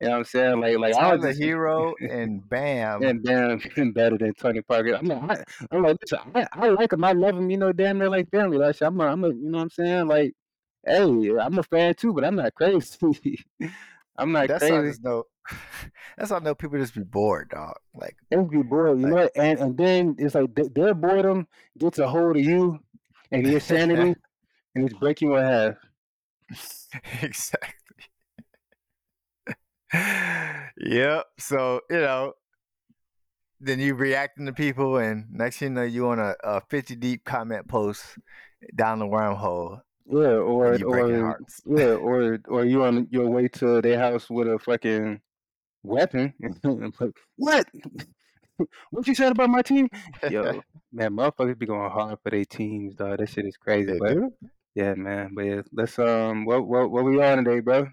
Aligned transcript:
You 0.00 0.06
know 0.08 0.12
what 0.12 0.18
I'm 0.18 0.24
saying? 0.24 0.60
Like, 0.60 0.78
like 0.78 0.94
I 0.94 1.10
I 1.10 1.14
was 1.14 1.24
a 1.24 1.32
hero, 1.32 1.94
and 2.00 2.48
bam, 2.48 3.02
and 3.02 3.22
damn 3.22 3.58
better 3.92 4.16
than 4.16 4.32
Tony 4.34 4.62
Parker. 4.62 4.94
I'm 4.94 5.06
like, 5.06 5.40
I, 5.40 5.44
I'm 5.70 5.82
like, 5.82 5.98
listen, 6.00 6.18
I, 6.34 6.46
I 6.52 6.68
like 6.70 6.92
him. 6.92 7.04
I 7.04 7.12
love 7.12 7.36
him. 7.36 7.50
You 7.50 7.58
know, 7.58 7.72
damn 7.72 7.98
near 7.98 8.08
like 8.08 8.30
family. 8.30 8.56
Like, 8.56 8.80
I'm, 8.80 8.98
a, 9.00 9.04
I'm 9.06 9.24
a, 9.24 9.28
you 9.28 9.50
know 9.50 9.58
what 9.58 9.64
I'm 9.64 9.70
saying? 9.70 10.06
Like, 10.06 10.32
hey, 10.86 11.02
I'm 11.38 11.58
a 11.58 11.62
fan 11.62 11.94
too, 11.94 12.14
but 12.14 12.24
I'm 12.24 12.36
not 12.36 12.54
crazy. 12.54 13.44
I'm 14.16 14.32
not 14.32 14.48
that's 14.48 14.66
how 14.68 14.76
I 14.76 14.78
crazy. 14.78 14.90
just 14.92 15.04
know. 15.04 15.24
That's 16.18 16.30
how 16.30 16.36
I 16.36 16.40
know 16.40 16.54
people 16.54 16.78
just 16.78 16.94
be 16.94 17.02
bored, 17.02 17.48
dog. 17.48 17.74
Like, 17.94 18.16
They 18.30 18.36
be 18.36 18.62
bored, 18.62 19.00
you 19.00 19.06
like 19.06 19.10
know. 19.10 19.16
what? 19.22 19.32
And 19.36 19.58
and 19.58 19.76
then 19.78 20.16
it's 20.18 20.34
like 20.34 20.54
th- 20.54 20.72
their 20.74 20.94
boredom 20.94 21.46
gets 21.78 21.98
a 21.98 22.06
hold 22.08 22.36
of 22.36 22.44
you 22.44 22.78
and 23.32 23.46
your 23.46 23.60
sanity, 23.60 24.14
and 24.74 24.84
it's 24.84 24.94
breaking 24.94 25.30
you 25.30 25.36
in 25.36 25.44
half. 25.46 25.74
exactly. 27.22 27.74
yep. 30.78 31.26
So 31.38 31.80
you 31.90 31.98
know, 31.98 32.34
then 33.60 33.80
you 33.80 33.94
reacting 33.94 34.46
to 34.46 34.52
people, 34.52 34.96
and 34.96 35.26
next 35.30 35.58
thing 35.58 35.70
you 35.70 35.74
know, 35.74 35.82
you 35.82 36.08
on 36.08 36.18
a, 36.18 36.34
a 36.42 36.60
fifty 36.62 36.96
deep 36.96 37.24
comment 37.24 37.68
post 37.68 38.18
down 38.74 38.98
the 38.98 39.06
wormhole, 39.06 39.80
Yeah, 40.06 40.38
or 40.38 40.74
or 40.84 41.38
yeah, 41.66 41.94
or 41.94 42.38
or 42.48 42.64
you 42.64 42.84
on 42.84 43.08
your 43.10 43.28
way 43.28 43.48
to 43.48 43.80
their 43.80 43.98
house 43.98 44.30
with 44.30 44.48
a 44.48 44.58
fucking 44.58 45.20
weapon. 45.82 46.34
What? 47.36 47.66
What 48.90 49.06
you 49.06 49.14
said 49.14 49.32
about 49.32 49.48
my 49.48 49.62
team? 49.62 49.88
Yo, 50.28 50.60
man, 50.92 51.12
motherfuckers 51.12 51.58
be 51.58 51.64
going 51.64 51.90
hard 51.90 52.18
for 52.22 52.30
their 52.30 52.44
teams, 52.44 52.94
dog. 52.94 53.18
That 53.18 53.30
shit 53.30 53.46
is 53.46 53.56
crazy. 53.56 53.96
But 53.98 54.18
yeah, 54.74 54.94
man. 54.94 55.30
But 55.34 55.42
yeah, 55.46 55.62
let's 55.72 55.98
um, 55.98 56.44
what 56.44 56.66
what 56.66 56.90
what 56.90 57.04
we 57.04 57.22
on 57.22 57.42
today, 57.42 57.60
bro? 57.60 57.88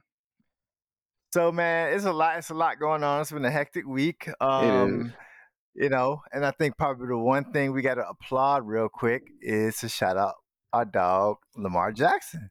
So 1.34 1.52
man, 1.52 1.94
it's 1.94 2.06
a 2.06 2.12
lot. 2.14 2.38
It's 2.38 2.50
a 2.50 2.54
lot 2.54 2.80
going 2.80 3.04
on. 3.04 3.22
It's 3.22 3.32
been 3.32 3.46
a 3.46 3.52
hectic 3.52 3.86
week. 3.86 4.24
It 4.28 4.32
is. 4.32 4.36
Um, 4.40 5.14
you 5.76 5.90
know, 5.90 6.22
and 6.32 6.46
I 6.46 6.52
think 6.52 6.78
probably 6.78 7.08
the 7.08 7.18
one 7.18 7.52
thing 7.52 7.72
we 7.72 7.82
got 7.84 7.96
to 7.96 8.08
applaud 8.08 8.66
real 8.66 8.90
quick 8.90 9.24
is 9.42 9.78
to 9.78 9.90
shout 9.90 10.18
out 10.18 10.36
our 10.74 10.86
dog 10.86 11.38
Lamar 11.56 11.92
Jackson. 11.92 12.50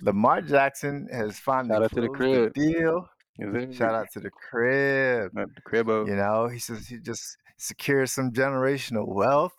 Lamar 0.00 0.42
Jackson 0.42 1.08
has 1.12 1.38
finally 1.38 1.74
Shout 1.74 1.82
out 1.84 1.92
to 1.92 2.00
the 2.00 2.08
crib. 2.08 2.54
the 2.54 2.72
deal. 2.72 3.08
You 3.38 3.52
feel 3.52 3.66
me? 3.68 3.74
Shout 3.74 3.94
out 3.94 4.10
to 4.12 4.20
the 4.20 4.30
crib. 4.30 5.32
The 5.34 5.48
cribbo. 5.66 6.06
You 6.06 6.16
know, 6.16 6.46
he 6.48 6.58
says 6.58 6.86
he 6.86 6.98
just 6.98 7.36
secured 7.56 8.08
some 8.10 8.30
generational 8.32 9.08
wealth. 9.08 9.54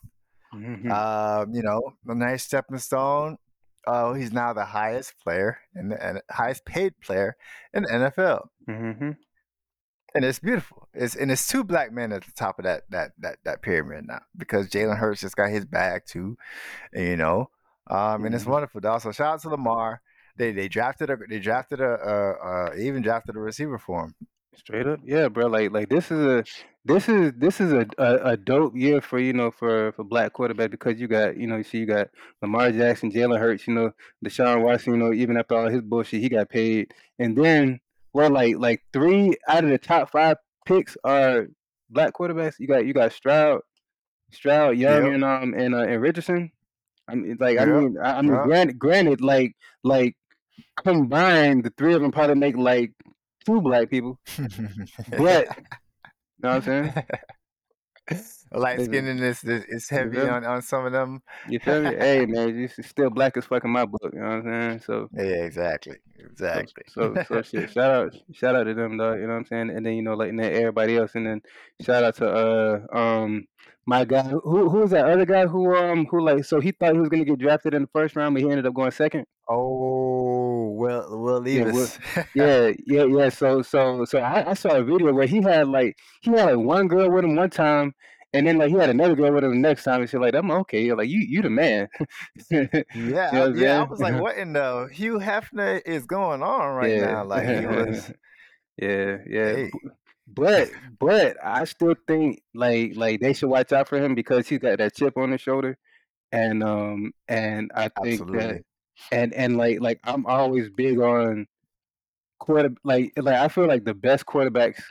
Mhm. 0.53 0.89
Um, 0.89 1.53
you 1.53 1.63
know, 1.63 1.81
a 2.07 2.15
nice 2.15 2.43
stepping 2.43 2.77
stone. 2.77 3.37
Uh, 3.87 4.13
he's 4.13 4.31
now 4.31 4.53
the 4.53 4.65
highest 4.65 5.13
player 5.23 5.57
and 5.73 5.91
the 5.91 6.03
and 6.05 6.21
highest 6.31 6.65
paid 6.65 6.99
player 7.01 7.35
in 7.73 7.83
the 7.83 7.89
NFL, 7.89 8.49
Mhm. 8.67 9.17
and 10.15 10.25
it's 10.25 10.39
beautiful. 10.39 10.87
It's 10.93 11.15
and 11.15 11.31
it's 11.31 11.47
two 11.47 11.63
black 11.63 11.91
men 11.91 12.11
at 12.11 12.23
the 12.23 12.31
top 12.31 12.59
of 12.59 12.63
that 12.65 12.83
that 12.89 13.11
that 13.19 13.37
that 13.43 13.61
pyramid 13.61 14.07
now 14.07 14.21
because 14.37 14.69
Jalen 14.69 14.97
Hurts 14.97 15.21
just 15.21 15.35
got 15.35 15.49
his 15.49 15.65
bag 15.65 16.03
too, 16.07 16.37
you 16.93 17.15
know, 17.17 17.49
um, 17.87 18.25
and 18.25 18.33
it's 18.35 18.45
Mhm. 18.45 18.49
wonderful. 18.51 18.81
Dog. 18.81 19.01
So 19.01 19.11
shout 19.11 19.33
out 19.35 19.41
to 19.41 19.49
Lamar. 19.49 20.01
They 20.37 20.51
they 20.51 20.67
drafted 20.67 21.09
a 21.09 21.17
they 21.29 21.39
drafted 21.39 21.79
a 21.81 21.91
uh, 21.93 22.45
uh 22.71 22.75
even 22.77 23.01
drafted 23.03 23.35
a 23.35 23.39
receiver 23.39 23.77
for 23.77 24.05
him. 24.05 24.15
Straight 24.55 24.87
up, 24.87 24.99
yeah, 25.03 25.27
bro. 25.27 25.47
Like, 25.47 25.71
like 25.71 25.89
this 25.89 26.11
is 26.11 26.19
a, 26.25 26.43
this 26.85 27.09
is 27.09 27.33
this 27.37 27.59
is 27.59 27.73
a, 27.73 27.85
a, 27.97 28.31
a 28.31 28.37
dope 28.37 28.75
year 28.75 29.01
for 29.01 29.19
you 29.19 29.33
know 29.33 29.51
for 29.51 29.91
for 29.93 30.03
black 30.03 30.33
quarterback 30.33 30.71
because 30.71 30.99
you 30.99 31.07
got 31.07 31.35
you 31.37 31.45
know 31.45 31.57
you 31.57 31.63
see 31.63 31.79
you 31.79 31.85
got 31.85 32.07
Lamar 32.41 32.71
Jackson, 32.71 33.11
Jalen 33.11 33.37
Hurts, 33.39 33.67
you 33.67 33.73
know 33.73 33.91
Deshaun 34.23 34.63
Watson, 34.63 34.93
you 34.93 34.99
know 34.99 35.13
even 35.13 35.37
after 35.37 35.55
all 35.55 35.67
his 35.69 35.81
bullshit, 35.81 36.21
he 36.21 36.29
got 36.29 36.49
paid, 36.49 36.93
and 37.19 37.35
then 37.37 37.79
well, 38.13 38.29
like 38.31 38.55
like 38.57 38.81
three 38.93 39.35
out 39.47 39.63
of 39.65 39.69
the 39.69 39.77
top 39.77 40.09
five 40.11 40.37
picks 40.65 40.95
are 41.03 41.47
black 41.89 42.13
quarterbacks. 42.13 42.55
You 42.57 42.67
got 42.67 42.85
you 42.85 42.93
got 42.93 43.11
Stroud, 43.11 43.61
Stroud, 44.31 44.77
Young, 44.77 45.05
Yep. 45.05 45.13
and 45.13 45.23
um 45.25 45.53
and 45.53 45.75
uh, 45.75 45.79
and 45.83 46.01
Richardson. 46.01 46.51
I 47.09 47.15
mean, 47.15 47.37
like 47.39 47.59
I 47.59 47.65
Yep. 47.65 47.65
mean, 47.65 47.97
I, 48.01 48.19
I 48.19 48.21
mean, 48.21 48.31
Yep. 48.33 48.41
granted, 48.41 48.79
granted, 48.79 49.21
like 49.21 49.55
like 49.83 50.15
combined, 50.83 51.63
the 51.63 51.71
three 51.77 51.93
of 51.93 52.01
them 52.01 52.11
probably 52.11 52.35
make 52.35 52.55
like 52.57 52.91
two 53.45 53.61
black 53.61 53.89
people. 53.89 54.19
But 55.17 55.47
you 55.47 55.55
know 56.43 56.49
what 56.49 56.55
I'm 56.55 56.61
saying? 56.61 56.93
Light 58.51 58.79
skinness 58.79 59.43
is, 59.43 59.65
is 59.67 59.89
heavy 59.89 60.19
on, 60.19 60.45
on 60.45 60.61
some 60.61 60.85
of 60.85 60.91
them. 60.91 61.21
You 61.49 61.59
feel 61.59 61.81
me? 61.81 61.95
hey 61.95 62.25
man, 62.25 62.57
is 62.57 62.75
still 62.87 63.09
black 63.09 63.35
as 63.37 63.45
fuck 63.45 63.63
in 63.65 63.71
my 63.71 63.85
book. 63.85 64.11
You 64.13 64.19
know 64.19 64.27
what 64.27 64.45
I'm 64.45 64.61
saying? 64.69 64.79
So 64.81 65.09
Yeah, 65.13 65.43
exactly. 65.43 65.97
so 66.17 66.25
Exactly. 66.25 66.83
so, 66.87 67.15
so 67.27 67.41
shit. 67.41 67.71
Shout 67.71 67.91
out, 67.91 68.15
shout 68.31 68.55
out 68.55 68.65
to 68.65 68.73
them, 68.73 68.97
dog. 68.97 69.19
You 69.19 69.23
know 69.23 69.33
what 69.33 69.39
I'm 69.39 69.45
saying? 69.45 69.69
And 69.71 69.85
then 69.85 69.93
you 69.93 70.03
know, 70.03 70.13
like 70.13 70.29
and 70.29 70.39
then 70.39 70.53
everybody 70.53 70.97
else, 70.97 71.15
and 71.15 71.25
then 71.25 71.41
shout 71.81 72.03
out 72.03 72.15
to 72.17 72.27
uh 72.29 72.97
um 72.97 73.45
my 73.87 74.05
guy. 74.05 74.23
Who 74.23 74.69
who 74.69 74.79
was 74.79 74.91
that 74.91 75.05
other 75.05 75.25
guy 75.25 75.47
who 75.47 75.75
um 75.75 76.05
who 76.05 76.21
like 76.21 76.45
so 76.45 76.59
he 76.59 76.71
thought 76.71 76.93
he 76.93 76.99
was 76.99 77.09
gonna 77.09 77.25
get 77.25 77.39
drafted 77.39 77.73
in 77.73 77.81
the 77.83 77.89
first 77.93 78.15
round, 78.15 78.35
but 78.35 78.43
he 78.43 78.49
ended 78.49 78.67
up 78.67 78.75
going 78.75 78.91
second. 78.91 79.25
oh, 79.49 80.24
Will 80.75 81.19
Will 81.21 81.41
Yeah, 81.51 81.71
Levis. 81.71 81.99
yeah, 82.33 82.71
yeah, 82.85 83.05
yeah. 83.05 83.29
So 83.29 83.61
so 83.61 84.05
so 84.05 84.19
I, 84.19 84.51
I 84.51 84.53
saw 84.55 84.71
a 84.75 84.83
video 84.83 85.13
where 85.13 85.27
he 85.27 85.41
had 85.41 85.67
like 85.67 85.97
he 86.21 86.31
had 86.31 86.45
like 86.45 86.57
one 86.65 86.87
girl 86.87 87.09
with 87.11 87.23
him 87.25 87.35
one 87.35 87.49
time. 87.49 87.93
And 88.33 88.45
then 88.47 88.57
like 88.57 88.69
he 88.69 88.75
had 88.75 88.89
another 88.89 89.15
girl 89.15 89.31
with 89.33 89.45
him 89.45 89.51
the 89.51 89.57
next 89.57 89.85
time, 89.85 90.01
and 90.01 90.09
she's 90.09 90.19
like, 90.19 90.35
"I'm 90.35 90.51
okay." 90.51 90.83
You're 90.83 90.97
like, 90.97 91.07
"You, 91.09 91.19
you 91.21 91.41
the 91.41 91.49
man." 91.49 91.87
you 92.51 92.67
yeah, 92.93 93.31
know 93.31 93.49
what 93.49 93.57
I'm 93.57 93.57
yeah. 93.57 93.85
I 93.87 93.91
was 93.91 94.01
like, 94.01 94.15
what 94.15 94.37
in 94.37 94.53
the 94.53 94.89
Hugh 94.91 95.19
Hefner 95.19 95.81
is 95.85 96.05
going 96.05 96.41
on 96.43 96.75
right 96.75 96.95
Yeah. 96.95 96.97
now? 96.97 97.23
Like 97.25 97.49
he 97.49 97.65
was. 97.65 98.11
yeah, 98.81 99.17
yeah. 99.27 99.55
Hey, 99.55 99.73
But 100.27 100.71
but 100.99 101.37
I 101.43 101.65
still 101.65 101.95
think 102.07 102.41
like 102.55 102.93
like 102.95 103.21
they 103.21 103.33
should 103.33 103.49
watch 103.49 103.73
out 103.73 103.87
for 103.89 103.97
him 103.99 104.15
because 104.15 104.47
he's 104.47 104.59
got 104.59 104.79
that 104.79 104.95
chip 104.95 105.17
on 105.17 105.31
his 105.31 105.41
shoulder. 105.41 105.77
And 106.31 106.63
um 106.63 107.13
and 107.29 107.71
I 107.75 107.89
think 108.01 108.31
that 108.33 108.57
absolutely. 108.57 108.63
And 109.11 109.33
and 109.33 109.57
like 109.57 109.79
like 109.81 109.99
I'm 110.03 110.25
always 110.25 110.69
big 110.69 110.99
on 110.99 111.47
quarter 112.39 112.69
like 112.83 113.13
like 113.17 113.35
I 113.35 113.47
feel 113.47 113.67
like 113.67 113.85
the 113.85 113.93
best 113.93 114.25
quarterbacks 114.25 114.81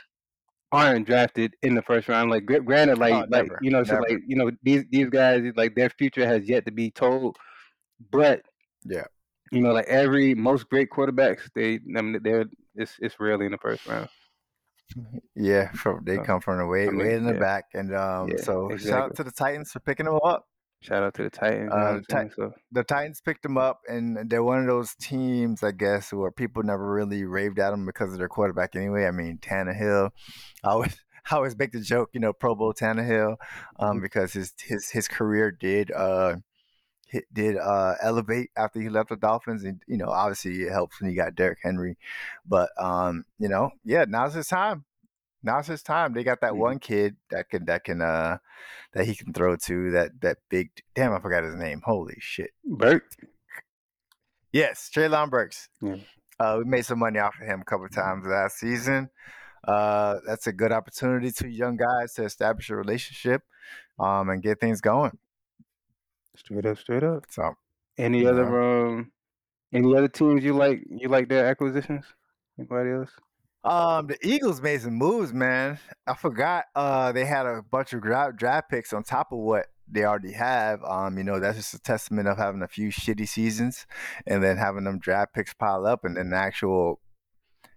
aren't 0.71 1.05
drafted 1.07 1.55
in 1.61 1.75
the 1.75 1.81
first 1.81 2.07
round. 2.07 2.29
Like 2.31 2.45
granted, 2.45 2.97
like 2.97 3.13
Oh, 3.13 3.25
like 3.29 3.49
you 3.61 3.71
know, 3.71 3.83
so 3.83 3.95
like 3.97 4.19
you 4.27 4.35
know 4.35 4.51
these 4.63 4.83
these 4.91 5.09
guys 5.09 5.43
like 5.55 5.75
their 5.75 5.89
future 5.89 6.25
has 6.25 6.47
yet 6.47 6.65
to 6.65 6.71
be 6.71 6.91
told. 6.91 7.37
But 8.11 8.41
Yeah. 8.83 9.05
you 9.51 9.61
know, 9.61 9.71
like 9.73 9.87
every 9.87 10.35
most 10.35 10.69
great 10.69 10.89
quarterbacks, 10.89 11.49
they 11.53 11.75
I 11.97 12.01
mean, 12.01 12.19
they're 12.23 12.45
it's 12.75 12.97
it's 12.99 13.19
rarely 13.19 13.45
in 13.45 13.51
the 13.53 13.57
first 13.57 13.85
round. 13.85 14.09
Yeah, 15.35 15.71
from 15.71 16.03
they 16.03 16.17
So 16.17 16.23
come 16.23 16.41
from 16.41 16.59
the 16.59 16.65
way 16.65 16.87
I 16.87 16.91
mean, 16.91 16.99
way 16.99 17.13
in 17.15 17.25
the 17.25 17.33
yeah, 17.33 17.39
back, 17.39 17.65
and 17.73 17.95
um, 17.95 18.29
yeah, 18.29 18.37
so 18.37 18.75
shout 18.77 19.03
out 19.03 19.15
to 19.15 19.23
the 19.23 19.31
Titans 19.31 19.71
for 19.71 19.79
picking 19.79 20.05
them 20.05 20.19
up. 20.23 20.45
Shout 20.85 21.03
out 21.03 21.13
to 21.15 21.23
the 21.23 21.29
Titans. 21.29 21.71
You 21.73 21.79
know 21.79 21.83
what 21.83 21.85
Uh, 21.85 21.89
I'm 21.89 22.05
the, 22.07 22.23
Ti- 22.25 22.33
So 22.35 22.53
the 22.71 22.83
Titans 22.83 23.21
picked 23.21 23.43
them 23.43 23.57
up, 23.57 23.81
and 23.87 24.29
they're 24.29 24.43
one 24.43 24.59
of 24.61 24.67
those 24.67 24.93
teams, 24.95 25.63
I 25.63 25.71
guess, 25.71 26.13
where 26.13 26.31
people 26.31 26.63
never 26.63 26.91
really 26.93 27.23
raved 27.23 27.59
at 27.59 27.71
them 27.71 27.85
because 27.85 28.11
of 28.13 28.19
their 28.19 28.29
quarterback. 28.29 28.75
Anyway, 28.75 29.05
I 29.05 29.11
mean 29.11 29.39
Tannehill. 29.39 30.11
I 30.63 30.69
always, 30.69 30.97
I 31.31 31.35
always 31.35 31.57
make 31.57 31.71
the 31.71 31.81
joke, 31.81 32.09
you 32.13 32.19
know, 32.19 32.33
Pro 32.33 32.55
Bowl 32.55 32.73
Tannehill, 32.73 33.37
um, 33.79 33.97
mhm. 33.97 34.01
because 34.01 34.33
his 34.33 34.53
his 34.59 34.89
his 34.91 35.07
career 35.07 35.51
did 35.51 35.91
uh 35.91 36.35
hit, 37.07 37.25
did 37.33 37.57
uh 37.57 37.95
elevate 38.01 38.51
after 38.57 38.79
he 38.81 38.89
left 38.89 39.09
the 39.09 39.15
Dolphins, 39.15 39.63
and 39.63 39.81
you 39.87 39.97
know, 39.97 40.09
obviously 40.09 40.61
it 40.63 40.71
helps 40.71 41.01
when 41.01 41.09
you 41.09 41.15
got 41.17 41.35
Derrick 41.35 41.59
Henry, 41.63 41.97
but 42.45 42.69
um, 42.79 43.25
you 43.39 43.49
know, 43.49 43.71
yeah, 43.83 44.05
now's 44.07 44.33
his 44.35 44.47
time. 44.47 44.85
Now's 45.45 45.67
his 45.67 45.83
time. 45.83 46.13
They 46.13 46.23
got 46.23 46.41
that 46.41 46.53
Mhm. 46.53 46.57
one 46.57 46.79
kid 46.79 47.15
that 47.29 47.49
can 47.49 47.65
that 47.65 47.83
can 47.85 48.01
uh 48.01 48.39
that 48.93 49.05
he 49.05 49.15
can 49.15 49.31
throw 49.31 49.55
to 49.55 49.91
that 49.91 50.19
that 50.21 50.39
big 50.49 50.71
damn 50.95 51.13
I 51.13 51.19
forgot 51.19 51.43
his 51.43 51.55
name. 51.55 51.81
Holy 51.85 52.17
shit. 52.19 52.51
Burke. 52.65 53.09
Yes, 54.51 54.89
Treylon 54.93 55.29
Burks. 55.29 55.69
Yeah. 55.81 55.97
Uh, 56.39 56.55
we 56.59 56.65
made 56.65 56.85
some 56.85 56.99
money 56.99 57.19
off 57.19 57.35
of 57.39 57.47
him 57.47 57.61
a 57.61 57.65
couple 57.65 57.85
of 57.85 57.91
times 57.93 58.25
last 58.27 58.57
season. 58.57 59.09
Uh, 59.65 60.19
that's 60.27 60.47
a 60.47 60.53
good 60.53 60.71
opportunity 60.71 61.31
to 61.31 61.47
young 61.47 61.75
guys 61.77 62.13
to 62.13 62.23
establish 62.23 62.69
a 62.69 62.75
relationship, 62.75 63.41
um, 63.99 64.29
and 64.29 64.43
get 64.43 64.59
things 64.59 64.79
going. 64.81 65.17
Straight 66.35 66.65
up, 66.65 66.77
straight 66.77 67.03
up. 67.03 67.25
So 67.29 67.55
Any 67.97 68.25
other 68.27 68.45
know, 68.49 68.85
um 68.87 69.11
any 69.73 69.95
other 69.95 70.07
teams 70.09 70.43
you 70.43 70.53
like 70.53 70.83
you 70.89 71.07
like 71.09 71.29
their 71.29 71.47
acquisitions? 71.47 72.05
Anybody 72.59 72.91
else? 72.91 73.11
Um, 73.65 74.07
the 74.07 74.17
Eagles 74.21 74.61
made 74.61 74.81
some 74.81 74.93
moves, 74.93 75.33
man. 75.33 75.79
I 76.07 76.13
forgot 76.13 76.65
uh 76.75 77.11
they 77.11 77.25
had 77.25 77.45
a 77.45 77.61
bunch 77.61 77.93
of 77.93 78.01
draft 78.01 78.37
draft 78.37 78.69
picks 78.69 78.93
on 78.93 79.03
top 79.03 79.31
of 79.31 79.39
what 79.39 79.65
they 79.87 80.03
already 80.03 80.33
have. 80.33 80.83
Um, 80.83 81.17
you 81.17 81.23
know, 81.23 81.39
that's 81.39 81.57
just 81.57 81.73
a 81.73 81.79
testament 81.79 82.27
of 82.27 82.37
having 82.37 82.61
a 82.61 82.67
few 82.67 82.89
shitty 82.89 83.27
seasons 83.27 83.85
and 84.25 84.43
then 84.43 84.57
having 84.57 84.83
them 84.83 84.99
draft 84.99 85.33
picks 85.33 85.53
pile 85.53 85.85
up 85.85 86.05
and 86.05 86.17
then 86.17 86.29
the 86.29 86.37
actual 86.37 86.99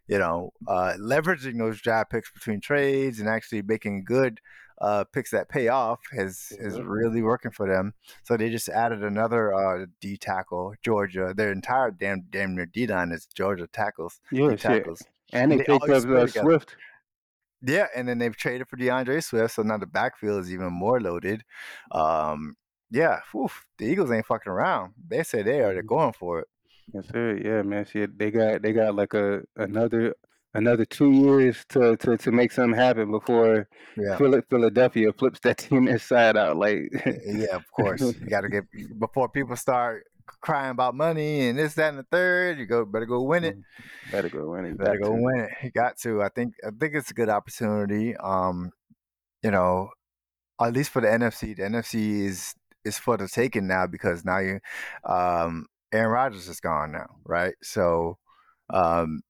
you 0.09 0.19
know, 0.19 0.53
uh, 0.67 0.95
leveraging 0.99 1.59
those 1.59 1.81
draft 1.81 2.11
picks 2.11 2.31
between 2.33 2.61
trades 2.61 3.21
and 3.21 3.29
actually 3.29 3.61
making 3.63 4.05
good 4.05 4.41
uh, 4.81 5.05
picks 5.13 5.31
that 5.31 5.49
pay 5.49 5.69
off 5.69 6.01
has 6.17 6.53
is 6.53 6.81
really 6.81 7.21
working 7.21 7.51
for 7.51 7.69
them. 7.69 7.93
So 8.25 8.37
they 8.37 8.49
just 8.49 8.69
added 8.69 9.03
another 9.03 9.53
uh, 9.53 9.87
D 10.01 10.17
tackle, 10.17 10.75
Georgia. 10.83 11.35
Their 11.37 11.53
entire 11.53 11.91
damn 11.91 12.25
damn 12.31 12.55
near 12.57 12.67
D 12.67 12.87
line 12.87 13.13
is 13.13 13.27
Georgia 13.27 13.67
tackles, 13.67 14.21
Yeah, 14.31 14.51
D 14.51 14.57
shit. 14.57 14.87
Tackles. 15.31 15.43
And 15.43 15.53
they, 15.53 15.57
They 15.59 15.65
picked 15.65 15.91
up 15.91 16.05
play 16.05 16.23
uh. 16.23 16.27
Swift. 16.27 16.77
Yeah, 17.63 17.87
and 17.95 18.09
then 18.09 18.19
they've 18.19 18.37
traded 18.37 18.69
for 18.69 18.77
DeAndre 18.77 19.23
Swift, 19.23 19.55
so 19.55 19.63
now 19.63 19.79
the 19.79 19.87
backfield 19.87 20.45
is 20.45 20.53
even 20.53 20.73
more 20.73 21.01
loaded. 21.01 21.43
Um, 21.91 22.57
yeah, 22.91 23.19
oof, 23.35 23.67
the 23.79 23.87
Eagles 23.87 24.11
ain't 24.13 24.27
fucking 24.27 24.51
around. 24.51 24.95
They 25.09 25.23
say 25.25 25.43
they 25.43 25.61
are. 25.61 25.73
They're 25.75 25.83
going 25.83 26.13
for 26.13 26.41
it. 26.41 26.49
Yes, 26.95 27.09
sir. 27.09 27.39
Yeah, 27.43 27.63
man. 27.63 27.85
Shit, 27.85 28.19
they 28.19 28.31
got 28.31 28.63
they 28.63 28.73
got 28.73 28.95
like 28.95 29.13
a 29.13 29.43
another 29.57 30.15
another 30.55 30.85
two 30.85 31.11
years 31.11 31.65
to 31.71 31.97
to, 31.99 32.17
to 32.17 32.33
make 32.33 32.53
something 32.53 32.79
happen 32.79 33.11
before 33.11 33.69
Yeah. 33.97 34.17
Philadelphia 34.17 35.13
flips 35.13 35.41
that 35.41 35.59
team 35.65 35.89
inside 35.89 36.37
out. 36.37 36.57
Like, 36.57 36.91
Yeah, 37.27 37.57
of 37.57 37.71
course. 37.73 38.01
You 38.01 38.13
got 38.31 38.43
to 38.43 38.49
get 38.49 38.65
before 38.99 39.29
people 39.29 39.57
start 39.57 40.05
crying 40.41 40.71
about 40.71 40.95
money 40.95 41.49
and 41.49 41.59
this, 41.59 41.75
that, 41.75 41.91
and 41.91 41.99
the 41.99 42.07
third. 42.11 42.59
You 42.59 42.67
go 42.67 42.85
better 42.85 43.07
go 43.07 43.23
win 43.23 43.45
it. 43.45 43.57
better 44.11 44.29
go 44.29 44.51
win 44.51 44.65
it. 44.65 44.79
Better 44.79 44.99
go 44.99 45.17
to. 45.17 45.23
win 45.23 45.41
it. 45.41 45.51
You 45.63 45.71
got 45.71 45.99
to. 45.99 46.23
I 46.23 46.29
think. 46.29 46.55
I 46.67 46.71
think 46.79 46.95
it's 46.95 47.11
a 47.11 47.15
good 47.15 47.29
opportunity. 47.29 48.17
Um, 48.17 48.73
you 49.43 49.51
know, 49.51 49.91
at 50.61 50.73
least 50.73 50.91
for 50.91 51.01
the 51.01 51.09
NFC. 51.09 51.57
The 51.57 51.63
NFC 51.63 52.27
is 52.27 52.55
is 52.85 52.99
for 52.99 53.17
the 53.17 53.29
taking 53.29 53.67
now 53.67 53.87
because 53.87 54.25
now 54.25 54.39
you, 54.39 54.61
um, 55.05 55.67
Aaron 55.93 56.11
Rodgers 56.11 56.49
is 56.49 56.61
gone 56.61 56.93
now, 56.93 57.17
right? 57.25 57.55
So, 57.63 58.19
um, 58.71 59.21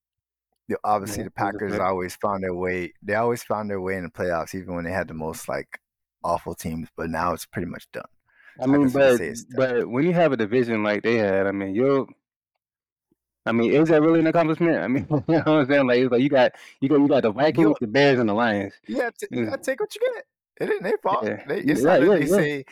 obviously 0.84 1.22
Yeah, 1.22 1.24
the 1.24 1.30
Packers 1.32 1.78
always 1.78 2.16
found 2.16 2.42
their 2.42 2.54
way. 2.54 2.92
They 3.02 3.14
always 3.14 3.42
found 3.42 3.70
their 3.70 3.80
way 3.80 3.96
in 3.96 4.04
the 4.04 4.10
playoffs, 4.10 4.54
even 4.54 4.74
when 4.74 4.84
they 4.84 4.92
had 4.92 5.08
the 5.08 5.14
most 5.14 5.48
like 5.48 5.80
awful 6.24 6.54
teams. 6.54 6.88
But 6.96 7.10
now 7.10 7.32
it's 7.32 7.46
pretty 7.46 7.68
much 7.68 7.86
done. 7.92 8.04
I 8.60 8.66
mean, 8.66 8.90
but 8.90 9.19
say 9.19 9.28
it's 9.28 9.44
done. 9.44 9.56
but 9.56 9.88
when 9.88 10.05
you 10.05 10.12
have 10.12 10.32
a 10.32 10.37
division 10.37 10.82
like 10.82 11.02
they 11.02 11.16
had, 11.16 11.46
I 11.46 11.52
mean, 11.52 11.75
you'll. 11.75 12.08
I 13.46 13.52
mean, 13.52 13.72
is 13.72 13.88
that 13.88 14.02
really 14.02 14.20
an 14.20 14.26
accomplishment? 14.26 14.76
I 14.76 14.88
mean, 14.88 15.06
you 15.10 15.22
know 15.28 15.38
what 15.38 15.49
I'm 15.49 15.66
saying? 15.66 15.87
Like, 15.87 15.99
it's 16.00 16.12
like 16.12 16.20
you 16.22 16.28
got 16.28 16.52
you 16.81 16.88
got 16.88 17.00
you 17.00 17.08
got 17.08 17.22
the 17.22 17.31
Vikings, 17.32 17.66
You 17.66 17.76
the 17.81 17.87
Bears, 17.87 18.19
and 18.19 18.28
the 18.28 18.34
Lions. 18.34 18.75
Yeah, 18.87 19.10
t- 19.19 19.26
you 19.31 19.46
gotta 19.46 19.62
take 19.62 19.81
what 19.81 19.94
you 19.94 20.00
get. 20.00 20.25
It 20.60 20.72
ain't 20.72 20.82
their 20.82 20.99
fault. 20.99 21.25
Yeah, 21.25 21.44
They, 21.46 21.60
it's 21.60 21.82
yeah, 21.82 21.84
not 21.84 22.00
that 22.00 22.10
they 22.10 22.26
yeah, 22.26 22.37
say 22.37 22.64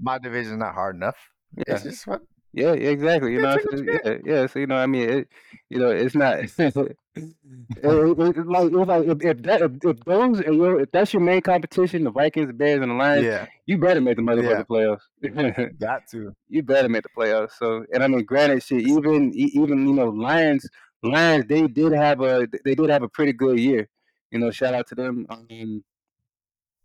my 0.00 0.18
division's 0.18 0.58
not 0.58 0.74
hard 0.74 0.96
enough. 0.96 1.16
yeah. 1.56 1.64
It's 1.74 1.82
just 1.82 2.06
what 2.06 2.22
Yeah, 2.52 2.72
yeah, 2.74 2.90
exactly. 2.90 3.32
You 3.32 3.40
know, 3.40 3.48
gotta 3.48 3.62
what 3.62 3.64
take 3.68 3.72
I'm 3.72 3.78
what 3.78 3.86
you 3.86 3.86
saying? 3.86 4.00
get. 4.04 4.26
yeah, 4.26 4.34
yeah. 4.40 4.46
So 4.46 4.58
you 4.60 4.66
know, 4.66 4.76
I 4.76 4.86
mean, 4.86 5.08
it, 5.08 5.28
you 5.70 5.78
know, 5.78 5.90
it's 5.90 6.14
not. 6.14 6.38
it, 7.16 7.34
it, 7.82 8.46
like 8.46 8.72
like 8.72 9.06
if 9.06 9.24
if, 9.24 9.42
that, 9.42 9.62
if 9.62 9.72
if 9.84 10.00
those 10.04 10.40
your 10.40 10.80
if 10.80 10.90
that's 10.90 11.12
your 11.12 11.22
main 11.22 11.40
competition, 11.40 12.04
the 12.04 12.10
Vikings, 12.10 12.48
the 12.48 12.52
Bears, 12.52 12.82
and 12.82 12.90
the 12.90 12.94
Lions, 12.94 13.24
Yeah, 13.24 13.46
you 13.66 13.78
better 13.78 14.00
make 14.00 14.16
the 14.16 14.22
yeah, 14.22 14.64
motherfucking 14.64 14.66
playoffs. 14.66 15.78
got 15.78 16.06
to. 16.10 16.34
you 16.48 16.62
better 16.62 16.88
make 16.88 17.02
the 17.02 17.08
playoffs. 17.16 17.52
So, 17.58 17.84
and 17.92 18.02
I 18.02 18.08
mean, 18.08 18.24
granted, 18.24 18.62
shit, 18.62 18.86
even 18.86 19.32
even 19.34 19.86
you 19.86 19.94
know, 19.94 20.08
Lions, 20.08 20.68
Lions, 21.02 21.46
they 21.46 21.66
did 21.66 21.92
have 21.92 22.20
a 22.20 22.48
they 22.64 22.74
did 22.74 22.90
have 22.90 23.02
a 23.02 23.08
pretty 23.08 23.32
good 23.32 23.58
year. 23.58 23.88
You 24.30 24.40
know, 24.40 24.50
shout 24.50 24.74
out 24.74 24.88
to 24.88 24.94
them. 24.94 25.26
Um, 25.30 25.84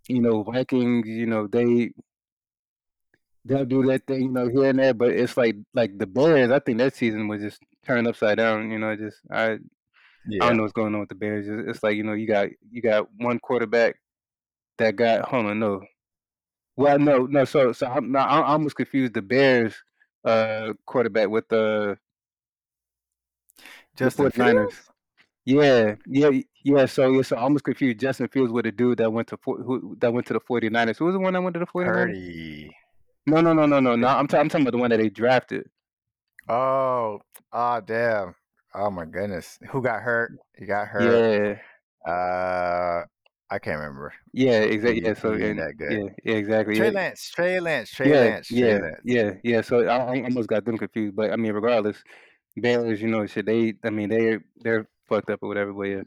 you 0.08 0.22
know, 0.22 0.44
Vikings, 0.44 1.08
you 1.08 1.26
know, 1.26 1.48
they 1.48 1.92
they'll 3.46 3.66
do 3.66 3.84
that 3.88 4.06
thing, 4.06 4.22
you 4.22 4.30
know, 4.30 4.48
here 4.48 4.66
and 4.70 4.80
there, 4.80 4.94
but 4.94 5.10
it's 5.10 5.38
like 5.38 5.56
like 5.74 5.98
the 5.98 6.06
Bears. 6.06 6.52
I 6.52 6.60
think 6.60 6.78
that 6.78 6.96
season 6.96 7.28
was 7.28 7.42
just 7.42 7.62
turned 7.86 8.08
upside 8.08 8.38
down. 8.38 8.70
You 8.72 8.78
know, 8.80 8.96
just 8.96 9.18
I 9.32 9.58
I 10.42 10.48
don't 10.48 10.58
know 10.58 10.64
what's 10.64 10.74
going 10.74 10.94
on 10.94 11.00
with 11.00 11.10
the 11.10 11.16
Bears. 11.16 11.48
It's, 11.48 11.70
it's 11.70 11.84
like 11.84 11.96
you 11.96 12.04
know, 12.04 12.14
you 12.14 12.28
got 12.28 12.50
you 12.72 12.82
got 12.82 13.08
one 13.18 13.40
quarterback 13.40 14.00
that 14.78 14.96
got 14.96 15.28
hold 15.28 15.48
on, 15.48 15.60
no, 15.60 15.82
well, 16.76 16.98
no, 16.98 17.26
no. 17.26 17.46
So 17.46 17.74
so 17.74 17.88
I'm 17.88 18.16
I 18.16 18.22
I 18.22 18.44
almost 18.54 18.76
confused 18.76 19.14
the 19.14 19.22
Bears 19.22 19.76
uh 20.24 20.74
quarterback 20.86 21.30
with 21.30 21.48
the 21.50 21.98
the 23.98 24.06
Justin 24.06 24.28
49ers. 24.28 24.54
Fields. 24.54 24.90
Yeah, 25.46 25.96
yeah, 26.08 26.30
yeah. 26.64 26.86
So 26.86 27.12
yeah, 27.12 27.22
so 27.22 27.36
I 27.36 27.42
almost 27.42 27.64
confused 27.64 28.00
Justin 28.00 28.28
Fields 28.28 28.52
with 28.52 28.66
a 28.66 28.72
dude 28.72 29.00
that 29.00 29.12
went 29.12 29.28
to 29.30 29.38
who 29.44 29.98
that 30.00 30.14
went 30.14 30.28
to 30.28 30.34
the 30.34 30.40
49ers. 30.40 30.98
Who 30.98 31.06
was 31.06 31.16
the 31.16 31.20
one 31.20 31.34
that 31.34 31.42
went 31.42 31.56
to 31.56 31.60
the 31.60 31.66
49ers? 31.66 31.86
Purdy. 31.86 32.76
No, 33.26 33.42
no, 33.42 33.54
no, 33.54 33.66
no, 33.66 33.80
no, 33.80 33.96
no. 33.96 34.08
I'm, 34.08 34.28
ta- 34.28 34.40
I'm 34.40 34.50
talking 34.50 34.64
about 34.66 34.72
the 34.72 34.78
one 34.78 34.90
that 34.90 34.98
they 34.98 35.10
drafted. 35.10 35.70
Oh, 36.48 37.20
oh, 37.52 37.82
damn. 37.82 38.36
Oh 38.74 38.90
my 38.92 39.06
goodness. 39.06 39.58
Who 39.72 39.82
got 39.82 40.02
hurt? 40.02 40.34
He 40.58 40.66
got 40.66 40.88
hurt. 40.88 41.26
Yeah, 41.36 42.12
Uh, 42.12 43.06
I 43.50 43.60
can't 43.60 43.80
remember. 43.80 44.14
yeah, 44.34 44.60
exactly. 44.62 45.02
Yeah, 45.04 45.14
so 45.14 45.34
and 45.34 45.60
that 45.60 45.78
good. 45.78 45.92
yeah, 45.92 46.10
yeah, 46.24 46.36
exactly. 46.36 46.76
Trey 46.76 46.86
Yeah, 46.86 46.92
Lance. 46.92 47.30
Trey 47.32 47.60
Lance. 47.60 47.92
Trey 47.92 48.12
yeah, 48.12 48.16
Lance. 48.16 48.54
Trey 48.54 48.76
yeah, 48.76 48.80
Lance. 48.80 49.02
yeah, 49.04 49.32
yeah. 49.44 49.62
So 49.62 49.88
I, 49.88 49.98
I 50.18 50.24
almost 50.24 50.50
got 50.50 50.66
them 50.66 50.78
confused, 50.78 51.16
but 51.16 51.32
I 51.32 51.36
mean, 51.36 51.54
regardless, 51.54 52.04
Bears, 52.58 53.02
you 53.02 53.08
know, 53.08 53.26
shit. 53.26 53.46
They, 53.46 53.74
I 53.84 53.90
mean, 53.90 54.10
they 54.10 54.38
they're 54.62 54.88
fucked 55.08 55.30
up 55.30 55.40
or 55.44 55.50
whatever. 55.50 55.74
But 55.74 55.84
yeah, 55.84 56.04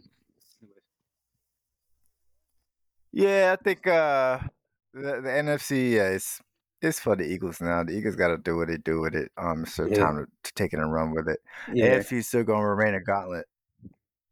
Yeah, 3.12 3.56
I 3.58 3.62
think 3.62 3.86
uh 3.86 4.40
the, 4.92 5.20
the 5.22 5.30
NFC 5.30 5.92
yeah, 5.92 6.08
it's 6.10 6.40
it's 6.82 7.00
for 7.00 7.16
the 7.16 7.24
Eagles 7.24 7.60
now. 7.60 7.84
The 7.84 7.92
Eagles 7.92 8.16
got 8.16 8.28
to 8.28 8.38
do 8.38 8.56
what 8.56 8.68
they 8.68 8.78
do 8.78 9.00
with 9.00 9.14
it. 9.14 9.30
Um, 9.36 9.62
it's 9.62 9.76
their 9.76 9.88
yeah, 9.88 10.04
time 10.04 10.16
to, 10.16 10.26
to 10.44 10.54
take 10.54 10.72
it 10.72 10.78
and 10.78 10.92
run 10.92 11.12
with 11.12 11.28
it. 11.28 11.40
yeah. 11.66 12.02
AFC 12.02 12.18
is 12.18 12.28
still 12.28 12.44
gonna 12.44 12.66
remain 12.68 12.94
a 12.94 13.00
gauntlet. 13.00 13.46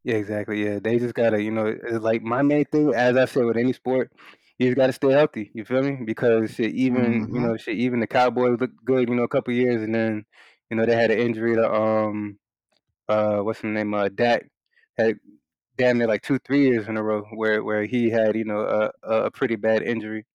Yeah, 0.03 0.15
exactly. 0.15 0.63
Yeah, 0.63 0.79
they 0.79 0.97
just 0.99 1.13
gotta, 1.13 1.41
you 1.41 1.51
know, 1.51 1.67
it's 1.67 1.99
like 2.03 2.21
my 2.23 2.41
main 2.41 2.65
thing, 2.65 2.93
as 2.95 3.15
I 3.17 3.25
said 3.25 3.45
with 3.45 3.57
any 3.57 3.73
sport, 3.73 4.11
you 4.57 4.67
just 4.67 4.75
gotta 4.77 4.93
stay 4.93 5.11
healthy. 5.11 5.51
You 5.53 5.63
feel 5.63 5.83
me? 5.83 6.03
Because 6.05 6.51
shit, 6.55 6.73
even 6.73 7.29
you 7.31 7.39
Mm-hmm. 7.39 7.41
know, 7.41 7.55
shit, 7.57 7.77
even 7.77 7.99
the 7.99 8.07
Cowboys 8.07 8.59
looked 8.59 8.83
good, 8.83 9.09
you 9.09 9.15
know, 9.15 9.23
a 9.23 9.27
couple 9.27 9.53
years, 9.53 9.81
and 9.83 9.93
then, 9.93 10.25
you 10.69 10.77
know, 10.77 10.85
they 10.85 10.95
had 10.95 11.11
an 11.11 11.19
injury 11.19 11.55
to 11.55 11.71
um, 11.71 12.39
uh, 13.09 13.39
what's 13.39 13.61
his 13.61 13.71
name, 13.71 13.93
uh, 13.93 14.09
Dak, 14.09 14.49
had 14.97 15.19
damn 15.77 15.97
near 15.99 16.07
like 16.07 16.23
two, 16.23 16.39
three 16.39 16.67
years 16.67 16.87
in 16.87 16.97
a 16.97 17.03
row 17.03 17.23
where 17.35 17.63
where 17.63 17.85
he 17.85 18.09
had, 18.09 18.35
you 18.35 18.45
know, 18.45 18.61
a 18.61 18.91
a 19.27 19.31
pretty 19.31 19.55
bad 19.57 19.83
injury. 19.83 20.25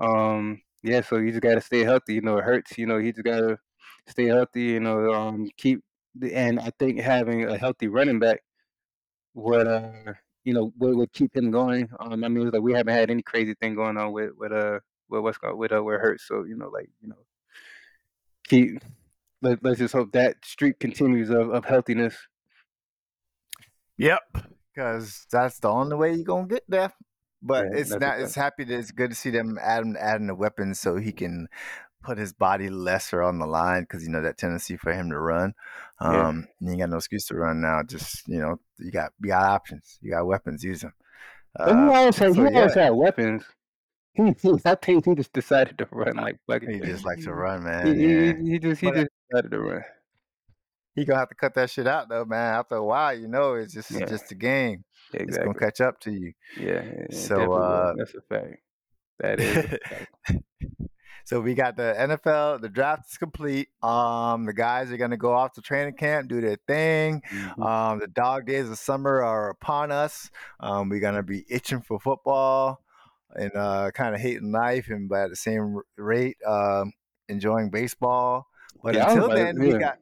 Um, 0.00 0.62
yeah, 0.84 1.00
so 1.00 1.16
you 1.16 1.30
just 1.30 1.42
gotta 1.42 1.62
stay 1.62 1.80
healthy. 1.80 2.14
You 2.14 2.20
know, 2.20 2.36
it 2.36 2.44
hurts. 2.44 2.76
You 2.76 2.86
know, 2.86 2.98
you 2.98 3.12
just 3.12 3.24
gotta 3.24 3.58
stay 4.06 4.26
healthy. 4.26 4.64
You 4.64 4.80
know, 4.80 5.12
um, 5.12 5.48
keep 5.56 5.82
and 6.32 6.60
I 6.60 6.70
think 6.78 7.00
having 7.00 7.48
a 7.48 7.56
healthy 7.56 7.88
running 7.88 8.18
back 8.18 8.42
would 9.34 9.66
uh 9.66 10.12
you 10.44 10.54
know 10.54 10.72
would, 10.78 10.94
would 10.96 11.12
keep 11.12 11.34
him 11.34 11.50
going. 11.50 11.88
Um, 11.98 12.22
I 12.22 12.28
mean, 12.28 12.46
it's 12.46 12.52
like 12.52 12.62
we 12.62 12.74
haven't 12.74 12.94
had 12.94 13.10
any 13.10 13.22
crazy 13.22 13.54
thing 13.54 13.74
going 13.74 13.96
on 13.96 14.12
with 14.12 14.32
with 14.36 14.52
uh 14.52 14.80
with 15.08 15.22
what's 15.22 15.38
going 15.38 15.56
with 15.56 15.72
uh 15.72 15.82
where 15.82 15.98
hurts. 15.98 16.28
So 16.28 16.44
you 16.44 16.56
know, 16.56 16.68
like 16.68 16.90
you 17.00 17.08
know, 17.08 17.24
keep 18.46 18.80
let 19.40 19.64
let's 19.64 19.78
just 19.78 19.94
hope 19.94 20.12
that 20.12 20.36
streak 20.44 20.78
continues 20.78 21.30
of, 21.30 21.50
of 21.50 21.64
healthiness. 21.64 22.14
Yep, 23.96 24.20
because 24.74 25.26
that's 25.30 25.58
the 25.60 25.68
only 25.68 25.96
way 25.96 26.14
you're 26.14 26.24
gonna 26.24 26.46
get 26.46 26.64
there. 26.68 26.92
But 27.44 27.68
Yeah, 27.68 27.72
it's 27.72 27.98
not. 27.98 28.20
It's 28.20 28.34
happy 28.36 28.64
that 28.64 28.78
it's 28.78 28.92
good 28.92 29.10
to 29.10 29.16
see 29.16 29.30
them 29.30 29.58
adding 29.62 29.96
adding 30.00 30.28
the 30.28 30.34
weapons 30.34 30.80
so 30.80 30.96
he 30.96 31.12
can 31.12 31.48
put 32.02 32.18
his 32.18 32.32
body 32.34 32.70
lesser 32.70 33.22
on 33.22 33.38
the 33.40 33.46
line 33.46 33.82
because 33.84 34.04
you 34.04 34.10
know 34.10 34.22
that 34.22 34.38
tendency 34.38 34.76
for 34.78 34.92
him 34.92 35.10
to 35.10 35.18
run. 35.18 35.54
Yeah, 36.04 36.26
Um, 36.26 36.48
you 36.60 36.70
ain't 36.70 36.80
got 36.80 36.90
no 36.90 36.98
excuse 36.98 37.26
to 37.28 37.36
run 37.36 37.60
now. 37.62 37.82
Just 37.82 38.26
you 38.28 38.40
know, 38.40 38.56
you 38.78 38.90
got 38.92 39.12
you 39.20 39.28
got 39.28 39.44
options. 39.44 39.98
You 40.02 40.12
got 40.12 40.26
weapons. 40.26 40.64
Use 40.64 40.82
them. 40.82 40.94
but 41.64 41.76
he 41.76 41.80
Uh, 41.80 41.88
always 41.88 42.16
had 42.18 42.34
he 42.34 42.46
always 42.54 42.74
yeah, 42.74 42.74
had 42.74 42.90
weapons. 42.90 43.44
He, 44.14 44.32
he 44.42 44.54
I 44.64 44.74
think 44.76 45.06
he 45.06 45.14
just 45.14 45.32
decided 45.32 45.78
to 45.78 45.88
run 45.92 46.16
like 46.16 46.38
fuck 46.48 46.62
he 46.66 46.80
just 46.80 47.04
likes 47.04 47.24
to 47.24 47.32
run, 47.34 47.62
man. 47.64 47.96
he, 47.96 48.00
Yeah, 48.00 48.34
he 48.36 48.50
he 48.52 48.58
just 48.58 48.80
he 48.80 48.90
but 48.90 48.92
just 48.92 49.10
decided 49.30 49.50
to 49.52 49.60
run. 49.60 49.84
he 50.94 51.04
gonna 51.04 51.18
have 51.18 51.28
to 51.28 51.34
cut 51.34 51.54
that 51.54 51.70
shit 51.70 51.86
out 51.86 52.08
though, 52.08 52.24
man. 52.24 52.54
After 52.54 52.76
a 52.76 52.84
while, 52.84 53.18
you 53.18 53.28
know, 53.28 53.54
it's 53.54 53.74
just 53.74 53.90
Yeah, 53.90 54.06
just 54.06 54.30
a 54.32 54.34
game. 54.34 54.84
It's 55.14 55.36
gonna 55.36 55.50
exactly. 55.50 55.66
catch 55.66 55.80
up 55.80 56.00
to 56.00 56.12
you. 56.12 56.32
Yeah, 56.60 57.06
So 57.10 57.52
uh, 57.52 57.94
That's 57.96 58.14
a 58.14 58.20
fact. 58.22 58.56
That 59.20 59.40
is 59.40 59.78
fact. 59.88 60.10
so 61.24 61.40
we 61.40 61.54
got 61.54 61.76
the 61.76 61.94
NFL. 61.98 62.60
The 62.60 62.68
draft 62.68 63.10
is 63.10 63.16
complete. 63.16 63.68
Um, 63.82 64.44
the 64.46 64.52
guys 64.52 64.90
are 64.90 64.96
gonna 64.96 65.16
go 65.16 65.32
off 65.32 65.52
to 65.54 65.62
training 65.62 65.94
camp, 65.94 66.28
do 66.28 66.40
their 66.40 66.58
thing. 66.66 67.22
hmm 67.28 67.62
Um, 67.62 68.00
the 68.00 68.08
dog 68.08 68.46
days 68.46 68.68
of 68.68 68.78
summer 68.78 69.22
are 69.22 69.50
upon 69.50 69.92
us. 69.92 70.30
Um, 70.60 70.88
we're 70.88 71.00
gonna 71.00 71.22
be 71.22 71.44
itching 71.48 71.82
for 71.82 72.00
football 72.00 72.80
and 73.34 73.52
uh, 73.54 73.90
kind 73.92 74.14
of 74.14 74.20
hating 74.20 74.52
life, 74.52 74.88
and 74.88 75.08
but 75.08 75.24
at 75.24 75.30
the 75.30 75.36
same 75.36 75.80
rate, 75.96 76.36
um, 76.46 76.92
enjoying 77.28 77.70
baseball. 77.70 78.46
But 78.82 78.94
Yeah, 78.94 79.10
until 79.10 79.28
then, 79.28 79.58
we 79.58 79.72
got. 79.78 79.98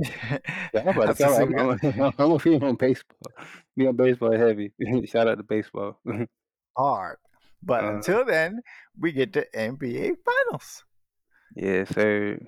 Yeah, 0.00 0.38
I'm 0.74 0.88
about 0.88 1.16
to 1.16 1.24
I'm, 1.24 1.32
gonna 1.32 1.34
say 1.36 1.44
we 1.44 1.54
got 1.54 1.84
I'm, 1.84 2.02
I'm, 2.02 2.12
I'm 2.18 2.38
gonna 2.38 2.66
on 2.66 2.76
baseball. 2.76 3.32
Be 3.76 3.86
on 3.86 3.96
baseball 3.96 4.32
heavy. 4.32 4.72
Shout 5.06 5.28
out 5.28 5.38
to 5.38 5.44
baseball. 5.44 6.00
hard. 6.76 7.18
But 7.62 7.84
uh, 7.84 7.94
until 7.94 8.24
then, 8.24 8.60
we 8.98 9.12
get 9.12 9.32
to 9.34 9.46
NBA 9.54 10.16
Finals. 10.24 10.84
yeah, 11.56 11.84
sir. 11.84 12.38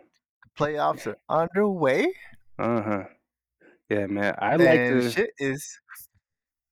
Playoffs 0.58 1.06
are 1.06 1.18
underway, 1.28 2.12
Uh 2.58 2.82
huh. 2.82 3.04
Yeah, 3.88 4.06
man. 4.06 4.34
I 4.38 4.56
like 4.56 4.80
and 4.80 5.02
to. 5.02 5.10
shit 5.10 5.30
is. 5.38 5.78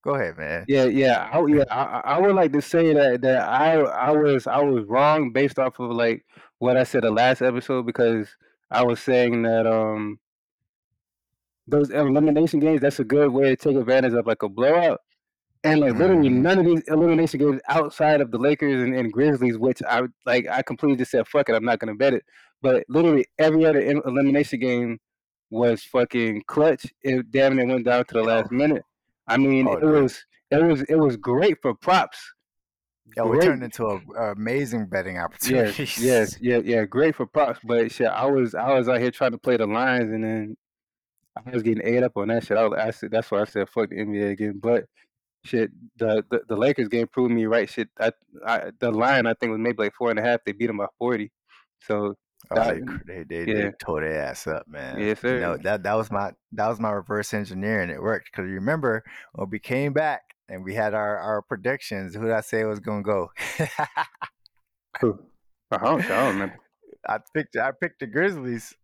Go 0.03 0.15
ahead, 0.17 0.37
man. 0.37 0.65
Yeah, 0.69 0.85
yeah, 0.85 1.31
I, 1.33 1.47
yeah. 1.47 1.65
I, 1.71 1.85
I 1.85 2.01
I 2.17 2.19
would 2.19 2.35
like 2.35 2.53
to 2.53 2.61
say 2.61 2.93
that 2.93 3.23
that 3.23 3.49
I 3.49 3.77
I 3.81 4.11
was 4.11 4.47
I 4.47 4.61
was 4.61 4.85
wrong 4.87 5.33
based 5.33 5.59
off 5.59 5.79
of 5.79 5.91
like 5.93 6.25
what 6.59 6.77
I 6.77 6.85
said 6.85 7.05
the 7.05 7.11
last 7.11 7.41
episode 7.41 7.87
because 7.87 8.29
I 8.71 8.85
was 8.85 9.01
saying 9.01 9.43
that 9.43 9.67
um 9.67 10.19
those 11.67 11.91
elimination 11.91 12.61
games, 12.61 12.81
that's 12.81 13.01
a 13.01 13.05
good 13.05 13.31
way 13.33 13.51
to 13.51 13.57
take 13.57 13.77
advantage 13.77 14.13
of 14.13 14.27
like 14.27 14.43
a 14.43 14.49
blowout. 14.49 15.01
And 15.63 15.81
like 15.81 15.95
literally 15.95 16.29
Mhm. 16.29 16.43
none 16.43 16.59
of 16.59 16.67
these 16.67 16.83
elimination 16.89 17.41
games 17.41 17.61
outside 17.71 18.21
of 18.21 18.31
the 18.31 18.37
Lakers 18.39 18.83
and, 18.83 18.95
and 18.95 19.11
Grizzlies, 19.11 19.57
which 19.57 19.83
I 19.89 20.03
like, 20.27 20.47
I 20.47 20.61
completely 20.61 20.97
just 20.99 21.11
said 21.11 21.27
fuck 21.27 21.49
it, 21.49 21.55
I'm 21.55 21.65
not 21.65 21.79
gonna 21.79 21.95
bet 21.95 22.13
it. 22.13 22.23
But 22.61 22.85
literally 22.89 23.27
every 23.39 23.65
other 23.65 23.81
elimination 23.81 24.61
game 24.61 24.99
was 25.51 25.83
fucking 25.85 26.43
clutch. 26.49 26.87
It 27.03 27.31
damn 27.31 27.59
it 27.59 27.67
went 27.67 27.87
down 27.87 28.05
to 28.05 28.15
the 28.15 28.23
last 28.23 28.51
minute. 28.53 28.83
I 29.27 29.39
mean, 29.39 29.67
Oh, 29.67 29.73
it 29.75 29.81
dude. 29.81 30.03
was 30.03 30.25
it 30.51 30.63
was 30.63 30.83
it 30.83 30.97
was 30.97 31.17
great 31.17 31.57
for 31.63 31.75
props. 31.75 32.19
Yeah, 33.17 33.23
we 33.25 33.39
turned 33.39 33.63
into 33.63 33.87
a, 33.87 34.01
a 34.19 34.33
amazing 34.33 34.87
betting 34.87 35.19
opportunity. 35.19 35.85
Yes, 35.85 35.99
yes, 35.99 36.39
yeah, 36.43 36.59
yeah, 36.65 36.85
great 36.85 37.15
for 37.15 37.27
props. 37.27 37.61
But 37.65 37.91
shit, 37.91 38.09
I 38.09 38.27
was 38.27 38.55
I 38.55 38.75
was 38.75 38.89
out 38.89 39.01
here 39.01 39.11
trying 39.11 39.33
to 39.33 39.39
play 39.39 39.57
the 39.57 39.67
lines, 39.67 40.11
and 40.13 40.23
then 40.25 40.57
I 41.37 41.51
was 41.51 41.63
getting 41.63 41.85
ate 41.87 42.03
up 42.03 42.17
on 42.17 42.29
that 42.29 42.45
shit. 42.47 42.57
I, 42.57 42.67
was, 42.67 42.79
I 42.79 42.91
said 42.91 43.11
that's 43.11 43.31
why 43.31 43.41
I 43.41 43.45
said 43.45 43.69
fuck 43.69 43.91
the 43.91 43.97
NBA 43.97 44.31
again. 44.33 44.61
But 44.63 44.85
shit, 45.45 45.71
the 45.97 46.25
the, 46.31 46.43
the 46.49 46.57
Lakers 46.57 46.89
game 46.89 47.07
proved 47.09 47.33
me 47.33 47.47
right. 47.47 47.69
Shit, 47.69 47.89
I, 48.01 48.13
I 48.47 48.71
the 48.81 48.91
line 48.93 49.27
I 49.27 49.35
think 49.35 49.51
was 49.51 49.59
maybe 49.61 49.83
like 49.83 49.95
four 49.95 50.11
and 50.11 50.19
a 50.19 50.23
half. 50.23 50.41
They 50.47 50.53
beat 50.53 50.67
them 50.69 50.79
by 50.79 50.87
forty. 50.99 51.33
So 51.83 52.15
Oh, 52.51 52.57
that- 52.57 53.01
they, 53.07 53.23
they, 53.25 53.45
they, 53.45 53.53
yeah. 53.53 53.63
they 53.65 53.73
tore 53.83 54.03
their 54.03 54.21
ass 54.21 54.47
up, 54.47 54.69
man. 54.69 55.01
Yes, 55.01 55.23
You 55.23 55.41
know, 55.41 55.57
that 55.63 55.83
that 55.85 55.95
was 55.95 56.11
my 56.11 56.33
that 56.53 56.69
was 56.69 56.79
my 56.79 56.91
reverse 56.91 57.33
engineering. 57.33 57.89
It 57.89 58.03
worked 58.03 58.29
because 58.31 58.47
you 58.49 58.55
remember 58.57 59.03
when 59.33 59.49
we 59.49 59.59
came 59.59 59.95
back 59.95 60.21
and 60.51 60.63
we 60.63 60.75
had 60.75 60.93
our, 60.93 61.17
our 61.17 61.41
predictions. 61.41 62.15
Who 62.15 62.21
did 62.25 62.33
I 62.33 62.43
say 62.43 62.63
was 62.65 62.81
gonna 62.81 63.03
go? 63.03 63.31
Who? 65.01 65.19
I 65.71 65.79
don't, 65.79 66.05
I 66.05 66.09
don't 66.09 66.33
remember. 66.35 66.59
I 67.09 67.19
picked 67.35 67.57
I 67.57 67.71
picked 67.73 68.01
the 68.01 68.07
Grizzlies. 68.07 68.75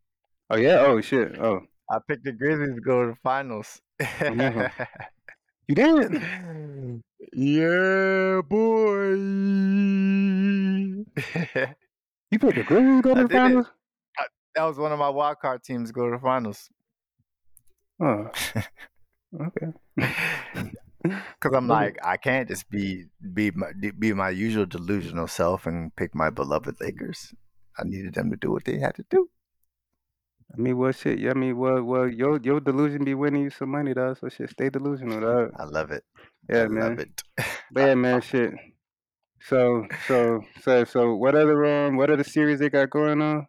Oh 0.48 0.56
yeah. 0.56 0.78
Oh 0.80 1.00
shit. 1.02 1.38
Oh, 1.38 1.60
I 1.90 1.98
picked 2.08 2.24
the 2.24 2.32
Grizzlies 2.32 2.74
to 2.76 2.80
go 2.80 3.02
to 3.06 3.10
the 3.12 3.16
finals. 3.22 3.80
You 5.68 5.76
did. 5.76 6.22
yeah, 7.32 8.40
boy. 8.42 9.14
You 12.32 12.38
picked 12.38 12.56
the 12.56 12.64
Grizzlies 12.66 13.02
to 13.02 13.02
go 13.02 13.12
I 13.14 13.14
to 13.14 13.22
the 13.22 13.28
did 13.28 13.36
it. 13.36 13.38
finals. 13.38 13.66
that 14.56 14.64
was 14.64 14.78
one 14.78 14.90
of 14.92 14.98
my 14.98 15.08
wild 15.08 15.38
card 15.40 15.62
teams 15.62 15.90
to 15.90 15.92
go 15.92 16.06
to 16.10 16.16
the 16.16 16.20
finals. 16.22 16.68
Oh. 18.02 18.30
Okay. 19.40 19.72
Because 21.02 21.56
I'm 21.56 21.66
like, 21.66 21.96
I 22.04 22.18
can't 22.18 22.46
just 22.46 22.68
be 22.68 23.06
be 23.32 23.50
my 23.52 23.68
be 23.98 24.12
my 24.12 24.28
usual 24.28 24.66
delusional 24.66 25.28
self 25.28 25.64
and 25.66 25.96
pick 25.96 26.14
my 26.14 26.28
beloved 26.28 26.78
Lakers. 26.78 27.32
I 27.78 27.84
needed 27.84 28.12
them 28.12 28.28
to 28.30 28.36
do 28.36 28.50
what 28.50 28.64
they 28.66 28.78
had 28.78 28.96
to 28.96 29.04
do. 29.08 29.30
I 30.52 30.56
mean, 30.60 30.76
well, 30.76 30.92
shit. 30.92 31.18
Yeah, 31.18 31.30
I 31.30 31.34
mean, 31.34 31.56
well, 31.56 31.82
well, 31.82 32.08
your 32.08 32.40
your 32.42 32.60
delusion 32.60 33.04
be 33.04 33.14
winning 33.14 33.42
you 33.42 33.50
some 33.50 33.70
money, 33.70 33.94
dog. 33.94 34.18
So 34.18 34.28
shit, 34.28 34.50
stay 34.50 34.68
delusional, 34.68 35.20
dog. 35.20 35.52
I 35.56 35.64
love 35.64 35.90
it. 35.90 36.04
Yeah, 36.48 36.64
I 36.64 36.68
man. 36.68 36.88
love 36.90 36.98
it. 36.98 37.22
But 37.70 37.80
yeah, 37.80 37.94
man, 37.94 38.20
shit. 38.30 38.52
So, 39.42 39.86
so, 40.06 40.42
so, 40.60 40.84
so, 40.84 41.14
what 41.14 41.34
other 41.34 41.64
um, 41.64 41.96
what 41.96 42.10
other 42.10 42.24
series 42.24 42.58
they 42.58 42.68
got 42.68 42.90
going 42.90 43.22
on? 43.22 43.46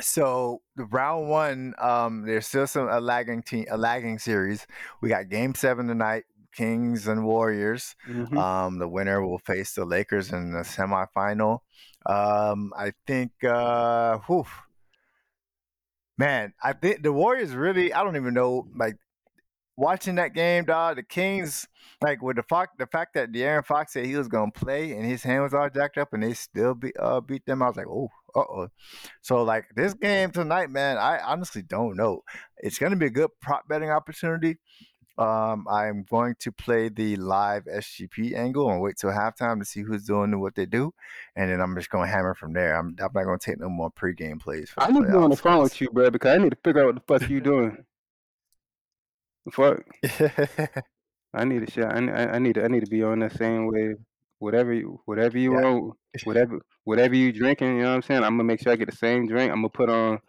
So 0.00 0.62
the 0.76 0.86
round 0.86 1.28
one, 1.28 1.74
um, 1.78 2.24
there's 2.26 2.46
still 2.46 2.66
some 2.66 2.88
a 2.88 3.00
lagging 3.00 3.42
team, 3.42 3.66
a 3.70 3.76
lagging 3.76 4.18
series. 4.18 4.66
We 5.02 5.10
got 5.10 5.28
Game 5.28 5.54
Seven 5.54 5.86
tonight, 5.86 6.24
Kings 6.54 7.06
and 7.06 7.24
Warriors. 7.24 7.94
Mhm. 8.08 8.36
Um, 8.36 8.78
the 8.78 8.88
winner 8.88 9.24
will 9.24 9.38
face 9.38 9.74
the 9.74 9.84
Lakers 9.84 10.32
in 10.32 10.52
the 10.52 10.60
semifinal. 10.60 11.60
Um, 12.06 12.72
I 12.76 12.92
think, 13.06 13.32
uh, 13.44 14.18
whew, 14.26 14.46
man, 16.22 16.52
I 16.62 16.72
think 16.72 17.02
the 17.02 17.12
Warriors 17.12 17.50
really, 17.50 17.92
I 17.92 18.04
don't 18.04 18.14
even 18.14 18.32
know, 18.32 18.68
like, 18.76 18.94
watching 19.76 20.14
that 20.16 20.34
game, 20.34 20.64
dog, 20.64 20.94
the 20.94 21.02
Kings, 21.02 21.66
like, 22.00 22.22
with 22.22 22.36
the 22.36 22.44
fact, 22.44 22.78
the 22.78 22.86
fact 22.86 23.14
that 23.14 23.32
De'Aaron 23.32 23.66
Fox 23.66 23.92
said 23.92 24.06
he 24.06 24.14
was 24.14 24.28
going 24.28 24.52
to 24.52 24.60
play 24.60 24.92
and 24.92 25.04
his 25.04 25.24
hand 25.24 25.42
was 25.42 25.52
all 25.52 25.68
jacked 25.68 25.98
up 25.98 26.12
and 26.12 26.22
they 26.22 26.32
still 26.34 26.74
beat, 26.74 26.94
uh, 26.96 27.20
beat 27.20 27.44
them, 27.44 27.60
I 27.60 27.66
was 27.66 27.76
like, 27.76 27.88
oh, 27.88 28.08
uh-oh. 28.36 28.68
So, 29.20 29.42
like, 29.42 29.64
this 29.74 29.94
game 29.94 30.30
tonight, 30.30 30.70
man, 30.70 30.96
I 30.96 31.18
honestly 31.18 31.62
don't 31.62 31.96
know. 31.96 32.22
It's 32.58 32.78
going 32.78 32.92
to 32.92 32.98
be 32.98 33.06
a 33.06 33.10
good 33.10 33.30
prop 33.40 33.66
betting 33.68 33.90
opportunity. 33.90 34.58
Um, 35.18 35.66
I'm 35.70 36.04
going 36.04 36.36
to 36.40 36.50
play 36.50 36.88
the 36.88 37.16
live 37.16 37.64
SGP 37.64 38.34
angle 38.34 38.70
and 38.70 38.80
wait 38.80 38.96
till 38.96 39.10
halftime 39.10 39.58
to 39.58 39.64
see 39.64 39.82
who's 39.82 40.04
doing 40.04 40.40
what 40.40 40.54
they 40.54 40.66
do, 40.66 40.94
and 41.36 41.50
then 41.50 41.60
I'm 41.60 41.74
just 41.76 41.90
going 41.90 42.08
to 42.08 42.14
hammer 42.14 42.34
from 42.34 42.52
there. 42.54 42.74
I'm, 42.76 42.96
I'm 42.98 43.10
not 43.14 43.24
going 43.24 43.38
to 43.38 43.44
take 43.50 43.60
no 43.60 43.68
more 43.68 43.90
pregame 43.90 44.40
plays. 44.40 44.70
For 44.70 44.82
I 44.82 44.88
need 44.90 45.00
to 45.02 45.06
be 45.10 45.16
on 45.16 45.30
the 45.30 45.36
phone 45.36 45.62
with 45.62 45.78
you, 45.80 45.90
bro, 45.90 46.10
because 46.10 46.34
I 46.34 46.42
need 46.42 46.50
to 46.50 46.58
figure 46.64 46.82
out 46.82 46.94
what 46.94 46.94
the 47.06 47.20
fuck 47.20 47.30
you 47.30 47.40
doing. 47.52 47.84
The 49.44 49.50
fuck, 49.50 50.84
I 51.34 51.44
need 51.44 51.66
to. 51.66 51.86
I, 51.86 51.98
I 51.98 52.34
I 52.34 52.38
need 52.38 52.54
to, 52.54 52.64
I 52.64 52.68
need 52.68 52.84
to 52.84 52.90
be 52.90 53.02
on 53.02 53.18
that 53.20 53.32
same 53.36 53.66
wave. 53.66 53.96
Whatever 54.38 54.72
you, 54.72 55.00
whatever 55.04 55.36
you 55.38 55.52
Yeah. 55.52 55.60
want, 55.62 55.94
whatever, 56.24 56.60
whatever 56.84 57.14
you 57.14 57.32
drinking. 57.32 57.76
You 57.76 57.82
know 57.82 57.90
what 57.90 57.94
I'm 57.96 58.02
saying? 58.02 58.22
I'm 58.24 58.32
gonna 58.34 58.44
make 58.44 58.60
sure 58.60 58.72
I 58.72 58.76
get 58.76 58.90
the 58.90 58.96
same 58.96 59.26
drink. 59.26 59.50
I'm 59.50 59.58
gonna 59.58 59.68
put 59.68 59.88
on. 59.88 60.20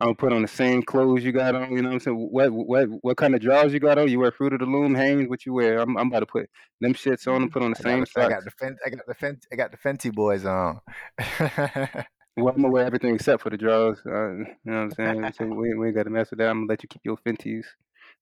I'm 0.00 0.06
gonna 0.06 0.14
put 0.14 0.32
on 0.32 0.42
the 0.42 0.48
same 0.48 0.82
clothes 0.82 1.24
you 1.24 1.32
got 1.32 1.54
on. 1.54 1.72
You 1.72 1.82
know 1.82 1.88
what 1.90 1.94
I'm 1.94 2.00
saying? 2.00 2.16
What 2.16 2.50
what 2.52 2.88
what 3.02 3.16
kind 3.16 3.34
of 3.34 3.40
drawers 3.40 3.72
you 3.72 3.80
got 3.80 3.98
on? 3.98 4.08
You 4.08 4.20
wear 4.20 4.32
Fruit 4.32 4.52
of 4.54 4.60
the 4.60 4.66
Loom, 4.66 4.94
Hanes? 4.94 5.28
What 5.28 5.44
you 5.44 5.52
wear? 5.52 5.78
I'm 5.78 5.96
I'm 5.96 6.08
about 6.08 6.20
to 6.20 6.26
put 6.26 6.48
them 6.80 6.94
shits 6.94 7.28
on 7.28 7.42
and 7.42 7.52
put 7.52 7.62
on 7.62 7.72
the 7.72 7.76
I 7.80 7.82
got, 7.82 7.88
same 7.88 8.00
the, 8.14 8.22
I 8.22 8.28
got 8.28 8.44
the 8.44 8.50
Fen- 8.50 8.78
I 8.86 8.90
got 8.90 9.06
the 9.06 9.14
Fen- 9.14 9.40
I 9.52 9.56
got 9.56 9.70
the 9.70 9.76
Fenty 9.76 10.12
boys 10.12 10.44
on. 10.44 10.80
Well, 12.36 12.54
I'm 12.54 12.62
gonna 12.62 12.72
wear 12.72 12.86
everything 12.86 13.14
except 13.14 13.42
for 13.42 13.50
the 13.50 13.56
drawers. 13.56 13.98
Uh, 14.06 14.32
you 14.32 14.46
know 14.64 14.72
what 14.72 14.74
I'm 14.74 14.90
saying? 14.92 15.32
So 15.36 15.44
we, 15.46 15.74
we 15.74 15.88
ain't 15.88 15.96
gotta 15.96 16.10
mess 16.10 16.30
with 16.30 16.38
that. 16.38 16.48
I'm 16.48 16.60
gonna 16.60 16.70
let 16.70 16.82
you 16.82 16.88
keep 16.88 17.02
your 17.04 17.16
Fenties. 17.18 17.64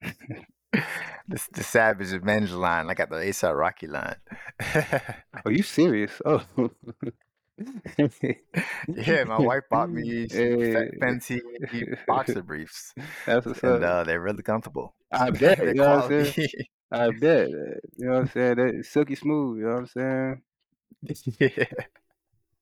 the, 0.73 1.47
the 1.53 1.63
Savage 1.63 2.13
Avenge 2.13 2.51
line. 2.51 2.89
I 2.91 2.95
got 2.95 3.11
the 3.11 3.17
ASAP 3.17 3.57
Rocky 3.57 3.87
line. 3.87 4.17
Are 5.45 5.53
you 5.53 5.63
serious? 5.63 6.21
Oh. 6.25 6.43
Yeah, 8.89 9.25
my 9.25 9.39
wife 9.39 9.63
bought 9.71 9.91
me 9.91 10.29
Hey. 10.31 10.91
Fenty 11.01 11.41
boxer 12.07 12.43
briefs, 12.43 12.95
That's 13.27 13.47
what's 13.47 13.63
and 13.63 13.85
uh, 13.85 14.05
they're 14.05 14.21
really 14.21 14.43
comfortable. 14.43 14.95
I 15.13 15.31
bet, 15.33 15.59
you 15.59 15.75
know 15.75 15.97
what 15.97 16.13
I'm 16.13 16.25
saying? 16.25 16.49
I 16.91 17.11
bet. 17.11 17.49
You 17.49 17.81
know 17.99 18.13
what 18.13 18.19
I'm 18.21 18.29
saying? 18.29 18.57
That 18.57 18.85
silky 18.87 19.15
smooth, 19.15 19.59
you 19.59 19.65
know 19.65 19.73
what 19.73 19.91
I'm 19.97 20.41
saying? 21.09 21.37
yeah. 21.41 21.65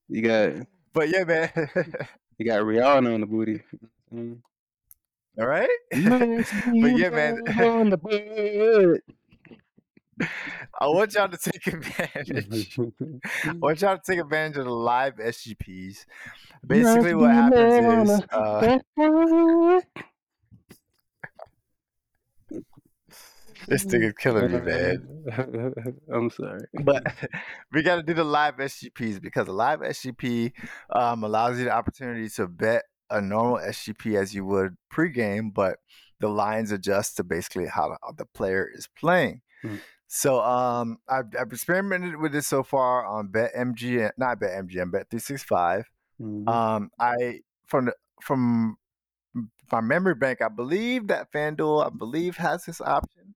You 0.09 0.23
got 0.23 0.67
But 0.93 1.09
yeah, 1.09 1.25
man. 1.25 1.50
you 2.38 2.47
got 2.47 2.61
Rihanna 2.62 3.15
on 3.15 3.21
the 3.21 3.26
booty. 3.26 3.62
Mm. 4.15 4.41
All 5.38 5.47
right. 5.47 5.69
but 5.91 6.97
yeah, 6.97 7.11
man. 7.11 7.43
On 10.20 10.26
the 10.26 10.28
butt. 10.28 10.30
I 10.80 10.87
want 10.88 11.14
y'all 11.14 11.28
to 11.28 11.37
take 11.37 11.66
advantage. 11.75 12.78
I 13.44 13.52
want 13.54 13.80
y'all 13.80 13.96
to 13.96 14.02
take 14.04 14.20
advantage 14.20 14.58
of 14.58 14.64
the 14.64 14.70
live 14.70 15.16
SGPs. 15.16 16.06
Basically, 16.66 17.14
what 17.14 17.30
happens 17.30 18.11
is 18.11 18.23
uh, 18.30 18.78
this 23.68 23.85
thing 23.85 24.02
is 24.02 24.12
killing 24.18 24.52
me, 24.52 24.61
man. 24.61 25.25
I'm 26.12 26.30
sorry. 26.30 26.66
But 26.82 27.04
we 27.73 27.82
got 27.82 27.96
to 27.96 28.02
do 28.02 28.14
the 28.14 28.25
live 28.25 28.56
SGPs 28.56 29.20
because 29.20 29.46
the 29.46 29.52
live 29.52 29.80
SGP 29.80 30.52
um, 30.90 31.25
allows 31.25 31.58
you 31.58 31.64
the 31.64 31.73
opportunity 31.73 32.28
to 32.30 32.46
bet 32.49 32.85
a 33.11 33.20
normal 33.20 33.58
SGP 33.58 34.16
as 34.20 34.35
you 34.35 34.44
would 34.44 34.76
pregame, 34.92 35.54
but 35.54 35.78
the 36.20 36.28
lines 36.28 36.73
adjust 36.73 37.16
to 37.16 37.25
basically 37.25 37.66
how 37.66 37.96
the, 38.16 38.25
player 38.25 38.68
is 38.73 38.88
playing. 38.99 39.42
Hmm. 39.62 39.76
So 40.16 40.40
um, 40.40 40.96
I've, 41.11 41.26
I've 41.38 41.52
experimented 41.52 42.16
with 42.16 42.32
this 42.32 42.46
so 42.46 42.62
far 42.62 43.04
on 43.04 43.28
BetMGM, 43.28 44.12
not 44.16 44.40
BetMGM, 44.40 44.90
Bet365. 44.90 45.85
Mhm. 46.18 46.49
Um, 46.49 46.90
I 46.99 47.40
from 47.66 47.85
the 47.85 47.94
from 48.23 48.78
my 49.70 49.82
memory 49.82 50.14
bank, 50.14 50.40
I 50.40 50.49
believe 50.49 51.08
that 51.08 51.30
FanDuel, 51.30 51.85
I 51.85 51.90
believe, 51.90 52.38
has 52.38 52.64
this 52.64 52.80
option. 52.80 53.35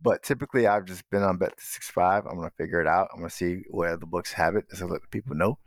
But 0.00 0.22
typically, 0.22 0.66
I've 0.66 0.86
just 0.86 1.08
been 1.10 1.22
on 1.22 1.38
Bet365. 1.38 2.26
I'm 2.26 2.36
gonna 2.36 2.50
figure 2.56 2.80
it 2.80 2.86
out. 2.86 3.08
I'm 3.12 3.18
gonna 3.18 3.28
see 3.28 3.64
where 3.68 3.98
the 3.98 4.06
books 4.06 4.32
have 4.32 4.56
it, 4.56 4.70
to 4.70 4.86
let 4.86 5.02
the 5.02 5.08
people 5.08 5.36
know. 5.36 5.58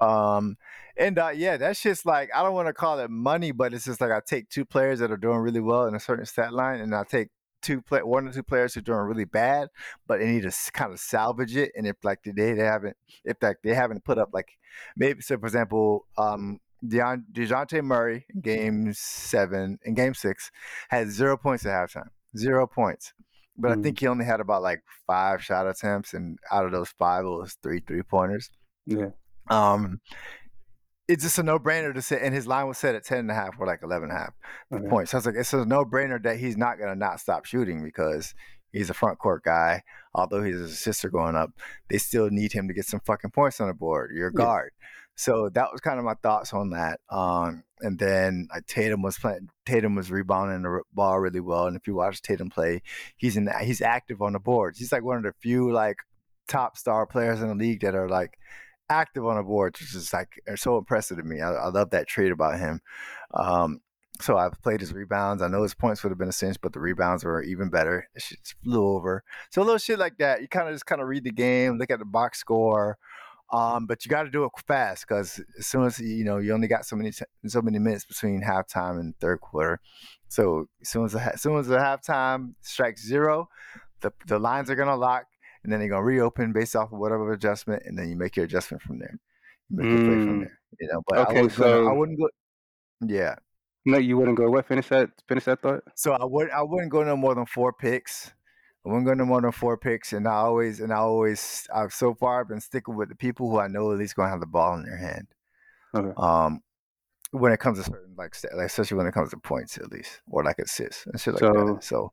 Um, 0.00 0.56
and 0.96 1.18
uh, 1.18 1.32
yeah, 1.34 1.58
that's 1.58 1.82
just 1.82 2.06
like 2.06 2.30
I 2.34 2.42
don't 2.42 2.54
want 2.54 2.68
to 2.68 2.72
call 2.72 2.98
it 3.00 3.10
money, 3.10 3.52
but 3.52 3.74
it's 3.74 3.84
just 3.84 4.00
like 4.00 4.10
I 4.10 4.20
take 4.24 4.48
two 4.48 4.64
players 4.64 5.00
that 5.00 5.10
are 5.10 5.18
doing 5.18 5.40
really 5.40 5.60
well 5.60 5.84
in 5.84 5.94
a 5.94 6.00
certain 6.00 6.24
stat 6.24 6.54
line, 6.54 6.80
and 6.80 6.94
I 6.94 7.04
take 7.04 7.28
two 7.62 7.80
play 7.82 8.02
one 8.02 8.28
or 8.28 8.32
two 8.32 8.42
players 8.42 8.74
who 8.74 8.80
are 8.80 8.82
doing 8.82 8.98
really 9.00 9.24
bad, 9.24 9.68
but 10.06 10.18
they 10.20 10.26
need 10.26 10.42
to 10.42 10.52
kind 10.72 10.92
of 10.92 11.00
salvage 11.00 11.56
it. 11.56 11.72
And 11.76 11.86
if 11.86 11.96
like 12.04 12.22
they 12.24 12.52
they 12.52 12.64
haven't, 12.64 12.96
if 13.24 13.36
like 13.42 13.58
they 13.62 13.74
haven't 13.74 14.04
put 14.04 14.18
up 14.18 14.30
like 14.32 14.58
maybe 14.96 15.20
so 15.20 15.38
for 15.38 15.46
example, 15.46 16.06
um, 16.16 16.60
Deon, 16.84 17.24
Dejounte 17.32 17.82
Murray 17.82 18.24
in 18.32 18.40
game 18.40 18.92
seven 18.94 19.78
in 19.84 19.94
game 19.94 20.14
six 20.14 20.50
had 20.88 21.08
zero 21.10 21.36
points 21.36 21.66
at 21.66 21.72
halftime, 21.72 22.08
zero 22.36 22.66
points. 22.66 23.12
But 23.56 23.72
I 23.72 23.74
Mhm. 23.74 23.82
think 23.82 23.98
he 23.98 24.06
only 24.06 24.24
had 24.24 24.38
about 24.40 24.62
like 24.62 24.82
five 25.06 25.42
shot 25.42 25.66
attempts, 25.66 26.14
and 26.14 26.38
out 26.52 26.64
of 26.64 26.70
those 26.72 26.90
five, 26.90 27.24
it 27.24 27.28
was 27.28 27.54
three 27.62 27.80
three 27.80 28.02
pointers. 28.02 28.50
Yeah. 28.86 29.10
Um, 29.50 30.00
it's 31.08 31.22
just 31.24 31.38
a 31.38 31.42
no 31.42 31.58
brainer 31.58 31.92
to 31.94 32.02
say. 32.02 32.20
And 32.22 32.34
his 32.34 32.46
line 32.46 32.66
was 32.68 32.78
set 32.78 32.94
at 32.94 33.04
ten 33.04 33.18
and 33.18 33.30
a 33.30 33.34
half 33.34 33.54
or 33.58 33.66
like 33.66 33.80
eleven 33.82 34.10
and 34.10 34.18
a 34.18 34.20
half 34.20 34.34
Okay. 34.72 34.88
points. 34.88 35.10
So 35.10 35.16
I 35.16 35.18
was 35.18 35.26
like, 35.26 35.34
it's 35.36 35.52
a 35.52 35.64
no 35.64 35.84
brainer 35.84 36.22
that 36.22 36.36
he's 36.38 36.56
not 36.56 36.78
gonna 36.78 36.94
not 36.94 37.20
stop 37.20 37.44
shooting 37.46 37.82
because 37.82 38.34
he's 38.72 38.90
a 38.90 38.94
front 38.94 39.18
court 39.18 39.42
guy. 39.42 39.82
Although 40.14 40.42
he's 40.42 40.60
a 40.60 40.68
sister 40.68 41.08
going 41.08 41.34
up, 41.36 41.50
they 41.88 41.98
still 41.98 42.28
need 42.30 42.52
him 42.52 42.68
to 42.68 42.74
get 42.74 42.84
some 42.86 43.00
fucking 43.00 43.30
points 43.30 43.60
on 43.60 43.68
the 43.68 43.74
board. 43.74 44.10
Your 44.14 44.30
Yeah. 44.34 44.36
guard. 44.44 44.72
So 45.14 45.48
that 45.48 45.72
was 45.72 45.80
kind 45.80 45.98
of 45.98 46.04
my 46.04 46.14
thoughts 46.22 46.52
on 46.52 46.70
that. 46.70 47.00
Um, 47.10 47.64
and 47.80 47.98
then 47.98 48.46
like 48.54 48.66
Tatum 48.66 49.02
was 49.02 49.18
playing. 49.18 49.48
Tatum 49.66 49.96
was 49.96 50.12
rebounding 50.12 50.62
the 50.62 50.82
ball 50.92 51.18
really 51.18 51.40
well. 51.40 51.66
And 51.66 51.76
if 51.76 51.88
you 51.88 51.94
watch 51.94 52.22
Tatum 52.22 52.50
play, 52.50 52.82
he's 53.16 53.36
in. 53.36 53.48
He's 53.62 53.80
active 53.80 54.22
on 54.22 54.34
the 54.34 54.38
boards. 54.38 54.78
He's 54.78 54.92
like 54.92 55.02
one 55.02 55.16
of 55.16 55.24
the 55.24 55.32
few 55.40 55.72
like 55.72 55.96
top 56.46 56.76
star 56.76 57.04
players 57.06 57.40
in 57.42 57.48
the 57.48 57.54
league 57.54 57.80
that 57.80 57.94
are 57.96 58.08
like 58.08 58.38
active 58.90 59.26
on 59.26 59.36
the 59.36 59.42
boards, 59.42 59.80
which 59.80 59.94
is 59.94 60.12
like 60.12 60.40
so 60.56 60.78
impressive 60.78 61.18
to 61.18 61.22
me. 61.22 61.40
I, 61.40 61.52
I 61.52 61.68
love 61.68 61.90
that 61.90 62.06
trait 62.06 62.32
about 62.32 62.58
him. 62.58 62.80
Um, 63.34 63.80
so 64.20 64.36
I've 64.36 64.60
played 64.62 64.80
his 64.80 64.92
rebounds. 64.92 65.42
I 65.42 65.48
know 65.48 65.62
his 65.62 65.74
points 65.74 66.02
would 66.02 66.10
have 66.10 66.18
been 66.18 66.28
a 66.28 66.32
cinch, 66.32 66.56
but 66.60 66.72
the 66.72 66.80
rebounds 66.80 67.24
were 67.24 67.42
even 67.42 67.70
better. 67.70 68.08
It 68.14 68.24
just 68.24 68.54
flew 68.64 68.84
over. 68.84 69.22
So 69.50 69.62
a 69.62 69.64
little 69.64 69.78
shit 69.78 69.98
like 69.98 70.18
that. 70.18 70.42
You 70.42 70.48
kind 70.48 70.68
of 70.68 70.74
just 70.74 70.86
kind 70.86 71.00
of 71.00 71.08
read 71.08 71.24
the 71.24 71.30
game, 71.30 71.78
look 71.78 71.90
at 71.90 72.00
the 72.00 72.04
box 72.04 72.38
score. 72.38 72.98
Um, 73.50 73.86
but 73.86 74.04
you 74.04 74.10
got 74.10 74.24
to 74.24 74.30
do 74.30 74.44
it 74.44 74.50
fast 74.66 75.06
because 75.08 75.40
as 75.58 75.66
soon 75.66 75.84
as 75.84 75.98
you 75.98 76.22
know 76.22 76.36
you 76.36 76.52
only 76.52 76.68
got 76.68 76.84
so 76.84 76.96
many 76.96 77.12
so 77.46 77.62
many 77.62 77.78
minutes 77.78 78.04
between 78.04 78.42
halftime 78.42 79.00
and 79.00 79.18
third 79.20 79.40
quarter. 79.40 79.80
So 80.28 80.68
as 80.82 80.90
soon 80.90 81.06
as 81.06 81.12
the, 81.12 81.32
as 81.32 81.40
soon 81.40 81.56
as 81.56 81.66
the 81.66 81.78
halftime 81.78 82.54
strikes 82.60 83.06
zero, 83.06 83.48
the 84.02 84.12
the 84.26 84.38
lines 84.38 84.68
are 84.68 84.74
gonna 84.74 84.96
lock, 84.96 85.24
and 85.68 85.72
then 85.74 85.80
they're 85.80 85.90
gonna 85.90 86.02
reopen 86.02 86.54
based 86.54 86.74
off 86.74 86.90
of 86.92 86.98
whatever 86.98 87.30
adjustment, 87.30 87.82
and 87.84 87.98
then 87.98 88.08
you 88.08 88.16
make 88.16 88.36
your 88.36 88.46
adjustment 88.46 88.82
from 88.82 88.98
there. 88.98 89.18
You 89.68 89.76
make 89.76 89.86
your 89.86 89.98
play 89.98 90.06
from 90.24 90.40
Mm. 90.40 90.40
there. 90.44 90.58
You 90.80 90.88
know, 90.88 91.02
but 91.06 91.18
Okay, 91.28 91.40
I, 91.40 91.46
gonna, 91.46 91.90
I 91.90 91.92
wouldn't 91.92 92.18
go. 92.18 92.28
Yeah, 93.02 93.34
No, 93.84 93.98
you 93.98 94.16
wouldn't 94.16 94.38
go. 94.38 94.50
What? 94.50 94.66
Finish 94.66 94.88
that. 94.88 95.10
Finish 95.28 95.44
that 95.44 95.60
thought. 95.60 95.82
so 95.94 96.12
I 96.12 96.24
would 96.24 96.50
I 96.50 96.62
wouldn't 96.62 96.90
go 96.90 97.04
no 97.04 97.16
more 97.18 97.34
than 97.34 97.44
four 97.44 97.74
picks. 97.74 98.32
I 98.86 98.88
wouldn't 98.88 99.04
go 99.06 99.12
no 99.12 99.26
more 99.26 99.42
than 99.42 99.52
four 99.52 99.76
picks, 99.76 100.14
and 100.14 100.26
I 100.26 100.36
always 100.36 100.80
and 100.80 100.90
I 100.90 100.96
always 100.96 101.68
I've 101.74 101.92
so 101.92 102.14
far 102.14 102.46
been 102.46 102.60
sticking 102.62 102.96
with 102.96 103.10
the 103.10 103.14
people 103.14 103.50
who 103.50 103.58
I 103.58 103.68
know 103.68 103.92
at 103.92 103.98
least 103.98 104.16
gonna 104.16 104.30
have 104.30 104.40
the 104.40 104.46
ball 104.46 104.74
in 104.76 104.84
their 104.84 104.96
hand. 104.96 105.26
Okay. 105.94 106.12
Um, 106.16 106.62
when 107.32 107.52
it 107.52 107.60
comes 107.60 107.76
to 107.78 107.84
certain 107.84 108.14
like, 108.16 108.34
st- 108.34 108.56
like 108.56 108.66
especially 108.66 108.96
when 108.96 109.06
it 109.06 109.12
comes 109.12 109.30
to 109.30 109.36
points 109.36 109.76
at 109.76 109.90
least 109.92 110.22
or 110.30 110.42
like 110.42 110.58
assists 110.58 111.04
and 111.06 111.20
shit 111.20 111.34
like 111.34 111.40
So- 111.40 111.52
that. 111.74 111.84
So 111.84 112.12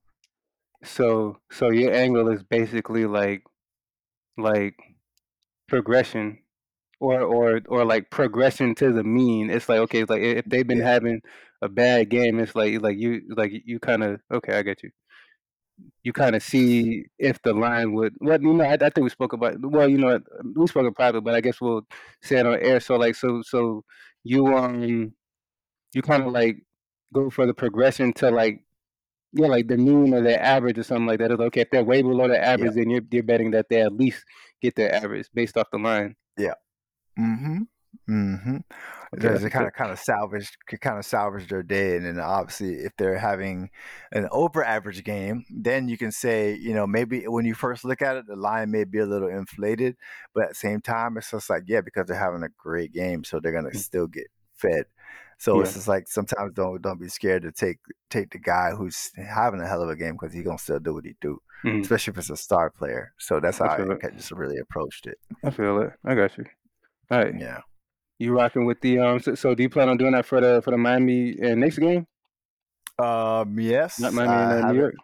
So, 0.85 1.39
so 1.51 1.71
your 1.71 1.93
angle 1.93 2.29
is 2.29 2.43
basically 2.43 3.05
like, 3.05 3.43
like 4.37 4.75
progression, 5.67 6.39
or 7.01 7.21
or 7.21 7.61
or 7.69 7.85
like 7.85 8.11
progression 8.11 8.75
to 8.77 8.93
the 8.93 9.03
mean. 9.03 9.49
It's 9.51 9.69
like 9.69 9.79
okay, 9.81 10.01
it's 10.01 10.09
like 10.11 10.21
if 10.23 10.45
they've 10.45 10.67
been 10.67 10.79
Yeah. 10.79 10.85
having 10.85 11.21
a 11.61 11.69
bad 11.69 12.09
game, 12.09 12.39
it's 12.39 12.55
like 12.55 12.81
like 12.81 12.97
you 12.97 13.23
like 13.37 13.51
you 13.65 13.79
kind 13.79 14.03
of 14.03 14.21
okay, 14.33 14.57
I 14.57 14.63
get 14.63 14.83
you. 14.83 14.91
You 16.03 16.13
kind 16.13 16.35
of 16.35 16.43
see 16.43 17.05
if 17.19 17.41
the 17.41 17.53
line 17.53 17.93
would. 17.93 18.13
Well, 18.21 18.41
you 18.41 18.53
know, 18.53 18.63
I, 18.63 18.73
I 18.73 18.77
think 18.77 19.01
we 19.03 19.09
spoke 19.09 19.33
about. 19.33 19.55
Well, 19.59 19.89
you 19.89 19.97
know, 19.97 20.19
we 20.55 20.67
spoke 20.67 20.85
in 20.85 20.93
private, 20.93 21.21
but 21.21 21.33
I 21.35 21.41
guess 21.41 21.59
we'll 21.59 21.81
say 22.21 22.37
it 22.37 22.45
on 22.45 22.59
air. 22.59 22.79
So 22.79 22.95
like, 22.95 23.15
so 23.15 23.41
so 23.41 23.83
you 24.23 24.47
um, 24.55 25.13
you 25.93 26.01
kind 26.03 26.23
of 26.23 26.33
like 26.33 26.57
go 27.13 27.29
for 27.29 27.45
the 27.47 27.53
progression 27.55 28.13
to 28.15 28.31
like 28.31 28.61
yeah, 29.35 29.47
like 29.47 29.67
the 29.67 29.77
mean 29.77 30.13
or 30.13 30.21
the 30.21 30.41
average 30.41 30.77
or 30.77 30.83
something 30.83 31.07
like 31.07 31.19
that. 31.19 31.31
It's 31.31 31.41
okay 31.41 31.61
if 31.61 31.69
they're 31.71 31.83
way 31.83 32.01
below 32.01 32.27
the 32.27 32.43
average, 32.43 32.75
then 32.75 32.89
you're 32.89 33.01
you're 33.11 33.23
betting 33.23 33.51
that 33.51 33.67
they 33.69 33.81
at 33.81 33.93
least 33.93 34.23
get 34.61 34.75
their 34.75 34.93
average 34.93 35.27
based 35.33 35.57
off 35.57 35.69
the 35.71 35.77
line. 35.79 36.15
Yeah. 36.37 36.53
Mm-hmm. 37.19 37.61
Mm-hmm. 38.09 38.57
Okay, 38.57 38.63
Because 39.11 39.41
that's 39.41 39.45
it 39.45 39.49
kind 39.51 39.63
good. 39.63 39.67
of 39.67 39.73
kind 39.73 39.91
of 39.91 39.99
salvage 39.99 40.51
could 40.67 40.81
kind 40.81 40.99
of 40.99 41.05
salvage 41.05 41.47
their 41.47 41.63
day, 41.63 41.95
and 41.95 42.05
then 42.05 42.19
obviously 42.19 42.73
if 42.75 42.91
they're 42.97 43.17
having 43.17 43.69
an 44.11 44.27
over 44.31 44.63
average 44.63 45.03
game, 45.03 45.45
then 45.49 45.87
you 45.87 45.97
can 45.97 46.11
say 46.11 46.53
you 46.55 46.73
know 46.73 46.85
maybe 46.85 47.21
when 47.27 47.45
you 47.45 47.53
first 47.55 47.85
look 47.85 48.01
at 48.01 48.17
it, 48.17 48.27
the 48.27 48.35
line 48.35 48.71
may 48.71 48.83
be 48.83 48.99
a 48.99 49.05
little 49.05 49.29
inflated, 49.29 49.95
but 50.33 50.43
at 50.45 50.49
the 50.49 50.55
same 50.55 50.81
time, 50.81 51.17
it's 51.17 51.31
just 51.31 51.49
like 51.49 51.63
yeah, 51.67 51.81
because 51.81 52.07
they're 52.07 52.17
having 52.17 52.43
a 52.43 52.49
great 52.57 52.91
game, 52.93 53.23
so 53.23 53.39
they're 53.39 53.53
gonna 53.53 53.69
Mm. 53.69 53.77
still 53.77 54.07
get 54.07 54.27
fed. 54.55 54.85
So 55.37 55.59
it's 55.61 55.73
just 55.73 55.87
like 55.87 56.07
sometimes 56.07 56.53
don't 56.53 56.81
don't 56.81 56.99
be 56.99 57.09
scared 57.09 57.43
to 57.43 57.51
take 57.51 57.77
take 58.09 58.31
the 58.31 58.39
guy 58.39 58.71
who's 58.71 59.11
having 59.17 59.59
a 59.61 59.67
hell 59.67 59.81
of 59.83 59.89
a 59.89 59.95
game 59.95 60.13
because 60.13 60.33
he's 60.33 60.43
gonna 60.43 60.57
still 60.57 60.79
do 60.79 60.93
what 60.93 61.05
he 61.05 61.15
do, 61.21 61.41
Mhm. 61.63 61.81
especially 61.81 62.11
if 62.13 62.17
it's 62.17 62.29
a 62.29 62.37
star 62.37 62.69
player. 62.69 63.13
So 63.19 63.39
that's 63.39 63.57
how 63.57 63.65
I 63.65 63.81
I 63.83 64.09
just 64.15 64.31
really 64.31 64.57
approached 64.57 65.07
it. 65.07 65.17
I 65.43 65.49
feel 65.49 65.79
it. 65.81 65.91
I 66.05 66.15
got 66.15 66.37
you. 66.37 66.45
All 67.11 67.17
right, 67.19 67.33
Yeah. 67.37 67.59
you 68.17 68.33
rocking 68.33 68.65
with 68.65 68.79
the 68.81 68.99
um. 68.99 69.19
So, 69.19 69.35
so 69.35 69.53
do 69.55 69.61
you 69.63 69.69
plan 69.69 69.89
on 69.89 69.97
doing 69.97 70.13
that 70.13 70.25
for 70.25 70.39
the 70.41 70.61
for 70.63 70.71
the 70.71 70.77
Miami 70.77 71.39
uh, 71.41 71.55
next 71.55 71.77
game? 71.79 72.07
Um. 72.97 73.59
Yes. 73.59 73.99
Not 73.99 74.13
Miami 74.13 74.33
and 74.55 74.65
uh, 74.65 74.71
New 74.71 74.79
York. 74.79 74.95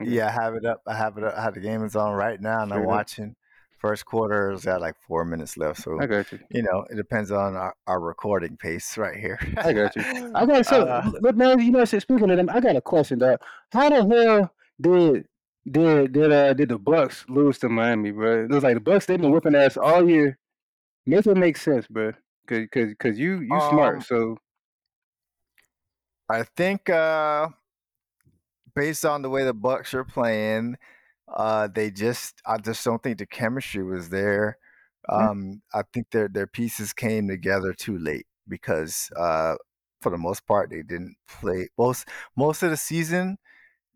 Okay. 0.00 0.10
Yeah, 0.10 0.28
I 0.28 0.30
have 0.30 0.54
it 0.54 0.64
up. 0.64 0.80
I 0.86 0.96
have 0.96 1.16
it 1.18 1.24
up. 1.24 1.34
I 1.36 1.42
have 1.42 1.54
the 1.54 1.60
game 1.60 1.84
is 1.84 1.94
on 1.94 2.14
right 2.14 2.40
now, 2.40 2.62
and 2.62 2.72
I'm 2.72 2.84
watching. 2.84 3.36
First 3.80 4.04
quarter 4.04 4.52
is 4.52 4.66
got 4.66 4.82
like 4.82 4.94
four 5.08 5.24
minutes 5.24 5.56
left, 5.56 5.80
so 5.82 5.98
I 5.98 6.06
got 6.06 6.30
you. 6.30 6.38
you 6.50 6.62
know 6.62 6.84
it 6.90 6.96
depends 6.96 7.30
on 7.32 7.56
our, 7.56 7.74
our 7.86 7.98
recording 7.98 8.58
pace 8.58 8.98
right 8.98 9.16
here. 9.16 9.38
I 9.56 9.72
got 9.72 9.96
you. 9.96 10.02
I 10.34 10.44
got 10.44 10.66
so, 10.66 10.82
Uh, 10.82 11.10
but 11.22 11.34
man, 11.34 11.58
you 11.60 11.70
know, 11.70 11.82
shit, 11.86 12.02
speaking 12.02 12.30
of 12.30 12.36
them, 12.36 12.50
I 12.50 12.60
got 12.60 12.76
a 12.76 12.82
question, 12.82 13.18
dog. 13.20 13.40
How 13.72 13.88
the 13.88 14.06
hell 14.06 14.54
did 14.78 15.24
did 15.70 16.12
did 16.12 16.30
uh 16.30 16.52
did 16.52 16.68
the 16.68 16.78
Bucks 16.78 17.24
lose 17.28 17.58
to 17.60 17.70
Miami, 17.70 18.10
bro? 18.10 18.44
It 18.44 18.50
was 18.50 18.62
like 18.62 18.74
the 18.74 18.80
Bucks 18.80 19.06
they've 19.06 19.20
been 19.20 19.30
whipping 19.30 19.54
ass 19.54 19.78
all 19.78 20.06
year. 20.06 20.38
Make 21.06 21.26
it 21.26 21.36
make 21.38 21.56
sense, 21.56 21.86
bro. 21.86 22.12
Cause 22.46 22.66
cause 22.70 22.94
cause 22.98 23.18
you 23.18 23.40
you 23.40 23.54
Um, 23.54 23.70
smart, 23.70 24.02
so 24.02 24.36
I 26.28 26.42
think 26.42 26.90
uh, 26.90 27.48
based 28.74 29.06
on 29.06 29.22
the 29.22 29.30
way 29.30 29.44
the 29.44 29.54
Bucks 29.54 29.94
are 29.94 30.04
playing, 30.04 30.76
uh, 31.36 31.68
they 31.74 31.90
just 31.90 32.40
I 32.46 32.58
just 32.58 32.84
don't 32.84 33.02
think 33.02 33.18
the 33.18 33.26
chemistry 33.26 33.82
was 33.82 34.08
there. 34.08 34.58
Yeah. 35.10 35.30
Um, 35.30 35.62
I 35.72 35.82
think 35.92 36.10
their 36.10 36.28
their 36.28 36.46
pieces 36.46 36.92
came 36.92 37.28
together 37.28 37.72
too 37.72 37.98
late 37.98 38.26
because 38.48 39.10
uh, 39.16 39.54
for 40.00 40.10
the 40.10 40.18
most 40.18 40.46
part 40.46 40.70
they 40.70 40.82
didn't 40.82 41.16
play 41.28 41.68
most 41.78 42.08
most 42.36 42.62
of 42.62 42.70
the 42.70 42.76
season. 42.76 43.38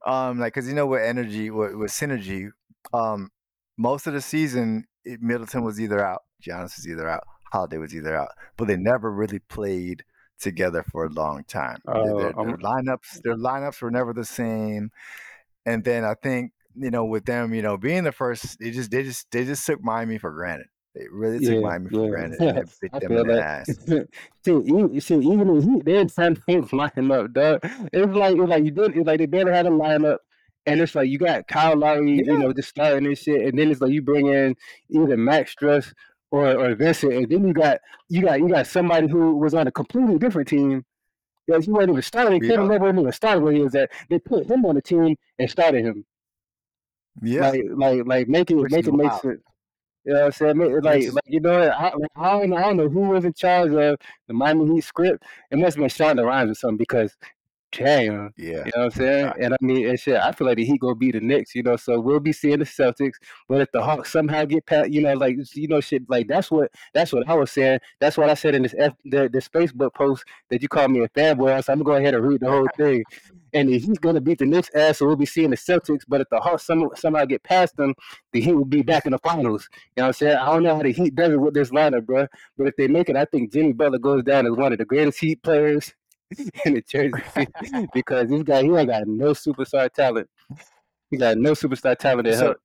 Um, 0.06 0.38
like 0.38 0.54
because 0.54 0.68
you 0.68 0.74
know 0.74 0.86
with 0.86 1.02
energy 1.02 1.50
with, 1.50 1.74
with 1.74 1.90
synergy, 1.90 2.50
um, 2.92 3.30
most 3.78 4.06
of 4.06 4.12
the 4.14 4.20
season 4.20 4.84
it, 5.04 5.20
Middleton 5.22 5.62
was 5.64 5.80
either 5.80 6.04
out, 6.04 6.22
Giannis 6.42 6.76
was 6.76 6.86
either 6.88 7.08
out, 7.08 7.24
Holiday 7.52 7.78
was 7.78 7.94
either 7.94 8.16
out, 8.16 8.30
but 8.56 8.68
they 8.68 8.76
never 8.76 9.10
really 9.10 9.38
played 9.38 10.04
together 10.40 10.82
for 10.90 11.04
a 11.06 11.10
long 11.10 11.44
time. 11.44 11.78
Their- 11.86 11.94
Oh, 11.96 12.18
their, 12.18 12.38
um, 12.38 12.46
their 12.48 12.56
lineups, 12.58 13.22
their 13.22 13.36
lineups 13.36 13.80
were 13.80 13.90
never 13.90 14.12
the 14.12 14.24
same. 14.24 14.90
And 15.64 15.84
then 15.84 16.04
I 16.04 16.14
think 16.14 16.52
you 16.76 16.90
know 16.90 17.04
with 17.04 17.24
them, 17.24 17.54
you 17.54 17.62
know, 17.62 17.76
being 17.76 18.04
the 18.04 18.12
first, 18.12 18.58
they 18.58 18.70
just 18.70 18.90
they 18.90 19.02
just 19.02 19.30
they 19.30 19.44
just 19.44 19.64
took 19.66 19.82
Miami 19.82 20.18
for 20.18 20.32
granted. 20.32 20.66
They 20.94 21.06
really 21.10 21.40
took 21.40 21.54
yeah, 21.54 21.60
Miami 21.60 21.90
for 21.90 22.04
yeah. 22.04 22.08
granted, 22.08 22.40
and 22.40 22.72
bit 22.80 22.90
I 22.92 22.98
them 23.00 23.08
feel 23.08 23.20
in 23.20 23.26
the 23.26 23.34
that. 23.34 23.42
ass. 23.42 23.66
see, 24.44 24.52
even, 24.52 25.00
see, 25.00 25.14
even 25.16 25.56
if 25.56 25.64
he, 25.64 25.80
they're 25.84 26.04
trying 26.06 26.36
to 26.36 26.76
line 26.76 27.10
up, 27.10 27.32
dog. 27.32 27.60
It's 27.92 28.16
like 28.16 28.36
it's 28.36 28.48
like 28.48 28.64
you 28.64 28.70
did. 28.70 28.96
It's 28.96 29.06
like 29.06 29.18
they 29.18 29.26
barely 29.26 29.52
had 29.52 29.66
a 29.66 29.70
lineup, 29.70 30.18
and 30.66 30.80
it's 30.80 30.94
like 30.94 31.08
you 31.08 31.18
got 31.18 31.48
Kyle 31.48 31.76
Lowry, 31.76 32.18
you 32.18 32.38
know, 32.38 32.52
just 32.52 32.68
starting 32.68 33.08
this 33.08 33.22
shit, 33.22 33.46
and 33.46 33.58
then 33.58 33.72
it's 33.72 33.80
like 33.80 33.90
you 33.90 34.02
bring 34.02 34.28
in 34.28 34.54
either 34.88 35.16
Max 35.16 35.54
Strus 35.54 35.92
or 36.30 36.56
or 36.56 36.74
Vincent, 36.76 37.12
and 37.12 37.28
then 37.28 37.46
you 37.46 37.52
got 37.52 37.80
you 38.08 38.22
got 38.22 38.38
you 38.38 38.48
got 38.48 38.68
somebody 38.68 39.08
who 39.08 39.36
was 39.36 39.54
on 39.54 39.66
a 39.66 39.72
completely 39.72 40.18
different 40.18 40.48
team. 40.48 40.84
Because 41.46 41.66
he 41.66 41.72
wasn't 41.72 41.90
even 41.90 42.02
starting. 42.02 42.42
Yeah. 42.42 42.50
Kevin 42.52 42.68
Love 42.68 42.80
wasn't 42.80 43.00
even 43.00 43.12
starting 43.12 43.44
where 43.44 43.52
he 43.52 43.60
was 43.60 43.74
at. 43.74 43.90
They 44.08 44.18
put 44.18 44.46
him 44.46 44.64
on 44.64 44.76
the 44.76 44.80
team 44.80 45.14
and 45.38 45.50
started 45.50 45.84
him. 45.84 46.06
Yeah, 47.22 47.50
Like 47.50 47.64
like 47.74 48.06
like 48.06 48.28
make 48.28 48.50
it 48.50 48.54
Which 48.54 48.72
make 48.72 48.86
it 48.86 48.94
make 48.94 49.12
sense. 49.12 49.40
You 50.04 50.12
know 50.12 50.20
what 50.20 50.26
I'm 50.26 50.32
saying? 50.32 50.58
Make, 50.58 50.84
like 50.84 51.12
like 51.12 51.24
you 51.26 51.40
know 51.40 51.62
I, 51.62 51.94
like, 51.94 52.10
I 52.16 52.30
don't 52.32 52.50
know 52.50 52.56
I 52.56 52.62
don't 52.62 52.76
know 52.76 52.88
who 52.88 53.00
was 53.00 53.24
in 53.24 53.32
charge 53.32 53.72
of 53.72 53.98
the 54.28 54.34
Miami 54.34 54.74
Heat 54.74 54.82
script. 54.82 55.24
It 55.50 55.58
must 55.58 55.76
have 55.76 55.82
been 55.82 55.88
Shonda 55.88 56.26
Rhimes 56.26 56.50
or 56.50 56.54
something 56.54 56.76
because 56.76 57.16
damn. 57.78 58.32
yeah. 58.36 58.50
You 58.50 58.56
know 58.56 58.62
what 58.74 58.84
I'm 58.84 58.90
saying? 58.90 59.26
Right. 59.26 59.36
And 59.40 59.54
I 59.54 59.56
mean, 59.60 59.88
and 59.88 59.98
shit, 59.98 60.16
I 60.16 60.32
feel 60.32 60.46
like 60.46 60.56
the 60.56 60.64
Heat 60.64 60.80
gonna 60.80 60.94
beat 60.94 61.12
the 61.12 61.20
Knicks, 61.20 61.54
you 61.54 61.62
know. 61.62 61.76
So 61.76 62.00
we'll 62.00 62.20
be 62.20 62.32
seeing 62.32 62.58
the 62.58 62.64
Celtics, 62.64 63.14
but 63.48 63.60
if 63.60 63.72
the 63.72 63.82
Hawks 63.82 64.12
somehow 64.12 64.44
get 64.44 64.66
past, 64.66 64.90
you 64.90 65.02
know, 65.02 65.14
like 65.14 65.36
you 65.54 65.68
know, 65.68 65.80
shit, 65.80 66.08
like 66.08 66.28
that's 66.28 66.50
what 66.50 66.70
that's 66.92 67.12
what 67.12 67.28
I 67.28 67.34
was 67.34 67.50
saying. 67.50 67.80
That's 68.00 68.16
what 68.16 68.30
I 68.30 68.34
said 68.34 68.54
in 68.54 68.62
this 68.62 68.74
F, 68.78 68.94
the 69.04 69.28
this 69.32 69.48
Facebook 69.48 69.94
post 69.94 70.24
that 70.50 70.62
you 70.62 70.68
called 70.68 70.90
me 70.90 71.00
a 71.00 71.08
fanboy. 71.08 71.62
So 71.64 71.72
I'm 71.72 71.80
gonna 71.80 71.84
go 71.84 71.96
ahead 71.96 72.14
and 72.14 72.26
read 72.26 72.40
the 72.40 72.50
whole 72.50 72.68
thing. 72.76 73.04
And 73.52 73.68
the 73.68 73.78
Heat's 73.78 73.98
gonna 73.98 74.20
beat 74.20 74.38
the 74.38 74.46
Knicks 74.46 74.70
ass, 74.74 74.98
so 74.98 75.06
we'll 75.06 75.16
be 75.16 75.26
seeing 75.26 75.50
the 75.50 75.56
Celtics. 75.56 76.02
But 76.08 76.20
if 76.20 76.28
the 76.30 76.40
Hawks 76.40 76.66
some, 76.66 76.90
somehow 76.96 77.24
get 77.24 77.42
past 77.44 77.76
them, 77.76 77.94
the 78.32 78.40
Heat 78.40 78.54
will 78.54 78.64
be 78.64 78.82
back 78.82 79.06
in 79.06 79.12
the 79.12 79.18
finals. 79.18 79.68
You 79.96 80.00
know 80.00 80.02
what 80.02 80.06
I'm 80.08 80.12
saying? 80.14 80.36
I 80.36 80.46
don't 80.46 80.64
know 80.64 80.74
how 80.76 80.82
the 80.82 80.92
Heat 80.92 81.14
does 81.14 81.32
it 81.32 81.40
with 81.40 81.54
this 81.54 81.70
lineup, 81.70 82.04
bro. 82.04 82.26
But 82.58 82.66
if 82.66 82.76
they 82.76 82.88
make 82.88 83.08
it, 83.08 83.16
I 83.16 83.24
think 83.26 83.52
Jimmy 83.52 83.72
Butler 83.72 83.98
goes 83.98 84.24
down 84.24 84.46
as 84.46 84.52
one 84.52 84.72
of 84.72 84.78
the 84.78 84.84
greatest 84.84 85.20
Heat 85.20 85.42
players 85.42 85.94
in 86.64 86.74
the 86.74 86.82
Jersey 86.82 87.86
because 87.94 88.28
this 88.28 88.42
guy 88.42 88.62
he 88.62 88.70
ain't 88.70 88.88
got 88.88 89.06
no 89.06 89.32
superstar 89.32 89.90
talent. 89.90 90.28
He 91.10 91.16
got 91.16 91.36
no 91.38 91.52
superstar 91.52 91.96
talent 91.96 92.26
to 92.26 92.36
So, 92.36 92.44
help. 92.44 92.56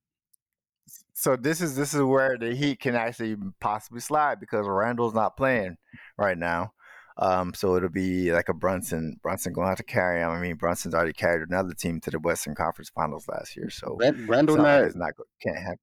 so 1.12 1.36
this 1.36 1.60
is 1.60 1.76
this 1.76 1.94
is 1.94 2.02
where 2.02 2.36
the 2.38 2.54
Heat 2.54 2.80
can 2.80 2.94
actually 2.94 3.36
possibly 3.60 4.00
slide 4.00 4.40
because 4.40 4.66
Randle's 4.66 5.14
not 5.14 5.36
playing 5.36 5.76
right 6.16 6.38
now. 6.38 6.72
Um, 7.18 7.52
so 7.52 7.76
it'll 7.76 7.90
be 7.90 8.32
like 8.32 8.48
a 8.48 8.54
Brunson. 8.54 9.16
Brunson 9.22 9.52
going 9.52 9.66
to 9.66 9.70
have 9.70 9.78
to 9.78 9.84
carry 9.84 10.22
him. 10.22 10.30
I 10.30 10.40
mean, 10.40 10.56
Brunson's 10.56 10.94
already 10.94 11.12
carried 11.12 11.46
another 11.46 11.74
team 11.74 12.00
to 12.00 12.10
the 12.10 12.18
Western 12.18 12.54
Conference 12.54 12.88
Finals 12.88 13.28
last 13.28 13.56
year. 13.56 13.68
So 13.68 13.98
Randle 14.26 14.56
not, 14.56 14.84
is 14.84 14.96
not 14.96 15.12
can't 15.42 15.58
have. 15.58 15.76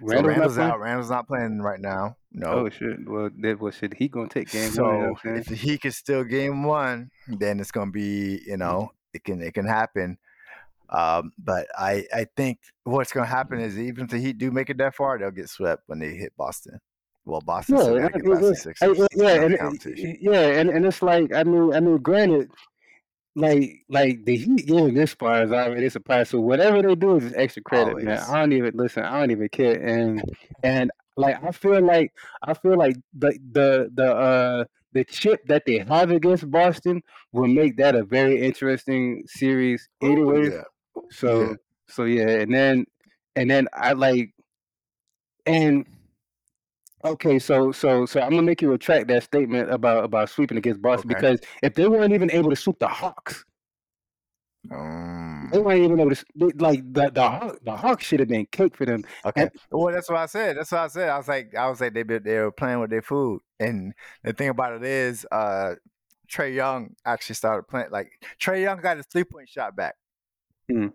Randle 0.00 0.24
so 0.24 0.28
Randle's 0.28 0.58
out. 0.58 0.80
Randle's 0.80 1.10
not 1.10 1.26
playing 1.26 1.60
right 1.60 1.80
now. 1.80 2.16
No. 2.32 2.46
Oh 2.46 2.68
shit. 2.68 3.08
Well, 3.08 3.30
that 3.38 3.60
was 3.60 3.76
shit. 3.76 3.94
He 3.94 4.08
gonna 4.08 4.28
take 4.28 4.50
game 4.50 4.70
so 4.70 4.84
one. 4.84 5.16
If 5.24 5.48
he 5.48 5.78
can 5.78 5.92
still 5.92 6.24
game 6.24 6.64
one, 6.64 7.10
then 7.26 7.60
it's 7.60 7.70
gonna 7.70 7.90
be 7.90 8.40
you 8.46 8.56
know 8.56 8.92
it 9.14 9.24
can 9.24 9.40
it 9.40 9.54
can 9.54 9.66
happen. 9.66 10.18
Um, 10.88 11.32
but 11.38 11.66
I 11.76 12.06
I 12.14 12.26
think 12.36 12.58
what's 12.84 13.12
gonna 13.12 13.26
happen 13.26 13.60
is 13.60 13.78
even 13.78 14.04
if 14.04 14.10
the 14.10 14.18
Heat 14.18 14.38
do 14.38 14.50
make 14.50 14.70
it 14.70 14.78
that 14.78 14.94
far, 14.94 15.18
they'll 15.18 15.30
get 15.30 15.48
swept 15.48 15.82
when 15.86 15.98
they 15.98 16.14
hit 16.14 16.32
Boston. 16.36 16.80
Well, 17.24 17.40
Boston, 17.40 17.76
yeah, 17.76 18.08
yeah, 19.16 19.42
and, 19.42 19.80
yeah, 20.20 20.40
and, 20.60 20.70
and 20.70 20.86
it's 20.86 21.02
like 21.02 21.34
I 21.34 21.42
mean, 21.42 21.74
I 21.74 21.80
mean, 21.80 21.98
granted, 21.98 22.50
like 23.36 23.84
like 23.88 24.24
the 24.24 24.36
Heat 24.36 24.66
getting 24.66 24.94
this 24.94 25.14
far 25.14 25.44
is 25.44 25.52
already 25.52 25.90
surprised. 25.90 26.30
So 26.30 26.40
whatever 26.40 26.82
they 26.82 26.94
do 26.94 27.16
is 27.16 27.32
extra 27.36 27.62
credit, 27.62 27.90
Always. 27.90 28.04
man. 28.06 28.18
I 28.18 28.40
don't 28.40 28.52
even 28.52 28.72
listen. 28.74 29.04
I 29.04 29.20
don't 29.20 29.30
even 29.30 29.48
care. 29.50 29.80
And 29.80 30.22
and 30.62 30.90
like 31.16 31.42
I 31.44 31.52
feel 31.52 31.82
like 31.82 32.12
I 32.42 32.54
feel 32.54 32.76
like 32.78 32.96
the 33.16 33.38
the 33.52 33.90
the 33.94 34.14
uh 34.14 34.64
the 34.92 35.04
chip 35.04 35.46
that 35.48 35.64
they 35.66 35.84
have 35.86 36.10
against 36.10 36.50
Boston 36.50 37.02
will 37.32 37.48
make 37.48 37.76
that 37.76 37.94
a 37.94 38.04
very 38.04 38.42
interesting 38.42 39.22
series 39.26 39.86
anyway. 40.02 40.50
Oh, 40.50 40.62
yeah. 40.96 41.02
So 41.10 41.40
yeah. 41.42 41.54
so 41.88 42.04
yeah, 42.04 42.28
and 42.28 42.54
then 42.54 42.86
and 43.36 43.50
then 43.50 43.68
I 43.74 43.92
like 43.92 44.32
and 45.44 45.86
Okay, 47.06 47.38
so 47.38 47.70
so 47.70 48.04
so 48.04 48.20
I'm 48.20 48.30
gonna 48.30 48.42
make 48.42 48.60
you 48.60 48.70
retract 48.70 49.06
that 49.08 49.22
statement 49.22 49.70
about 49.70 50.04
about 50.04 50.28
sweeping 50.28 50.58
against 50.58 50.82
Boston 50.82 51.10
okay. 51.12 51.20
because 51.20 51.40
if 51.62 51.74
they 51.74 51.86
weren't 51.86 52.12
even 52.12 52.30
able 52.32 52.50
to 52.50 52.56
sweep 52.56 52.80
the 52.80 52.88
Hawks, 52.88 53.44
um, 54.72 55.48
they 55.52 55.60
weren't 55.60 55.84
even 55.84 56.00
able 56.00 56.16
to 56.16 56.24
like 56.56 56.82
the 56.92 57.10
the 57.10 57.58
the 57.62 57.76
Hawks 57.76 58.04
should 58.04 58.18
have 58.18 58.28
been 58.28 58.46
cake 58.50 58.76
for 58.76 58.86
them. 58.86 59.04
Okay, 59.24 59.42
and, 59.42 59.50
well 59.70 59.94
that's 59.94 60.10
what 60.10 60.18
I 60.18 60.26
said. 60.26 60.56
That's 60.56 60.72
what 60.72 60.80
I 60.80 60.88
said. 60.88 61.08
I 61.08 61.16
was 61.16 61.28
like 61.28 61.54
I 61.54 61.68
was 61.68 61.80
like 61.80 61.94
they 61.94 62.02
they 62.02 62.38
were 62.38 62.50
playing 62.50 62.80
with 62.80 62.90
their 62.90 63.02
food, 63.02 63.40
and 63.60 63.94
the 64.24 64.32
thing 64.32 64.48
about 64.48 64.74
it 64.74 64.82
is, 64.82 65.24
uh, 65.30 65.76
Trae 66.28 66.52
Young 66.52 66.96
actually 67.04 67.36
started 67.36 67.68
playing. 67.68 67.90
Like 67.92 68.10
Trae 68.40 68.62
Young 68.62 68.80
got 68.80 68.96
his 68.96 69.06
three 69.06 69.24
point 69.24 69.48
shot 69.48 69.76
back. 69.76 69.94
Mm 70.68 70.92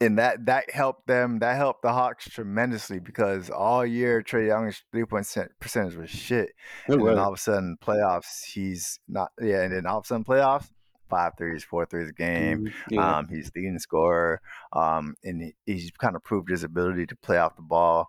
and 0.00 0.18
that 0.18 0.46
that 0.46 0.70
helped 0.70 1.06
them. 1.06 1.40
That 1.40 1.56
helped 1.56 1.82
the 1.82 1.92
Hawks 1.92 2.28
tremendously 2.28 3.00
because 3.00 3.50
all 3.50 3.84
year 3.84 4.22
Trae 4.22 4.46
Young's 4.46 4.82
three 4.90 5.04
point 5.04 5.26
percentage 5.60 5.96
was 5.96 6.10
shit. 6.10 6.52
and 6.86 7.00
then 7.06 7.18
all 7.18 7.28
of 7.28 7.34
a 7.34 7.38
sudden 7.38 7.76
playoffs, 7.82 8.44
he's 8.44 8.98
not. 9.08 9.30
Yeah, 9.40 9.62
and 9.62 9.72
then 9.72 9.86
all 9.86 9.98
of 9.98 10.04
a 10.04 10.06
sudden 10.06 10.24
playoffs, 10.24 10.70
five 11.10 11.32
threes, 11.36 11.64
four 11.64 11.84
threes 11.84 12.08
a 12.08 12.12
game. 12.12 12.66
Mm-hmm. 12.66 12.94
Yeah. 12.94 13.18
Um, 13.18 13.28
he's 13.28 13.52
leading 13.54 13.78
scorer. 13.78 14.40
Um, 14.72 15.14
and 15.22 15.42
he, 15.42 15.54
he's 15.66 15.90
kind 15.90 16.16
of 16.16 16.24
proved 16.24 16.48
his 16.50 16.64
ability 16.64 17.06
to 17.06 17.16
play 17.16 17.38
off 17.38 17.56
the 17.56 17.62
ball. 17.62 18.08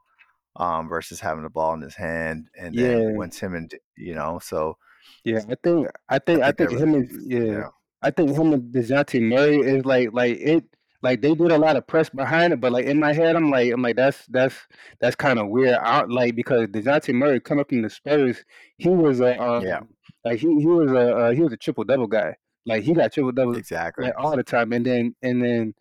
Um, 0.58 0.90
versus 0.90 1.22
having 1.22 1.44
the 1.44 1.50
ball 1.50 1.74
in 1.76 1.82
his 1.82 1.96
hand, 1.96 2.50
and 2.60 2.76
then 2.78 3.02
yeah. 3.02 3.12
once 3.16 3.40
him 3.40 3.56
and 3.56 3.74
you 3.96 4.14
know, 4.14 4.38
so 4.44 4.76
yeah, 5.24 5.40
I 5.50 5.56
think 5.64 5.88
I 6.10 6.20
think 6.20 6.42
I 6.42 6.52
think, 6.52 6.52
I 6.52 6.52
think 6.52 6.72
him 6.72 6.94
and 6.94 7.10
yeah, 7.26 7.40
yeah, 7.40 7.68
I 8.02 8.12
think 8.12 8.32
him 8.32 8.52
and 8.52 8.74
Dejounte 8.74 9.22
Murray 9.22 9.60
is 9.60 9.86
like 9.86 10.10
like 10.12 10.38
it 10.42 10.66
like 11.04 11.22
they 11.22 11.34
did 11.34 11.52
a 11.52 11.58
lot 11.58 11.76
of 11.76 11.88
press 11.88 12.10
behind 12.10 12.54
it, 12.54 12.62
but 12.62 12.72
like 12.72 12.86
in 12.86 13.00
my 13.00 13.14
head, 13.14 13.36
I'm 13.36 13.50
like, 13.50 13.72
I'm 13.72 13.82
like, 13.82 13.96
that's 13.96 14.26
that's 14.28 14.56
that's 15.00 15.16
kind 15.16 15.40
of 15.40 15.50
weird. 15.50 15.76
I 15.76 16.04
like 16.04 16.36
because 16.36 16.68
Dejounte 16.68 17.14
Murray 17.14 17.40
coming 17.40 17.62
up 17.62 17.70
from 17.70 17.82
the 17.82 17.90
Spurs, 17.90 18.44
he 18.78 18.90
was 18.90 19.20
a 19.20 19.42
um, 19.42 19.66
yeah, 19.66 19.80
like 20.24 20.40
he 20.40 20.48
he 20.60 20.68
was 20.68 20.92
a 20.92 21.16
uh, 21.16 21.32
he 21.32 21.42
was 21.42 21.54
a 21.54 21.58
triple 21.58 21.84
double 21.84 22.08
guy. 22.08 22.36
Like 22.66 22.84
he 22.84 22.94
got 22.94 23.12
triple 23.12 23.32
double 23.32 23.56
exactly 23.58 24.06
like, 24.06 24.14
all 24.18 24.36
the 24.36 24.44
time, 24.44 24.74
and 24.74 24.86
then 24.86 25.16
and 25.24 25.44
then 25.44 25.74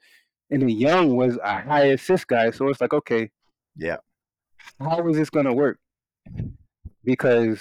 and 0.51 0.63
then 0.63 0.71
Young 0.71 1.17
was 1.17 1.39
a 1.43 1.61
high 1.61 1.87
assist 1.87 2.27
guy. 2.27 2.51
So 2.51 2.69
it's 2.69 2.81
like, 2.81 2.95
okay, 2.95 3.31
yeah, 3.77 3.99
how 4.81 5.07
is 5.09 5.17
this 5.17 5.31
gonna 5.31 5.53
work? 5.53 5.79
Because 7.05 7.61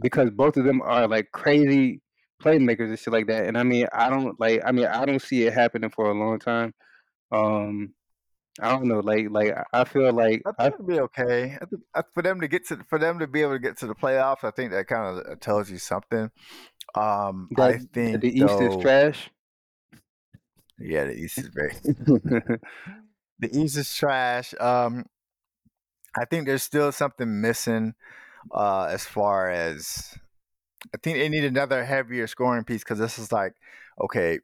because 0.00 0.30
both 0.30 0.56
of 0.56 0.64
them 0.64 0.80
are 0.82 1.08
like 1.08 1.32
crazy 1.32 2.00
playmakers 2.42 2.88
and 2.88 2.98
shit 2.98 3.12
like 3.12 3.26
that. 3.26 3.46
And 3.46 3.58
I 3.58 3.64
mean, 3.64 3.86
I 3.92 4.08
don't 4.08 4.38
like. 4.38 4.60
I 4.64 4.70
mean, 4.70 4.86
I 4.86 5.04
don't 5.04 5.22
see 5.22 5.44
it 5.46 5.52
happening 5.52 5.90
for 5.90 6.10
a 6.10 6.14
long 6.14 6.38
time. 6.38 6.72
Um, 7.32 7.94
I 8.60 8.70
don't 8.70 8.86
know, 8.86 9.00
like 9.00 9.30
like 9.30 9.54
I 9.72 9.84
feel 9.84 10.12
like 10.12 10.42
I 10.44 10.52
think 10.52 10.74
it'll 10.74 10.86
be 10.86 11.00
okay. 11.00 11.56
I 11.60 11.64
think, 11.64 11.82
for 12.12 12.22
them 12.22 12.40
to 12.42 12.48
get 12.48 12.68
to 12.68 12.78
for 12.88 12.98
them 12.98 13.18
to 13.20 13.26
be 13.26 13.40
able 13.40 13.52
to 13.52 13.58
get 13.58 13.78
to 13.78 13.86
the 13.86 13.94
playoffs, 13.94 14.44
I 14.44 14.50
think 14.50 14.72
that 14.72 14.86
kind 14.86 15.18
of 15.18 15.26
uh, 15.26 15.36
tells 15.36 15.70
you 15.70 15.78
something. 15.78 16.30
Um, 16.94 17.48
I 17.56 17.78
think 17.78 18.20
the 18.20 18.28
East 18.28 18.58
though, 18.58 18.76
is 18.76 18.82
trash. 18.82 19.30
Yeah, 20.78 21.04
the 21.04 21.14
East 21.14 21.38
is 21.38 21.48
very. 21.48 21.72
the 23.38 23.58
East 23.58 23.78
is 23.78 23.94
trash. 23.94 24.52
Um, 24.60 25.06
I 26.14 26.26
think 26.26 26.46
there's 26.46 26.62
still 26.62 26.92
something 26.92 27.40
missing 27.40 27.94
uh, 28.54 28.84
as 28.90 29.06
far 29.06 29.50
as 29.50 30.14
I 30.94 30.98
think 30.98 31.16
they 31.16 31.30
need 31.30 31.44
another 31.44 31.86
heavier 31.86 32.26
scoring 32.26 32.64
piece 32.64 32.84
because 32.84 32.98
this 32.98 33.18
is 33.18 33.32
like 33.32 33.54
okay, 33.98 34.40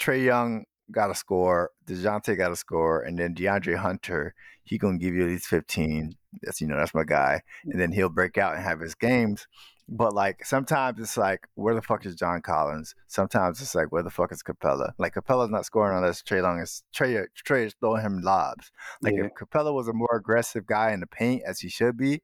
Trae 0.00 0.24
Young 0.24 0.64
got 0.90 1.08
to 1.08 1.14
score, 1.14 1.70
Dejounte 1.86 2.36
got 2.36 2.48
to 2.48 2.56
score, 2.56 3.02
and 3.02 3.18
then 3.18 3.34
DeAndre 3.34 3.76
Hunter, 3.76 4.34
he 4.64 4.78
gonna 4.78 4.98
give 4.98 5.14
you 5.14 5.22
at 5.22 5.28
least 5.28 5.46
fifteen. 5.46 6.16
That's 6.42 6.60
you 6.60 6.66
know 6.66 6.76
that's 6.76 6.94
my 6.94 7.04
guy, 7.04 7.42
and 7.64 7.80
then 7.80 7.92
he'll 7.92 8.08
break 8.08 8.38
out 8.38 8.54
and 8.54 8.62
have 8.64 8.80
his 8.80 8.94
games. 8.94 9.46
But 9.86 10.14
like 10.14 10.46
sometimes 10.46 10.98
it's 10.98 11.18
like, 11.18 11.46
where 11.56 11.74
the 11.74 11.82
fuck 11.82 12.06
is 12.06 12.14
John 12.14 12.40
Collins? 12.40 12.94
Sometimes 13.06 13.60
it's 13.60 13.74
like, 13.74 13.92
where 13.92 14.02
the 14.02 14.10
fuck 14.10 14.32
is 14.32 14.42
Capela? 14.42 14.92
Like 14.98 15.14
Capela's 15.14 15.50
not 15.50 15.66
scoring 15.66 15.98
unless 15.98 16.22
Trey 16.22 16.40
Long 16.40 16.58
is 16.58 16.82
Trey 16.94 17.22
Trae 17.46 17.66
is 17.66 17.74
throwing 17.80 18.00
him 18.00 18.22
lobs. 18.22 18.72
Like 19.02 19.14
yeah. 19.14 19.24
if 19.24 19.32
Capela 19.34 19.74
was 19.74 19.86
a 19.86 19.92
more 19.92 20.16
aggressive 20.16 20.66
guy 20.66 20.92
in 20.92 21.00
the 21.00 21.06
paint 21.06 21.42
as 21.46 21.60
he 21.60 21.68
should 21.68 21.98
be, 21.98 22.22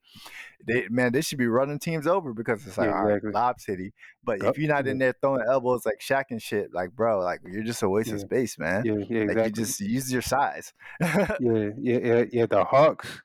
they 0.67 0.87
man, 0.89 1.13
they 1.13 1.21
should 1.21 1.37
be 1.37 1.49
running 1.49 1.79
teams 1.79 2.07
over 2.07 2.33
because 2.33 2.67
it's 2.67 2.79
like 2.79 2.89
yeah, 2.89 3.07
exactly. 3.09 3.33
lob 3.33 3.61
city. 3.61 3.93
But 4.25 4.43
yep. 4.43 4.53
if 4.53 4.59
you're 4.59 4.73
not 4.73 4.87
in 4.87 4.97
there 4.97 5.15
throwing 5.21 5.45
elbows 5.47 5.85
like 5.85 6.01
Shaq 6.01 6.25
and 6.31 6.41
shit, 6.41 6.73
like 6.73 6.93
bro, 6.93 7.21
like 7.21 7.41
you're 7.45 7.63
just 7.63 7.83
a 7.83 7.91
waste 7.91 8.09
yeah. 8.09 8.15
of 8.15 8.21
space, 8.21 8.59
man. 8.59 8.87
Yeah, 8.87 8.95
yeah, 8.95 9.01
exactly. 9.01 9.35
Like 9.35 9.45
you 9.45 9.53
just 9.65 9.81
use 9.81 10.11
your 10.11 10.23
size. 10.23 10.73
yeah, 11.01 11.37
yeah, 11.41 11.69
yeah, 11.79 12.25
yeah. 12.33 12.47
The 12.47 12.65
Hawks, 12.65 13.21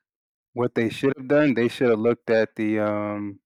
what 0.52 0.76
they 0.76 0.89
should 0.89 1.13
have 1.15 1.30
done, 1.30 1.54
they 1.54 1.69
should 1.69 1.89
have 1.89 2.00
looked 2.00 2.30
at 2.30 2.54
the 2.58 2.80
um 2.80 3.39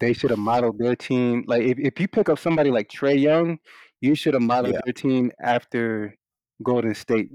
they 0.00 0.12
should 0.12 0.30
have 0.30 0.38
modeled 0.38 0.78
their 0.78 0.96
team. 0.96 1.44
Like 1.46 1.62
if, 1.62 1.78
if 1.78 2.00
you 2.00 2.08
pick 2.08 2.28
up 2.28 2.38
somebody 2.38 2.70
like 2.70 2.88
Trae 2.88 3.20
Young, 3.20 3.58
you 4.00 4.14
should 4.14 4.34
have 4.34 4.42
modeled 4.42 4.74
yeah. 4.74 4.80
their 4.84 4.92
team 4.92 5.32
after 5.40 6.14
Golden 6.62 6.94
State. 6.94 7.30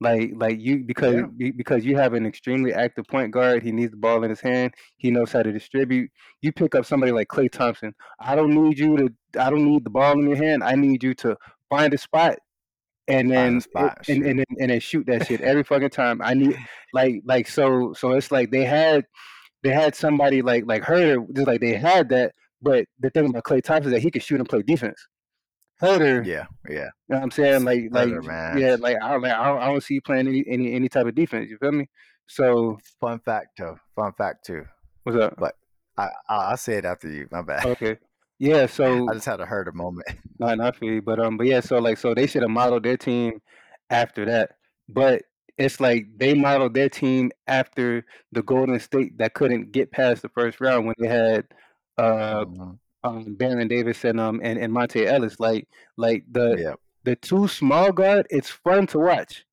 Like 0.00 0.32
like 0.34 0.60
you 0.60 0.84
because 0.84 1.22
yeah. 1.38 1.50
because 1.56 1.84
you 1.84 1.96
have 1.96 2.14
an 2.14 2.26
extremely 2.26 2.72
active 2.74 3.06
point 3.06 3.30
guard. 3.30 3.62
He 3.62 3.72
needs 3.72 3.92
the 3.92 3.96
ball 3.96 4.24
in 4.24 4.30
his 4.30 4.40
hand. 4.40 4.74
He 4.96 5.10
knows 5.10 5.32
how 5.32 5.42
to 5.42 5.52
distribute. 5.52 6.10
You 6.42 6.52
pick 6.52 6.74
up 6.74 6.84
somebody 6.84 7.12
like 7.12 7.28
Klay 7.28 7.50
Thompson. 7.50 7.94
I 8.18 8.34
don't 8.34 8.50
need 8.50 8.78
you 8.78 8.96
to. 8.96 9.08
I 9.40 9.50
don't 9.50 9.64
need 9.64 9.84
the 9.84 9.90
ball 9.90 10.12
in 10.12 10.28
your 10.28 10.36
hand. 10.36 10.64
I 10.64 10.74
need 10.74 11.02
you 11.02 11.14
to 11.14 11.36
find 11.70 11.94
a 11.94 11.98
spot 11.98 12.38
and 13.06 13.30
then 13.30 13.60
spot, 13.60 13.98
it, 14.08 14.16
and, 14.16 14.24
and, 14.24 14.38
and 14.40 14.58
and 14.60 14.70
then 14.70 14.80
shoot 14.80 15.06
that 15.06 15.26
shit 15.26 15.40
every 15.40 15.62
fucking 15.62 15.90
time. 15.90 16.20
I 16.22 16.34
need 16.34 16.56
like 16.92 17.22
like 17.24 17.48
so 17.48 17.92
so 17.94 18.12
it's 18.12 18.30
like 18.30 18.50
they 18.50 18.64
had 18.64 19.04
they 19.64 19.70
had 19.70 19.96
somebody 19.96 20.42
like 20.42 20.64
like 20.66 20.82
Huerter, 20.82 21.26
just 21.34 21.46
like 21.48 21.60
they 21.60 21.74
had 21.74 22.08
that. 22.10 22.32
But 22.62 22.86
the 23.00 23.10
thing 23.10 23.26
about 23.28 23.44
Klay 23.44 23.62
Thompson 23.62 23.92
is 23.92 23.96
that 23.96 24.02
he 24.02 24.10
could 24.10 24.22
shoot 24.22 24.38
and 24.38 24.48
play 24.48 24.62
defense. 24.62 24.98
Huerter, 25.82 26.24
yeah, 26.24 26.46
yeah, 26.68 26.74
you 26.74 26.80
know 27.08 27.16
what 27.16 27.22
I'm 27.22 27.30
saying? 27.32 27.64
Like, 27.64 27.88
like, 27.90 28.10
yeah, 28.56 28.76
like 28.78 28.96
I 29.02 29.10
don't, 29.10 29.22
like, 29.22 29.32
I 29.32 29.48
don't, 29.48 29.62
I 29.62 29.66
don't 29.66 29.82
see 29.82 29.94
you 29.94 30.02
playing 30.02 30.28
any, 30.28 30.44
any 30.46 30.72
any 30.72 30.88
type 30.88 31.06
of 31.06 31.14
defense. 31.14 31.50
You 31.50 31.58
feel 31.58 31.72
me? 31.72 31.88
So, 32.26 32.78
fun 33.00 33.18
fact 33.24 33.56
too. 33.56 33.74
Fun 33.96 34.12
fact 34.16 34.46
too. 34.46 34.64
What's 35.02 35.18
up? 35.18 35.34
But 35.36 35.54
I 35.98 36.10
I'll 36.28 36.56
say 36.56 36.74
it 36.74 36.84
after 36.84 37.10
you. 37.10 37.26
My 37.30 37.42
bad. 37.42 37.66
Okay. 37.66 37.96
Yeah. 38.38 38.66
So 38.70 39.08
I 39.08 39.14
just 39.14 39.26
had 39.26 39.40
a 39.40 39.44
a 39.44 39.72
moment. 39.72 40.06
Not 40.38 40.58
not 40.58 40.76
for 40.76 40.84
you, 40.84 41.02
but 41.02 41.18
um, 41.18 41.36
but 41.36 41.46
yeah. 41.46 41.60
So 41.60 41.78
like, 41.78 41.98
so 41.98 42.14
they 42.14 42.26
should 42.26 42.42
have 42.42 42.50
modeled 42.50 42.82
their 42.84 42.96
team 42.96 43.40
after 43.90 44.24
that. 44.26 44.52
But 44.88 45.22
it's 45.58 45.80
like 45.80 46.06
they 46.16 46.34
modeled 46.34 46.74
their 46.74 46.88
team 46.88 47.30
after 47.46 48.04
the 48.32 48.42
Golden 48.42 48.78
State 48.80 49.16
that 49.18 49.34
couldn't 49.34 49.72
get 49.72 49.90
past 49.90 50.22
the 50.22 50.28
first 50.28 50.60
round 50.60 50.86
when 50.86 50.94
they 50.98 51.08
had 51.08 51.46
uh 51.98 52.44
mm-hmm. 52.44 52.70
um 53.04 53.34
Baron 53.34 53.68
Davis 53.68 54.04
and 54.04 54.18
um 54.18 54.40
and, 54.42 54.58
and 54.58 54.72
Monta 54.72 55.06
Ellis. 55.06 55.38
Like 55.38 55.68
like 55.96 56.24
the 56.30 56.56
yeah. 56.58 56.74
the 57.04 57.16
two 57.16 57.46
small 57.48 57.92
guard, 57.92 58.26
it's 58.30 58.50
fun 58.50 58.86
to 58.88 58.98
watch, 58.98 59.44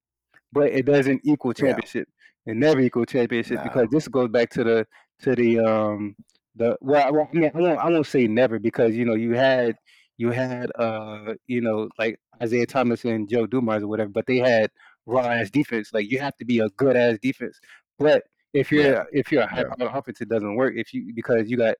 but 0.52 0.72
it 0.72 0.86
doesn't 0.86 1.22
equal 1.24 1.54
championship. 1.54 2.08
Yeah. 2.46 2.54
It 2.54 2.58
never 2.58 2.80
equal 2.80 3.06
championship 3.06 3.58
no. 3.58 3.64
because 3.64 3.88
this 3.92 4.08
goes 4.08 4.30
back 4.30 4.50
to 4.52 4.64
the 4.64 4.88
to 5.22 5.36
the 5.36 5.60
um 5.60 6.16
the 6.56 6.78
well, 6.82 7.14
well 7.14 7.30
I 7.32 7.36
mean 7.36 7.52
I 7.54 7.58
won't 7.58 7.80
I 7.80 7.90
won't 7.90 8.08
say 8.08 8.28
never 8.28 8.58
because 8.58 8.96
you 8.96 9.06
know 9.06 9.16
you 9.16 9.34
had 9.34 9.76
you 10.18 10.32
had 10.32 10.72
uh 10.80 11.36
you 11.46 11.62
know 11.62 11.90
like 12.00 12.20
Isaiah 12.42 12.66
Thomas 12.66 13.06
and 13.06 13.30
Joe 13.30 13.46
Dumars 13.46 13.84
or 13.84 13.88
whatever, 13.88 14.10
but 14.10 14.26
they 14.26 14.38
had 14.38 14.72
raw 15.06 15.26
ass 15.26 15.50
defense. 15.50 15.92
Like 15.94 16.10
you 16.10 16.20
have 16.20 16.36
to 16.38 16.46
be 16.46 16.60
a 16.60 16.70
good 16.70 16.96
ass 16.96 17.18
defense. 17.22 17.60
But 18.00 18.24
if 18.54 18.72
you're 18.72 18.84
Yeah. 18.92 19.04
if 19.14 19.32
you're 19.32 19.44
a 19.44 19.48
high 19.48 19.66
Yeah. 19.80 19.98
offense, 19.98 20.22
it 20.22 20.30
doesn't 20.30 20.56
work. 20.56 20.74
If 20.76 20.94
you 20.94 21.12
because 21.14 21.50
you 21.50 21.58
got 21.58 21.76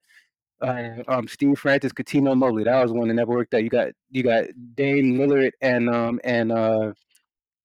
uh, 0.62 1.02
um, 1.08 1.28
Steve 1.28 1.58
Francis, 1.58 1.92
Cuttino 1.92 2.38
Mobley. 2.38 2.64
That 2.64 2.84
was 2.84 2.92
one 2.92 3.08
that 3.08 3.16
never 3.16 3.32
worked 3.32 3.54
out. 3.56 3.64
You 3.64 3.70
got 3.70 3.88
you 4.12 4.22
got 4.24 4.46
Dame 4.76 5.18
Lillard 5.18 5.52
and 5.62 5.90
um 5.90 6.20
and 6.24 6.52
uh 6.52 6.94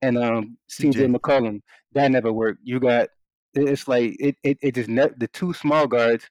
and 0.02 0.16
um 0.16 0.56
CJ 0.70 0.94
CJ. 0.94 1.14
McCollum. 1.14 1.60
That 1.92 2.10
never 2.10 2.32
worked. 2.32 2.60
You 2.64 2.80
got 2.80 3.08
it's 3.54 3.86
like 3.86 4.16
it 4.18 4.36
it, 4.42 4.58
it 4.62 4.74
just 4.74 4.88
ne- 4.88 5.10
the 5.18 5.28
two 5.28 5.52
small 5.52 5.86
guards. 5.86 6.28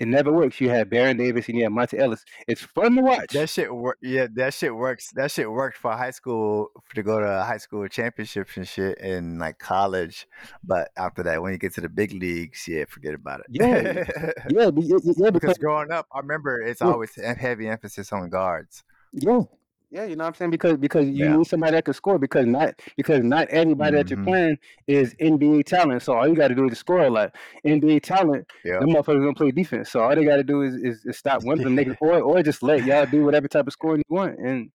It 0.00 0.06
never 0.06 0.32
works. 0.32 0.60
You 0.60 0.70
had 0.70 0.88
Baron 0.90 1.16
Davis 1.16 1.48
and 1.48 1.58
you 1.58 1.64
had 1.64 1.72
Monta 1.72 1.98
Ellis. 1.98 2.24
It's 2.46 2.62
fun 2.62 2.94
to 2.94 3.02
watch. 3.02 3.32
That 3.32 3.48
shit 3.48 3.74
work. 3.74 3.98
Yeah, 4.00 4.28
that 4.34 4.54
shit 4.54 4.74
works. 4.74 5.10
That 5.14 5.30
shit 5.30 5.50
worked 5.50 5.76
for 5.76 5.90
high 5.92 6.12
school 6.12 6.68
to 6.94 7.02
go 7.02 7.18
to 7.20 7.26
high 7.26 7.56
school 7.56 7.86
championships 7.88 8.56
and 8.56 8.66
shit 8.68 8.98
in 8.98 9.38
like 9.40 9.58
college. 9.58 10.28
But 10.62 10.90
after 10.96 11.22
that, 11.24 11.42
when 11.42 11.52
you 11.52 11.58
get 11.58 11.74
to 11.74 11.80
the 11.80 11.88
big 11.88 12.12
leagues, 12.12 12.66
yeah, 12.68 12.84
forget 12.88 13.14
about 13.14 13.40
it. 13.40 13.46
Yeah, 13.50 13.66
yeah, 13.82 14.32
yeah, 14.50 14.52
yeah, 14.66 14.70
because 14.70 15.30
because 15.32 15.58
growing 15.58 15.90
up, 15.90 16.06
I 16.12 16.20
remember 16.20 16.60
it's 16.62 16.80
Yeah. 16.80 16.88
always 16.88 17.14
heavy 17.16 17.68
emphasis 17.68 18.12
on 18.12 18.30
guards. 18.30 18.84
Yeah. 19.12 19.42
Yeah, 19.90 20.04
you 20.04 20.16
know 20.16 20.24
what 20.24 20.28
I'm 20.28 20.34
saying? 20.34 20.50
Because 20.50 20.76
because 20.76 21.06
you 21.06 21.24
Yeah. 21.24 21.36
need 21.36 21.46
somebody 21.46 21.72
that 21.72 21.84
can 21.86 21.94
score 21.94 22.18
because 22.18 22.46
not 22.46 22.74
because 22.96 23.22
not 23.22 23.48
everybody 23.48 23.96
that 23.96 24.10
you're 24.10 24.18
Mhm. 24.18 24.24
playing 24.24 24.58
is 24.86 25.14
NBA 25.18 25.62
talent. 25.64 26.02
So 26.02 26.12
all 26.14 26.28
you 26.28 26.34
gotta 26.34 26.54
do 26.54 26.68
is 26.68 26.78
score 26.78 27.00
a 27.06 27.10
lot. 27.10 27.34
NBA 27.64 28.00
talent, 28.00 28.46
Yeah. 28.64 28.80
them 28.80 28.90
motherfuckers 28.90 29.20
gonna 29.22 29.32
play 29.34 29.50
defense. 29.50 29.90
So 29.90 30.00
all 30.00 30.14
they 30.14 30.24
gotta 30.26 30.44
do 30.44 30.60
is, 30.60 30.74
is, 30.74 31.06
is 31.06 31.16
stop 31.16 31.42
one 31.42 31.58
of 31.58 31.64
them 31.64 31.74
niggas 31.74 31.96
or 32.02 32.20
or 32.20 32.42
just 32.42 32.62
let 32.62 32.84
y'all 32.84 33.06
do 33.06 33.24
whatever 33.24 33.48
type 33.48 33.66
of 33.66 33.72
scoring 33.72 34.02
you 34.06 34.14
want. 34.14 34.38
And 34.38 34.46
you 34.64 34.70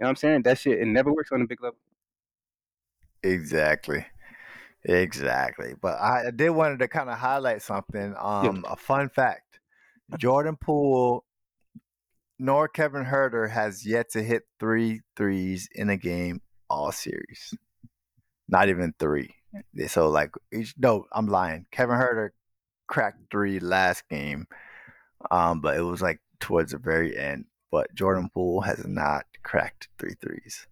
know 0.00 0.06
what 0.06 0.08
I'm 0.08 0.16
saying? 0.16 0.42
That 0.42 0.58
shit 0.58 0.80
it 0.80 0.86
never 0.86 1.12
works 1.12 1.30
on 1.30 1.40
a 1.42 1.46
big 1.46 1.62
level. 1.62 1.78
Exactly. 3.22 4.04
Exactly. 4.84 5.74
But 5.80 6.00
I, 6.00 6.26
I 6.26 6.30
did 6.32 6.50
wanted 6.50 6.80
to 6.80 6.88
kind 6.88 7.08
of 7.08 7.16
highlight 7.16 7.62
something. 7.62 8.16
Um, 8.18 8.64
a 8.68 8.74
fun 8.74 9.08
fact: 9.08 9.60
Jordan 10.18 10.56
Poole 10.56 11.24
nor 12.42 12.66
Kevin 12.66 13.04
Huerter 13.04 13.48
has 13.48 13.86
yet 13.86 14.10
to 14.10 14.20
hit 14.22 14.42
three 14.58 15.00
threes 15.16 15.68
in 15.76 15.88
a 15.90 15.96
game 15.96 16.42
all 16.68 16.90
series. 16.90 17.54
Not 18.48 18.68
even 18.68 18.92
three. 18.98 19.36
So 19.86 20.08
like, 20.08 20.32
each, 20.52 20.74
no, 20.76 21.06
I'm 21.12 21.28
lying. 21.28 21.66
Kevin 21.70 21.94
Huerter 21.94 22.30
cracked 22.88 23.30
three 23.30 23.60
last 23.60 24.08
game, 24.08 24.48
um, 25.30 25.60
but 25.60 25.76
it 25.76 25.82
was 25.82 26.02
like 26.02 26.20
towards 26.40 26.72
the 26.72 26.78
very 26.78 27.16
end. 27.16 27.44
But 27.70 27.94
Jordan 27.94 28.28
Poole 28.34 28.60
has 28.62 28.84
not 28.88 29.24
cracked 29.44 29.86
three 30.00 30.14
threes 30.20 30.66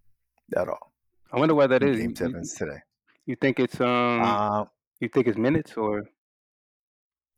at 0.57 0.67
all. 0.67 0.91
I 1.31 1.39
wonder 1.39 1.55
why 1.55 1.67
that 1.67 1.83
is. 1.83 1.95
You, 1.95 2.01
game 2.01 2.09
you, 2.09 2.15
sevens 2.17 2.53
today. 2.53 2.79
you 3.25 3.37
think 3.37 3.61
it's 3.61 3.79
um 3.79 4.21
Um, 4.21 4.67
you 4.99 5.07
think 5.07 5.25
it's 5.27 5.37
minutes 5.37 5.77
or 5.77 6.03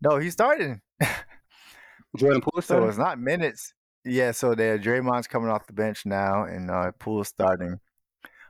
no, 0.02 0.18
he's 0.18 0.34
starting. 0.34 0.82
Jordan 2.18 2.42
Poole 2.42 2.62
So 2.62 2.62
starting? 2.62 2.90
it's 2.90 2.98
not 2.98 3.20
minutes. 3.20 3.76
Yeah, 4.06 4.32
so 4.32 4.54
there 4.56 4.78
Draymond's 4.78 5.28
coming 5.28 5.50
off 5.50 5.68
the 5.68 5.74
bench 5.74 6.06
now 6.06 6.44
and 6.44 6.70
uh 6.70 6.92
Poole's 7.00 7.30
starting. 7.30 7.80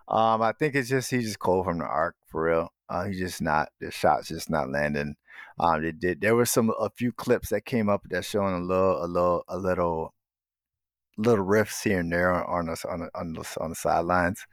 Um, 0.08 0.42
I 0.42 0.54
think 0.54 0.76
it's 0.76 0.90
just 0.90 1.12
he's 1.12 1.26
just 1.26 1.40
cold 1.40 1.66
from 1.66 1.80
the 1.80 1.86
arc 1.86 2.16
for 2.28 2.44
real. 2.46 2.70
Uh 2.90 3.06
he's 3.06 3.20
just 3.20 3.42
not 3.42 3.70
the 3.80 3.92
shots 3.92 4.30
just 4.30 4.50
not 4.50 4.72
landing. 4.72 5.16
Um 5.60 5.82
they 5.84 5.92
did 5.92 6.22
there 6.22 6.36
were 6.36 6.46
some 6.46 6.72
a 6.80 6.90
few 6.92 7.12
clips 7.12 7.50
that 7.50 7.66
came 7.66 7.90
up 7.90 8.04
that's 8.10 8.30
showing 8.30 8.56
a 8.56 8.60
little 8.60 9.04
a 9.04 9.08
little 9.08 9.44
a 9.50 9.58
little 9.58 10.14
little 11.18 11.46
riffs 11.46 11.84
here 11.84 12.00
and 12.00 12.12
there 12.12 12.34
on 12.34 12.70
us 12.70 12.86
on 12.86 13.10
on 13.16 13.34
the 13.34 13.58
on 13.62 13.70
the 13.72 13.76
sidelines. 13.76 14.46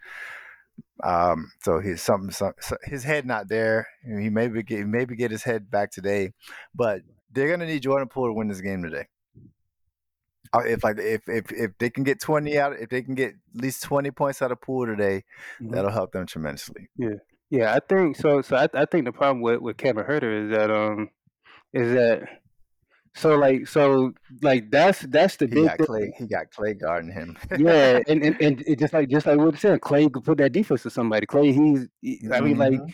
Um, 1.03 1.51
so 1.63 1.81
he's 1.81 2.03
something, 2.03 2.31
some, 2.31 2.53
so 2.61 2.77
his 2.85 3.05
head 3.05 3.27
not 3.27 3.49
there. 3.49 3.87
He 4.05 4.29
maybe 4.31 4.63
get 4.63 4.87
maybe 4.87 5.17
get 5.17 5.31
his 5.31 5.43
head 5.43 5.71
back 5.71 5.91
today, 5.91 6.33
but 6.75 7.03
they're 7.33 7.51
gonna 7.51 7.67
need 7.67 7.83
Jordan 7.83 8.09
Poole 8.09 8.29
to 8.29 8.33
win 8.35 8.49
this 8.49 8.61
game 8.61 8.83
today. 8.83 9.07
Uh, 10.53 10.61
If 10.67 10.83
like 10.83 10.99
if 10.99 11.29
if 11.29 11.53
if 11.53 11.71
they 11.79 11.91
can 11.91 12.03
get 12.05 12.21
twenty 12.21 12.59
out, 12.59 12.73
if 12.81 12.89
they 12.89 13.03
can 13.03 13.15
get 13.15 13.35
at 13.55 13.63
least 13.63 13.83
twenty 13.85 14.11
points 14.11 14.43
out 14.43 14.51
of 14.51 14.61
Poole 14.61 14.87
today, 14.87 15.25
Mhm. 15.61 15.73
that'll 15.73 15.93
help 15.93 16.13
them 16.13 16.27
tremendously. 16.27 16.89
Yeah, 16.97 17.19
yeah, 17.51 17.73
I 17.75 17.79
think 17.81 18.17
so. 18.17 18.43
So 18.43 18.57
I, 18.57 18.69
I 18.75 18.85
think 18.87 19.05
the 19.05 19.13
problem 19.13 19.43
with, 19.43 19.61
with 19.61 19.77
Kevin 19.77 20.05
Huerter 20.05 20.45
is 20.47 20.51
that 20.57 20.71
um 20.71 21.09
is 21.73 21.93
that 21.93 22.29
so 23.15 23.37
like 23.37 23.69
so 23.69 24.13
like 24.43 24.71
that's 24.73 25.03
that's 25.03 25.37
the 25.37 25.47
He 25.47 25.55
big 25.55 25.67
got 25.67 25.79
thing. 25.79 25.87
Klay. 25.87 26.11
He 26.17 26.27
got 26.27 26.47
Klay 26.51 26.81
guarding 26.81 27.13
him. 27.13 27.37
Yeah, 27.57 28.01
and, 28.09 28.21
and 28.25 28.41
and 28.43 28.61
it 28.67 28.79
just 28.81 28.93
like 28.93 29.09
just 29.09 29.27
like 29.27 29.39
what 29.39 29.53
you 29.55 29.59
said, 29.59 29.81
Klay 29.81 30.13
could 30.13 30.25
put 30.25 30.39
that 30.39 30.51
defense 30.51 30.83
to 30.83 30.91
somebody. 30.91 31.27
Klay, 31.27 31.53
he's 31.55 31.87
he- 32.01 32.29
I 32.33 32.41
mean 32.41 32.59
like 32.59 32.73
Mhm. 32.73 32.93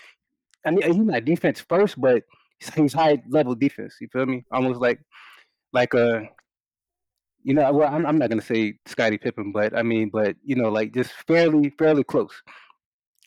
I 0.67 0.71
mean 0.73 0.83
he's 0.83 0.97
not 1.07 1.25
defense 1.25 1.61
first, 1.61 1.99
but 1.99 2.23
he's, 2.59 2.75
he's 2.75 2.93
high 2.93 3.23
level 3.31 3.55
defense. 3.55 3.97
You 4.01 4.09
feel 4.13 4.27
me? 4.27 4.45
Almost 4.51 4.81
like 4.81 5.01
like 5.73 5.95
uh 5.95 6.21
you 7.47 7.55
know 7.55 7.73
well 7.73 7.95
I'm 7.95 8.07
I'm 8.07 8.19
not 8.19 8.31
gonna 8.31 8.43
say 8.43 8.79
Scottie 8.87 9.19
Pippen, 9.19 9.53
but 9.53 9.77
I 9.77 9.83
mean 9.83 10.11
but 10.11 10.37
you 10.45 10.57
know 10.57 10.71
like 10.71 10.95
just 10.95 11.13
fairly 11.29 11.71
fairly 11.79 12.05
close. 12.05 12.35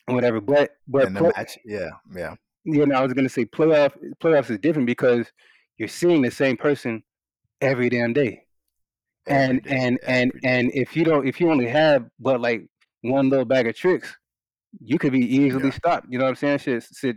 Whatever, 0.06 0.40
but 0.40 0.72
but 0.88 1.14
play, 1.14 1.32
match, 1.36 1.58
yeah, 1.64 1.90
yeah, 2.14 2.34
you 2.64 2.86
know, 2.86 2.96
I 2.96 3.02
was 3.02 3.12
gonna 3.14 3.28
say 3.28 3.44
playoff 3.46 3.92
playoffs 4.22 4.50
is 4.50 4.58
different 4.58 4.86
because 4.86 5.30
you're 5.78 5.88
seeing 5.88 6.22
the 6.22 6.30
same 6.30 6.56
person 6.56 7.02
every 7.60 7.90
damn 7.90 8.12
day. 8.12 8.44
every 9.28 9.58
And 9.58 9.60
day, 9.60 9.70
and 9.76 9.98
and 10.06 10.32
day. 10.32 10.40
and 10.44 10.72
if 10.74 10.96
you 10.96 11.04
don't 11.04 11.28
if 11.28 11.40
you 11.40 11.50
only 11.50 11.68
have 11.68 12.06
but 12.20 12.40
like 12.40 12.66
one 13.02 13.30
little 13.30 13.46
bag 13.46 13.68
of 13.68 13.76
tricks, 13.76 14.16
you 14.78 14.98
could 14.98 15.12
be 15.12 15.20
easily 15.36 15.64
Yeah. 15.64 15.70
stopped. 15.72 16.06
You 16.10 16.18
know 16.18 16.24
what 16.24 16.30
I'm 16.30 16.36
saying? 16.36 16.58
Shit, 16.58 16.84
shit, 16.96 17.16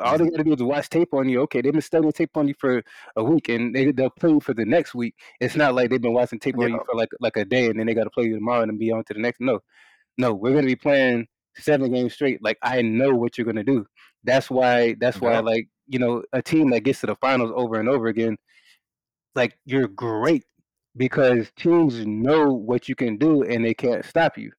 all 0.00 0.16
they 0.18 0.28
gotta 0.30 0.44
do 0.44 0.52
is 0.54 0.62
watch 0.62 0.88
tape 0.88 1.12
on 1.14 1.28
you. 1.28 1.40
Okay, 1.42 1.60
they've 1.60 1.72
been 1.72 1.80
studying 1.82 2.12
tape 2.12 2.36
on 2.36 2.46
you 2.48 2.54
for 2.58 2.82
a 3.16 3.24
week 3.24 3.48
and 3.48 3.74
they 3.74 3.90
they'll 3.92 4.10
play 4.10 4.30
you 4.30 4.40
for 4.40 4.54
the 4.54 4.64
next 4.64 4.94
week. 4.94 5.14
It's 5.40 5.56
not 5.56 5.74
like 5.74 5.90
they've 5.90 6.00
been 6.00 6.12
watching 6.12 6.38
tape 6.38 6.56
on 6.58 6.62
Yeah. 6.70 6.76
you 6.76 6.82
for 6.88 6.94
like 6.96 7.08
like 7.20 7.36
a 7.36 7.44
day 7.44 7.66
and 7.66 7.78
then 7.78 7.86
they 7.86 7.94
gotta 7.94 8.10
play 8.10 8.24
you 8.26 8.34
tomorrow 8.34 8.62
and 8.62 8.70
then 8.70 8.78
be 8.78 8.92
on 8.92 9.02
to 9.04 9.14
the 9.14 9.20
next. 9.20 9.40
No. 9.40 9.60
No, 10.18 10.32
we're 10.32 10.54
gonna 10.54 10.66
be 10.66 10.76
playing 10.76 11.26
seven 11.56 11.92
games 11.92 12.14
straight. 12.14 12.42
Like 12.42 12.58
I 12.62 12.82
know 12.82 13.14
what 13.16 13.36
you're 13.36 13.46
gonna 13.46 13.64
do. 13.64 13.84
That's 14.24 14.48
why 14.50 14.94
that's 15.00 15.20
why 15.20 15.38
like, 15.40 15.68
you 15.88 15.98
know, 15.98 16.22
a 16.32 16.40
team 16.40 16.70
that 16.70 16.84
gets 16.84 17.00
to 17.00 17.06
the 17.06 17.16
finals 17.16 17.50
over 17.56 17.80
and 17.80 17.88
over 17.88 18.06
again, 18.06 18.36
like 19.34 19.58
you're 19.64 19.88
great 19.88 20.44
because 20.96 21.50
teams 21.56 22.06
know 22.06 22.52
what 22.52 22.88
you 22.88 22.94
can 22.94 23.16
do 23.16 23.42
and 23.42 23.64
they 23.64 23.74
can't 23.74 24.04
stop 24.04 24.36
you. 24.38 24.52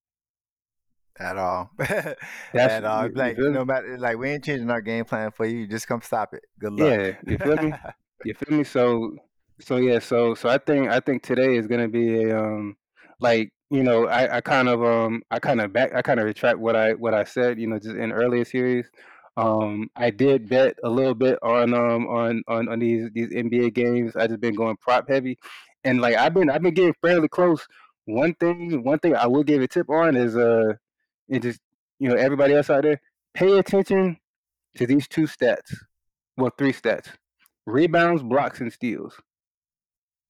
At 1.19 1.37
all. 1.37 1.71
That's 1.77 2.17
at 2.55 2.85
all. 2.85 3.03
you, 3.03 3.07
It's 3.07 3.15
you 3.15 3.21
Like 3.21 3.37
no 3.37 3.65
matter, 3.65 3.97
like 3.97 4.17
we 4.17 4.29
ain't 4.29 4.43
changing 4.43 4.69
our 4.69 4.81
game 4.81 5.05
plan 5.05 5.31
for 5.31 5.45
you. 5.45 5.59
You 5.59 5.67
Just 5.67 5.87
come 5.87 6.01
stop 6.01 6.33
it. 6.33 6.43
Good 6.59 6.73
luck. 6.73 6.99
Yeah, 6.99 7.13
you 7.27 7.37
feel 7.37 7.57
me? 7.57 7.73
You 8.25 8.33
feel 8.33 8.57
me? 8.57 8.63
So 8.63 9.17
so 9.59 9.77
yeah, 9.77 9.99
so 9.99 10.33
so 10.33 10.47
I 10.47 10.57
think 10.57 10.89
I 10.89 11.01
think 11.01 11.23
today 11.23 11.57
is 11.57 11.67
gonna 11.67 11.89
be 11.89 12.23
a 12.23 12.39
um 12.39 12.77
like 13.19 13.51
you 13.69 13.83
know 13.83 14.07
I, 14.07 14.37
I 14.37 14.41
kind 14.41 14.69
of 14.69 14.81
um 14.81 15.23
I 15.29 15.39
kind 15.39 15.59
of 15.59 15.73
back 15.73 15.93
I 15.93 16.01
kind 16.01 16.21
of 16.21 16.25
retract 16.25 16.57
what 16.57 16.77
I 16.77 16.93
what 16.93 17.13
I 17.13 17.25
said 17.25 17.59
you 17.59 17.67
know 17.67 17.79
just 17.79 17.95
in 17.95 18.13
earlier 18.13 18.45
series. 18.45 18.89
Um, 19.35 19.89
I 19.95 20.11
did 20.11 20.47
bet 20.47 20.77
a 20.83 20.89
little 20.89 21.15
bit 21.15 21.39
on 21.41 21.73
um 21.73 22.07
on 22.07 22.43
on 22.47 22.69
on 22.69 22.79
these 22.79 23.09
these 23.13 23.29
NBA 23.29 23.73
games. 23.73 24.15
I 24.15 24.27
just 24.27 24.39
been 24.39 24.55
going 24.55 24.77
prop 24.77 25.09
heavy, 25.09 25.37
and 25.83 25.99
like 25.99 26.15
I've 26.15 26.33
been 26.33 26.49
I've 26.49 26.61
been 26.61 26.73
getting 26.73 26.95
fairly 27.01 27.27
close. 27.27 27.67
One 28.05 28.35
thing 28.35 28.83
one 28.83 28.99
thing 28.99 29.15
I 29.15 29.27
will 29.27 29.43
give 29.43 29.61
a 29.61 29.67
tip 29.67 29.89
on 29.89 30.15
is 30.15 30.37
uh 30.37 30.73
and 31.29 31.41
just 31.41 31.59
you 31.99 32.09
know 32.09 32.15
everybody 32.15 32.53
else 32.53 32.69
out 32.69 32.83
there 32.83 33.01
pay 33.33 33.57
attention 33.57 34.17
to 34.77 34.87
these 34.87 35.07
two 35.07 35.23
stats. 35.23 35.73
Well, 36.37 36.51
three 36.57 36.73
stats 36.73 37.09
rebounds, 37.65 38.23
blocks, 38.23 38.59
and 38.61 38.71
steals. 38.71 39.15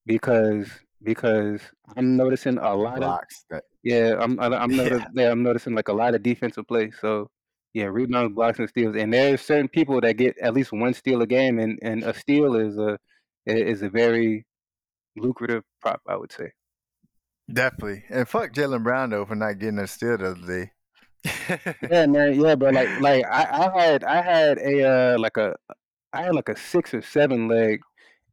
Because 0.06 0.68
because 1.02 1.60
I'm 1.96 2.16
noticing 2.16 2.58
a 2.58 2.74
lot 2.74 2.94
of 2.94 3.00
Blocks. 3.00 3.44
That, 3.50 3.64
yeah, 3.82 4.16
I'm 4.18 4.38
I'm 4.40 4.52
yeah. 4.70 4.82
noticing 4.82 5.06
yeah, 5.14 5.30
I'm 5.30 5.42
noticing 5.42 5.74
like 5.74 5.88
a 5.88 5.92
lot 5.92 6.14
of 6.14 6.22
defensive 6.22 6.66
play. 6.66 6.90
So 7.00 7.30
yeah, 7.72 7.86
rebounds, 7.86 8.34
blocks, 8.34 8.58
and 8.58 8.68
steals. 8.68 8.96
And 8.96 9.12
there's 9.12 9.40
certain 9.40 9.68
people 9.68 10.00
that 10.00 10.16
get 10.16 10.38
at 10.38 10.54
least 10.54 10.72
one 10.72 10.94
steal 10.94 11.22
a 11.22 11.26
game, 11.26 11.58
and 11.58 11.78
and 11.82 12.04
a 12.04 12.14
steal 12.14 12.54
is 12.56 12.78
a 12.78 12.98
is 13.46 13.82
a 13.82 13.88
very 13.88 14.44
lucrative 15.16 15.62
prop, 15.80 16.00
I 16.08 16.16
would 16.16 16.32
say. 16.32 16.52
Definitely. 17.52 18.04
And 18.08 18.28
fuck 18.28 18.52
Jaylen 18.52 18.82
Brown 18.82 19.10
though 19.10 19.26
for 19.26 19.34
not 19.34 19.58
getting 19.58 19.78
a 19.78 19.86
steal 19.86 20.18
the 20.18 20.30
other 20.30 20.46
day. 20.46 20.70
Yeah, 21.90 22.06
man. 22.06 22.40
Yeah, 22.40 22.54
but 22.56 22.74
like 22.74 22.90
like 22.96 23.24
I, 23.26 23.68
I 23.68 23.80
had 23.82 24.04
I 24.04 24.22
had 24.22 24.58
a 24.58 24.82
uh 25.14 25.18
like 25.18 25.36
a 25.36 25.54
I 26.12 26.22
had 26.24 26.34
like 26.34 26.48
a 26.48 26.56
six 26.56 26.94
or 26.94 27.02
seven 27.02 27.48
leg, 27.48 27.80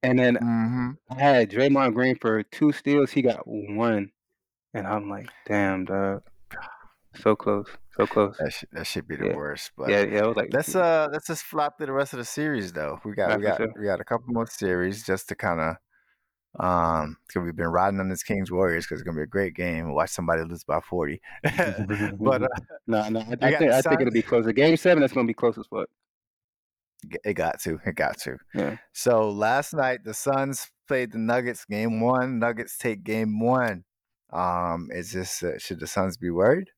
and 0.03 0.19
then 0.19 0.39
hmm 0.39 0.97
I 1.11 1.15
had 1.21 1.51
Draymond 1.51 1.95
Green 1.95 2.17
for 2.17 2.43
two 2.43 2.71
steals. 2.73 3.11
He 3.11 3.21
got 3.23 3.47
one, 3.47 4.11
and 4.73 4.87
I'm 4.87 5.09
like, 5.09 5.29
damn, 5.45 5.85
dog, 5.85 6.23
so 7.15 7.35
close, 7.35 7.67
so 7.97 8.07
close. 8.07 8.37
That 8.39 8.51
should, 8.53 8.69
that 8.73 8.87
should 8.87 9.07
be 9.07 9.15
the 9.15 9.27
Yeah, 9.27 9.29
worst. 9.29 9.71
But 9.77 9.93
yeah, 9.93 10.03
yeah. 10.03 10.23
I 10.23 10.27
was 10.27 10.37
like, 10.37 10.49
let's 10.53 10.75
uh 10.75 11.07
let's 11.11 11.27
just 11.27 11.43
flop 11.43 11.77
through 11.77 11.87
the 11.87 11.93
rest 11.93 12.13
of 12.13 12.19
the 12.19 12.25
series 12.25 12.73
though. 12.73 12.99
We 13.05 13.13
got 13.13 13.37
we 13.37 13.43
for 13.43 13.51
got 13.51 13.61
sure. 13.61 13.73
we 13.75 13.85
got 13.85 14.01
a 14.01 14.05
couple 14.05 14.33
more 14.33 14.47
series 14.47 15.05
just 15.05 15.29
to 15.29 15.35
kind 15.35 15.59
of 15.59 15.75
Um, 16.59 17.17
because 17.25 17.45
we've 17.45 17.55
been 17.55 17.67
riding 17.67 17.99
on 17.99 18.09
this 18.09 18.23
Kings 18.23 18.51
Warriors 18.51 18.85
because 18.85 18.99
it's 18.99 19.05
gonna 19.05 19.17
be 19.17 19.23
a 19.23 19.27
great 19.27 19.55
game. 19.55 19.93
Watch 19.93 20.09
somebody 20.09 20.43
lose 20.43 20.63
by 20.63 20.79
forty. 20.81 21.21
but 21.43 22.43
uh, 22.43 22.47
no, 22.87 23.07
no, 23.09 23.19
I, 23.41 23.47
I 23.47 23.57
think 23.57 23.71
I 23.71 23.81
think 23.81 24.01
it'll 24.01 24.11
be 24.11 24.21
closer. 24.21 24.51
Game 24.51 24.75
seven, 24.75 25.01
that's 25.01 25.13
gonna 25.13 25.27
be 25.27 25.33
close 25.33 25.57
as 25.57 25.65
fuck. 25.67 25.87
It 27.23 27.33
got 27.33 27.59
to. 27.61 27.79
It 27.85 27.95
got 27.95 28.17
to. 28.19 28.37
Yeah. 28.53 28.77
So 28.91 29.29
last 29.29 29.73
night 29.73 30.03
the 30.03 30.13
Suns 30.13 30.69
played 30.87 31.13
the 31.13 31.17
Nuggets 31.19 31.63
game 31.65 32.01
one. 32.01 32.37
Nuggets 32.37 32.77
take 32.77 33.03
game 33.03 33.39
one. 33.39 33.85
Um, 34.31 34.89
is 34.91 35.11
this 35.11 35.41
uh, 35.43 35.57
should 35.57 35.79
the 35.79 35.87
Suns 35.87 36.17
be 36.17 36.29
worried? 36.29 36.69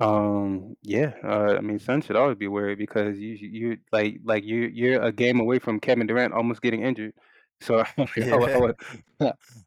Um, 0.00 0.76
yeah, 0.82 1.12
uh, 1.22 1.54
I 1.56 1.60
mean, 1.60 1.78
Suns 1.78 2.06
should 2.06 2.16
always 2.16 2.36
be 2.36 2.48
worried 2.48 2.78
because 2.78 3.18
you 3.18 3.36
you 3.40 3.78
like 3.92 4.18
like 4.24 4.44
you 4.44 4.70
you're 4.72 5.00
a 5.00 5.12
game 5.12 5.40
away 5.40 5.58
from 5.58 5.80
Kevin 5.80 6.06
Durant 6.06 6.34
almost 6.34 6.62
getting 6.62 6.82
injured. 6.82 7.14
So 7.64 7.84
I 7.98 8.36
would, 8.36 8.50
I 8.54 8.58
Yeah. 8.58 8.58
would, 8.58 8.76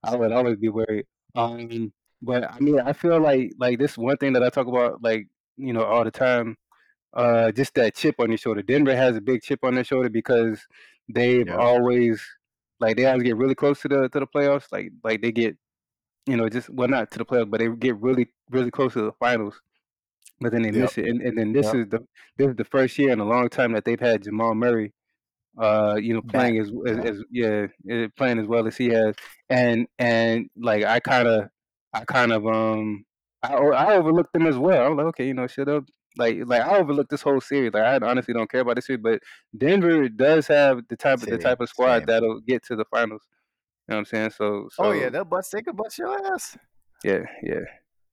I 0.04 0.16
would 0.16 0.32
always 0.32 0.58
be 0.58 0.70
worried. 0.70 1.06
Um, 1.36 1.94
but 2.22 2.44
I 2.50 2.60
mean, 2.60 2.80
I 2.80 2.94
feel 2.94 3.20
like 3.20 3.52
like 3.60 3.80
this 3.80 3.98
one 3.98 4.18
thing 4.18 4.34
that 4.34 4.44
I 4.44 4.50
talk 4.50 4.68
about 4.68 5.02
like 5.04 5.28
you 5.58 5.74
know 5.74 5.84
all 5.84 6.04
the 6.04 6.12
time. 6.12 6.58
Uh, 7.14 7.52
just 7.52 7.74
that 7.76 7.96
chip 7.96 8.16
on 8.20 8.30
your 8.30 8.38
shoulder. 8.38 8.62
Denver 8.62 8.96
has 8.96 9.16
a 9.18 9.22
big 9.22 9.42
chip 9.42 9.62
on 9.64 9.76
their 9.76 9.84
shoulder 9.84 10.10
because 10.10 10.66
they've 11.10 11.48
Yep. 11.48 11.58
always 11.58 12.24
like 12.80 12.98
they 12.98 13.06
always 13.06 13.24
get 13.24 13.38
really 13.38 13.56
close 13.56 13.82
to 13.82 13.88
the 13.88 14.10
to 14.10 14.20
the 14.20 14.28
playoffs. 14.28 14.68
Like 14.72 14.92
like 15.04 15.22
they 15.22 15.32
get 15.32 15.58
you 16.28 16.38
know 16.38 16.50
just 16.50 16.70
well 16.70 16.88
not 16.90 17.12
to 17.12 17.20
the 17.20 17.26
playoffs, 17.26 17.52
but 17.52 17.60
they 17.60 17.70
get 17.70 17.98
really 18.02 18.28
really 18.52 18.72
close 18.72 18.94
to 18.94 19.02
the 19.04 19.14
finals 19.14 19.62
but 20.40 20.52
then 20.52 20.62
they 20.62 20.72
Yep. 20.74 20.82
miss 20.82 20.98
it. 20.98 21.06
And, 21.06 21.22
and 21.22 21.38
then 21.38 21.54
this 21.54 21.68
Yep. 21.68 21.74
is 21.74 21.88
the 21.90 22.06
this 22.38 22.50
is 22.50 22.56
the 22.56 22.66
first 22.66 22.98
year 22.98 23.12
in 23.12 23.20
a 23.20 23.26
long 23.26 23.50
time 23.50 23.74
that 23.74 23.86
they've 23.86 24.00
had 24.00 24.24
Jamal 24.24 24.54
Murray, 24.56 24.94
uh, 25.60 25.96
you 26.02 26.14
know, 26.14 26.22
playing 26.22 26.60
as 26.60 26.70
as, 26.88 26.98
Yeah. 26.98 27.04
as 27.06 27.24
yeah, 27.32 27.68
eh, 27.90 28.08
playing 28.18 28.40
as 28.40 28.48
well 28.48 28.68
as 28.68 28.78
he 28.78 28.90
has. 28.90 29.16
And 29.50 29.88
and 30.00 30.50
like 30.58 30.84
I 30.84 31.00
kind 31.00 31.28
of 31.28 31.50
I 31.94 32.06
kind 32.06 32.32
of 32.32 32.46
um 32.48 33.06
I 33.44 33.54
I 33.56 33.96
overlooked 33.96 34.34
them 34.34 34.48
as 34.48 34.58
well. 34.58 34.86
I'm 34.86 34.98
like, 34.98 35.08
okay, 35.08 35.28
you 35.28 35.34
know, 35.34 35.48
should 35.48 35.68
have 35.68 35.86
like 36.18 36.38
like 36.46 36.62
I 36.62 36.78
overlooked 36.78 37.10
this 37.12 37.22
whole 37.22 37.42
series. 37.42 37.74
Like 37.74 37.84
I 37.84 38.06
honestly 38.08 38.34
don't 38.34 38.50
care 38.50 38.62
about 38.62 38.76
this 38.76 38.88
series, 38.88 39.02
but 39.04 39.22
Denver 39.58 40.10
does 40.10 40.48
have 40.48 40.82
the 40.90 40.98
type 40.98 41.22
of 41.24 41.30
the 41.30 41.38
type 41.38 41.60
of 41.62 41.70
squad 41.70 42.00
Same. 42.00 42.06
that'll 42.08 42.42
get 42.42 42.64
to 42.66 42.76
the 42.76 42.86
finals. 42.86 43.22
You 43.88 43.94
know 43.94 43.98
what 43.98 44.00
I'm 44.00 44.06
saying? 44.06 44.30
So 44.32 44.70
so 44.74 44.86
Oh 44.86 44.92
yeah, 44.92 45.10
they'll 45.10 45.26
bust. 45.26 45.52
They 45.52 45.62
could 45.62 45.78
bust 45.78 45.98
your 45.98 46.34
ass. 46.34 46.58
yeah 47.04 47.24
yeah 47.44 47.62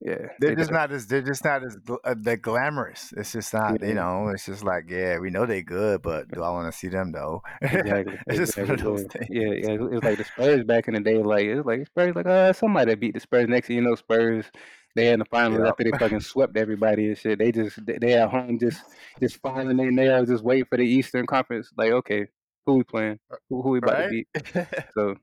yeah. 0.04 0.28
They're 0.38 0.52
They 0.56 0.56
just 0.56 0.72
not 0.72 0.92
as 0.92 1.06
they're 1.06 1.22
just 1.22 1.44
not 1.44 1.64
as 1.64 1.76
uh, 2.04 2.14
they're 2.18 2.36
glamorous. 2.36 3.12
It's 3.16 3.32
just 3.32 3.54
not 3.54 3.82
yeah 3.82 3.86
you 3.86 3.94
know. 3.94 4.28
It's 4.34 4.46
just 4.46 4.64
like 4.64 4.84
yeah, 4.88 5.18
we 5.18 5.30
know 5.30 5.46
they're 5.46 5.62
good, 5.62 6.02
but 6.02 6.30
do 6.32 6.42
I 6.42 6.50
want 6.50 6.72
to 6.72 6.76
see 6.78 6.88
them 6.88 7.12
though? 7.12 7.42
Exactly, 7.70 8.18
it's 8.28 8.38
just 8.38 8.58
one 8.58 8.70
exactly. 8.70 8.74
of 8.74 8.80
those 8.80 9.02
Yeah, 9.02 9.08
things. 9.12 9.28
yeah, 9.28 9.52
yeah. 9.52 9.70
It 9.74 9.80
was 9.80 10.02
like 10.04 10.18
the 10.18 10.24
Spurs 10.24 10.64
back 10.64 10.86
in 10.88 10.94
the 10.94 11.00
day. 11.00 11.22
Like 11.22 11.46
it 11.46 11.56
was 11.56 11.66
like 11.66 11.86
Spurs, 11.86 12.14
like 12.14 12.26
uh, 12.26 12.52
somebody 12.52 12.94
beat 12.94 13.14
the 13.14 13.20
Spurs. 13.20 13.48
Next 13.48 13.68
thing 13.68 13.76
you 13.76 13.82
know, 13.82 13.94
Spurs 13.94 14.50
they 14.96 15.10
in 15.12 15.18
the 15.18 15.24
finals 15.24 15.64
Yep. 15.64 15.66
after 15.66 15.82
they 15.82 15.92
fucking 15.92 16.20
swept 16.20 16.56
everybody 16.56 17.08
and 17.08 17.18
shit. 17.18 17.38
They 17.38 17.50
just 17.52 17.84
they, 17.84 17.98
they 17.98 18.14
at 18.14 18.30
home 18.30 18.58
just 18.58 18.82
just 19.20 19.40
filing 19.40 19.76
their 19.76 19.90
nails, 19.90 20.28
just 20.28 20.44
waiting 20.44 20.66
for 20.66 20.76
the 20.78 20.84
Eastern 20.86 21.26
Conference. 21.26 21.70
Like 21.76 21.92
okay, 21.92 22.26
who 22.66 22.74
we 22.76 22.84
playing? 22.84 23.18
Who, 23.48 23.62
who 23.62 23.70
we 23.70 23.78
about 23.78 23.96
to 23.96 24.04
beat? 24.04 24.28
So 24.94 25.16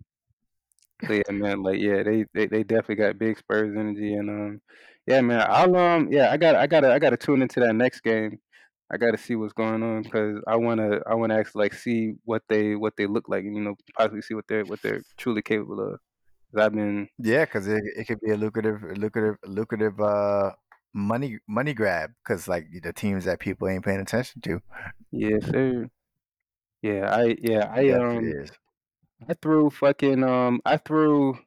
so 1.08 1.14
yeah, 1.14 1.32
man. 1.32 1.64
Like 1.64 1.80
yeah, 1.80 2.04
they, 2.04 2.26
they 2.34 2.48
they 2.48 2.64
definitely 2.64 2.96
got 2.96 3.18
big 3.20 3.38
Spurs 3.38 3.76
energy 3.78 4.14
and 4.14 4.30
um 4.30 4.62
yeah, 5.08 5.22
man. 5.22 5.46
I'll 5.50 5.76
um 5.76 6.12
yeah, 6.12 6.32
I 6.32 6.38
got 6.38 6.56
I 6.56 6.68
got 6.68 6.82
to 6.82 6.92
I 6.94 7.00
got 7.00 7.12
to 7.12 7.18
tune 7.18 7.42
into 7.42 7.60
that 7.62 7.74
next 7.76 8.02
game. 8.02 8.40
I 8.92 8.98
got 8.98 9.12
to 9.12 9.18
see 9.18 9.36
what's 9.36 9.54
going 9.54 9.84
on 9.84 10.04
because 10.04 10.42
I 10.48 10.56
wanna 10.58 11.00
I 11.08 11.16
wanna 11.16 11.38
actually 11.38 11.66
like 11.66 11.74
see 11.74 12.16
what 12.26 12.44
they 12.50 12.76
what 12.76 12.96
they 12.98 13.08
look 13.08 13.30
like 13.30 13.44
and 13.46 13.56
you 13.56 13.62
know 13.64 13.76
possibly 13.98 14.22
see 14.22 14.34
what 14.36 14.46
they're 14.48 14.66
what 14.66 14.82
they're 14.82 15.04
truly 15.18 15.42
capable 15.42 15.80
of. 15.94 16.00
'Cause 16.54 16.66
I've 16.66 16.74
been 16.74 17.08
yeah, 17.18 17.46
because 17.46 17.68
it 17.68 17.84
it 17.98 18.06
could 18.08 18.20
be 18.22 18.32
a 18.32 18.38
lucrative, 18.38 18.82
lucrative, 18.98 19.38
lucrative 19.46 20.00
uh 20.00 20.52
money 20.94 21.40
money 21.48 21.74
grab. 21.74 22.12
Because 22.24 22.48
like 22.48 22.68
the 22.84 22.94
teams 22.94 23.26
that 23.26 23.40
people 23.40 23.68
ain't 23.68 23.86
paying 23.86 24.00
attention 24.02 24.42
to. 24.42 24.62
yes 25.12 25.46
sir. 25.46 25.88
Yeah, 26.82 27.10
I 27.16 27.36
yeah 27.42 27.72
I 27.74 27.90
Definitely 27.90 27.92
um 27.92 28.36
is. 28.44 28.52
I 29.28 29.34
threw 29.34 29.70
fucking 29.72 30.24
um 30.24 30.62
I 30.66 30.78
threw 30.78 31.40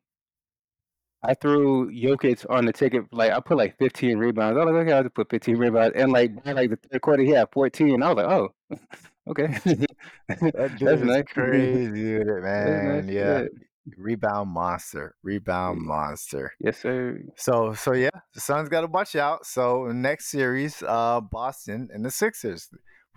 I 1.23 1.35
threw 1.35 1.91
Jokic 1.91 2.45
on 2.51 2.67
the 2.67 2.73
ticket. 2.73 3.05
Like 3.13 3.33
I 3.33 3.41
put 3.41 3.57
like 3.57 3.79
15 3.79 4.19
rebounds. 4.19 4.59
I 4.59 4.65
was 4.65 4.75
like, 4.75 4.83
okay, 4.83 4.93
I'll 4.93 5.03
just 5.05 5.15
put 5.15 5.31
15 5.31 5.57
rebounds. 5.57 5.95
And 5.97 6.13
like 6.13 6.43
by 6.45 6.53
like 6.53 6.71
the 6.71 6.77
third 6.77 7.01
quarter, 7.01 7.23
he 7.23 7.31
had 7.31 7.49
14. 7.53 8.03
I 8.03 8.13
was 8.13 8.17
like, 8.17 8.27
oh, 8.27 8.55
okay, 9.29 9.47
That 10.29 10.79
that's 10.85 11.03
nice. 11.03 11.25
crazy 11.33 12.19
That's 12.19 12.41
man. 12.43 12.85
nice. 12.85 13.09
Yeah, 13.09 13.41
Yeah. 13.41 13.47
rebound 13.97 14.51
monster, 14.51 15.15
rebound 15.23 15.81
monster. 15.81 16.53
Yes, 16.61 16.79
sir. 16.79 17.21
So 17.37 17.73
so 17.75 17.93
yeah, 17.95 18.11
the 18.35 18.41
Suns 18.41 18.69
got 18.69 18.83
to 18.83 18.87
watch 18.87 19.17
out. 19.17 19.47
So 19.47 19.87
next 19.87 20.27
series, 20.31 20.83
uh, 20.87 21.21
Boston 21.23 21.89
and 21.93 22.05
the 22.05 22.11
Sixers. 22.11 22.69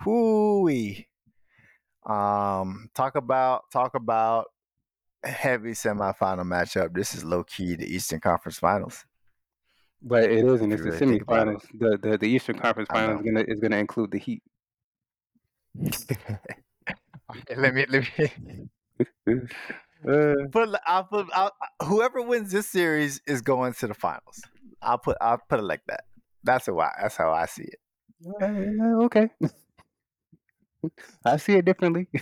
Hooey. 0.02 1.08
Um, 2.08 2.90
talk 2.96 3.16
about 3.16 3.70
talk 3.72 3.94
about 3.96 4.46
heavy 5.24 5.72
semifinal 5.72 6.46
matchup. 6.46 6.94
This 6.94 7.14
is 7.14 7.24
low 7.24 7.44
key 7.44 7.76
the 7.76 7.86
Eastern 7.86 8.20
Conference 8.20 8.58
Finals. 8.60 9.06
But 10.02 10.24
it 10.24 10.46
isn't. 10.46 10.72
It's 10.72 10.84
the 10.84 10.92
really 10.92 11.20
semifinals. 11.20 11.62
The, 11.78 11.98
the 12.02 12.18
the 12.18 12.28
Eastern 12.28 12.58
Conference 12.60 12.90
Finals 12.92 13.20
is 13.20 13.26
gonna 13.26 13.46
is 13.48 13.60
gonna 13.60 13.78
include 13.78 14.12
the 14.12 14.20
Heat. 14.20 14.42
let 17.56 17.74
me 17.74 17.86
let 17.90 18.08
me 18.18 18.70
Uh, 20.08 20.36
put. 20.52 20.70
I'll 20.86 21.06
put. 21.06 21.28
I'll, 21.34 21.52
whoever 21.84 22.22
wins 22.22 22.52
this 22.52 22.70
series 22.70 23.20
is 23.26 23.42
going 23.42 23.74
to 23.74 23.88
the 23.88 23.96
finals. 23.96 24.42
I'll 24.82 25.00
put. 25.00 25.18
I'll 25.20 25.42
put 25.50 25.60
it 25.60 25.64
like 25.64 25.82
that. 25.88 26.04
That's 26.44 26.68
a 26.68 26.74
why. 26.74 26.92
That's 27.02 27.16
how 27.16 27.34
I 27.34 27.48
see 27.48 27.64
it. 27.64 27.80
uh, 28.42 29.04
okay. 29.06 29.30
I 31.26 31.38
see 31.38 31.54
it 31.54 31.66
differently. 31.66 32.08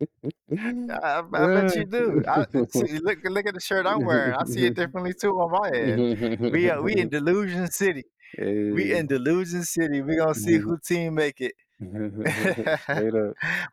I, 0.52 1.22
I 1.32 1.46
bet 1.46 1.76
you 1.76 1.84
do. 1.84 2.22
I, 2.28 2.46
see, 2.70 2.98
look, 2.98 3.18
look 3.24 3.46
at 3.46 3.54
the 3.54 3.60
shirt 3.60 3.86
I'm 3.86 4.04
wearing. 4.04 4.34
I 4.34 4.44
see 4.44 4.66
it 4.66 4.74
differently 4.80 5.14
too 5.18 5.40
on 5.40 5.50
my 5.50 5.70
end. 5.76 6.52
We 6.52 6.68
are, 6.70 6.82
we 6.82 6.96
in 6.96 7.08
Delusion 7.08 7.70
City. 7.70 8.04
We 8.38 8.94
in 8.94 9.06
Delusion 9.06 9.62
City. 9.62 10.02
We 10.02 10.16
gonna 10.16 10.34
see 10.34 10.56
who 10.56 10.78
team 10.78 11.14
make 11.14 11.40
it. 11.40 11.54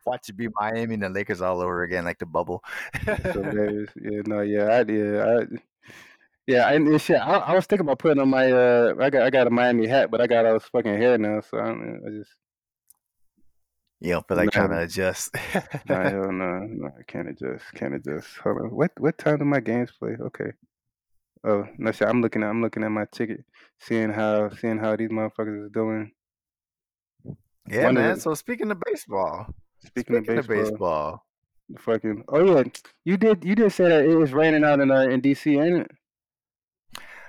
Watch 0.06 0.28
it 0.28 0.36
be 0.36 0.48
Miami 0.60 0.94
and 0.94 1.02
the 1.02 1.08
Lakers 1.08 1.40
all 1.40 1.60
over 1.60 1.82
again, 1.82 2.04
like 2.04 2.18
the 2.18 2.26
bubble. 2.26 2.62
Yeah, 3.06 4.22
no, 4.26 4.40
yeah, 4.42 4.64
I 4.64 4.82
yeah, 4.90 5.24
I 5.24 5.46
yeah, 6.46 6.68
and, 6.70 6.88
and 6.88 7.00
shit. 7.00 7.20
I, 7.20 7.36
I 7.38 7.54
was 7.54 7.66
thinking 7.66 7.86
about 7.86 7.98
putting 8.00 8.20
on 8.20 8.28
my 8.28 8.50
uh, 8.50 8.94
I 9.00 9.10
got 9.10 9.22
I 9.22 9.30
got 9.30 9.46
a 9.46 9.50
Miami 9.50 9.86
hat, 9.86 10.10
but 10.10 10.20
I 10.20 10.26
got 10.26 10.46
all 10.46 10.54
this 10.54 10.68
fucking 10.70 10.96
hair 10.96 11.18
now, 11.18 11.40
so 11.40 11.58
I, 11.58 11.70
I 11.70 12.10
just 12.10 12.30
you 14.02 14.12
don't 14.12 14.26
feel 14.26 14.36
like 14.36 14.50
Nah. 14.50 14.50
trying 14.50 14.70
to 14.70 14.80
adjust. 14.80 15.34
nah, 15.88 16.02
hell 16.08 16.32
no, 16.32 16.58
no, 16.60 16.88
I 16.98 17.02
can't 17.06 17.28
adjust, 17.28 17.64
can't 17.74 17.94
adjust. 17.94 18.36
Hold 18.38 18.58
on, 18.62 18.70
what 18.70 18.90
what 18.98 19.16
time 19.18 19.38
do 19.38 19.44
my 19.44 19.60
games 19.60 19.92
play? 19.98 20.16
Okay. 20.20 20.52
Oh 21.44 21.66
no, 21.78 21.92
shit. 21.92 22.08
I'm 22.08 22.20
looking 22.22 22.42
at 22.42 22.50
I'm 22.50 22.62
looking 22.62 22.84
at 22.84 22.90
my 22.90 23.06
ticket, 23.12 23.44
seeing 23.80 24.10
how 24.10 24.50
seeing 24.50 24.78
how 24.78 24.96
these 24.96 25.10
motherfuckers 25.10 25.66
is 25.66 25.72
doing. 25.72 26.12
yeah, 27.68 27.84
One 27.84 27.94
man. 27.94 28.16
So 28.20 28.34
speaking 28.34 28.70
of 28.70 28.80
baseball, 28.84 29.46
Speaking, 29.84 30.24
speaking 30.24 30.38
of 30.38 30.46
baseball, 30.46 30.62
baseball, 30.64 31.26
fucking 31.78 32.24
oh 32.28 32.44
yeah, 32.58 32.64
you 33.04 33.16
did 33.16 33.44
you 33.44 33.54
did 33.54 33.72
say 33.72 33.88
that 33.88 34.04
it 34.04 34.16
was 34.16 34.32
raining 34.32 34.64
out 34.64 34.80
in 34.80 34.90
uh, 34.90 35.00
in 35.02 35.20
DC, 35.22 35.46
ain't 35.64 35.86
it? 35.86 35.90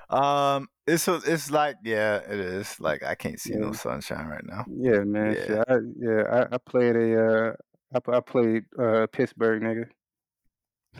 um, 0.10 0.68
it's 0.88 1.08
a- 1.08 1.22
it's 1.26 1.50
like 1.52 1.78
yeah, 1.84 2.18
it 2.18 2.40
is. 2.40 2.80
Like 2.80 3.04
I 3.04 3.16
can't 3.16 3.40
see 3.40 3.54
no 3.56 3.72
sunshine 3.74 4.28
right 4.28 4.46
now. 4.46 4.66
Yeah, 4.68 5.00
man. 5.04 5.34
Yeah. 5.34 5.46
Shit, 5.46 5.64
I, 5.68 5.76
yeah, 5.98 6.22
I, 6.52 6.56
I 6.56 6.58
played 6.58 6.96
a 6.96 7.26
uh, 7.26 7.54
I, 7.96 8.18
I 8.18 8.20
played 8.20 8.64
uh 8.80 9.08
Pittsburgh, 9.12 9.62
nigga. 9.62 9.86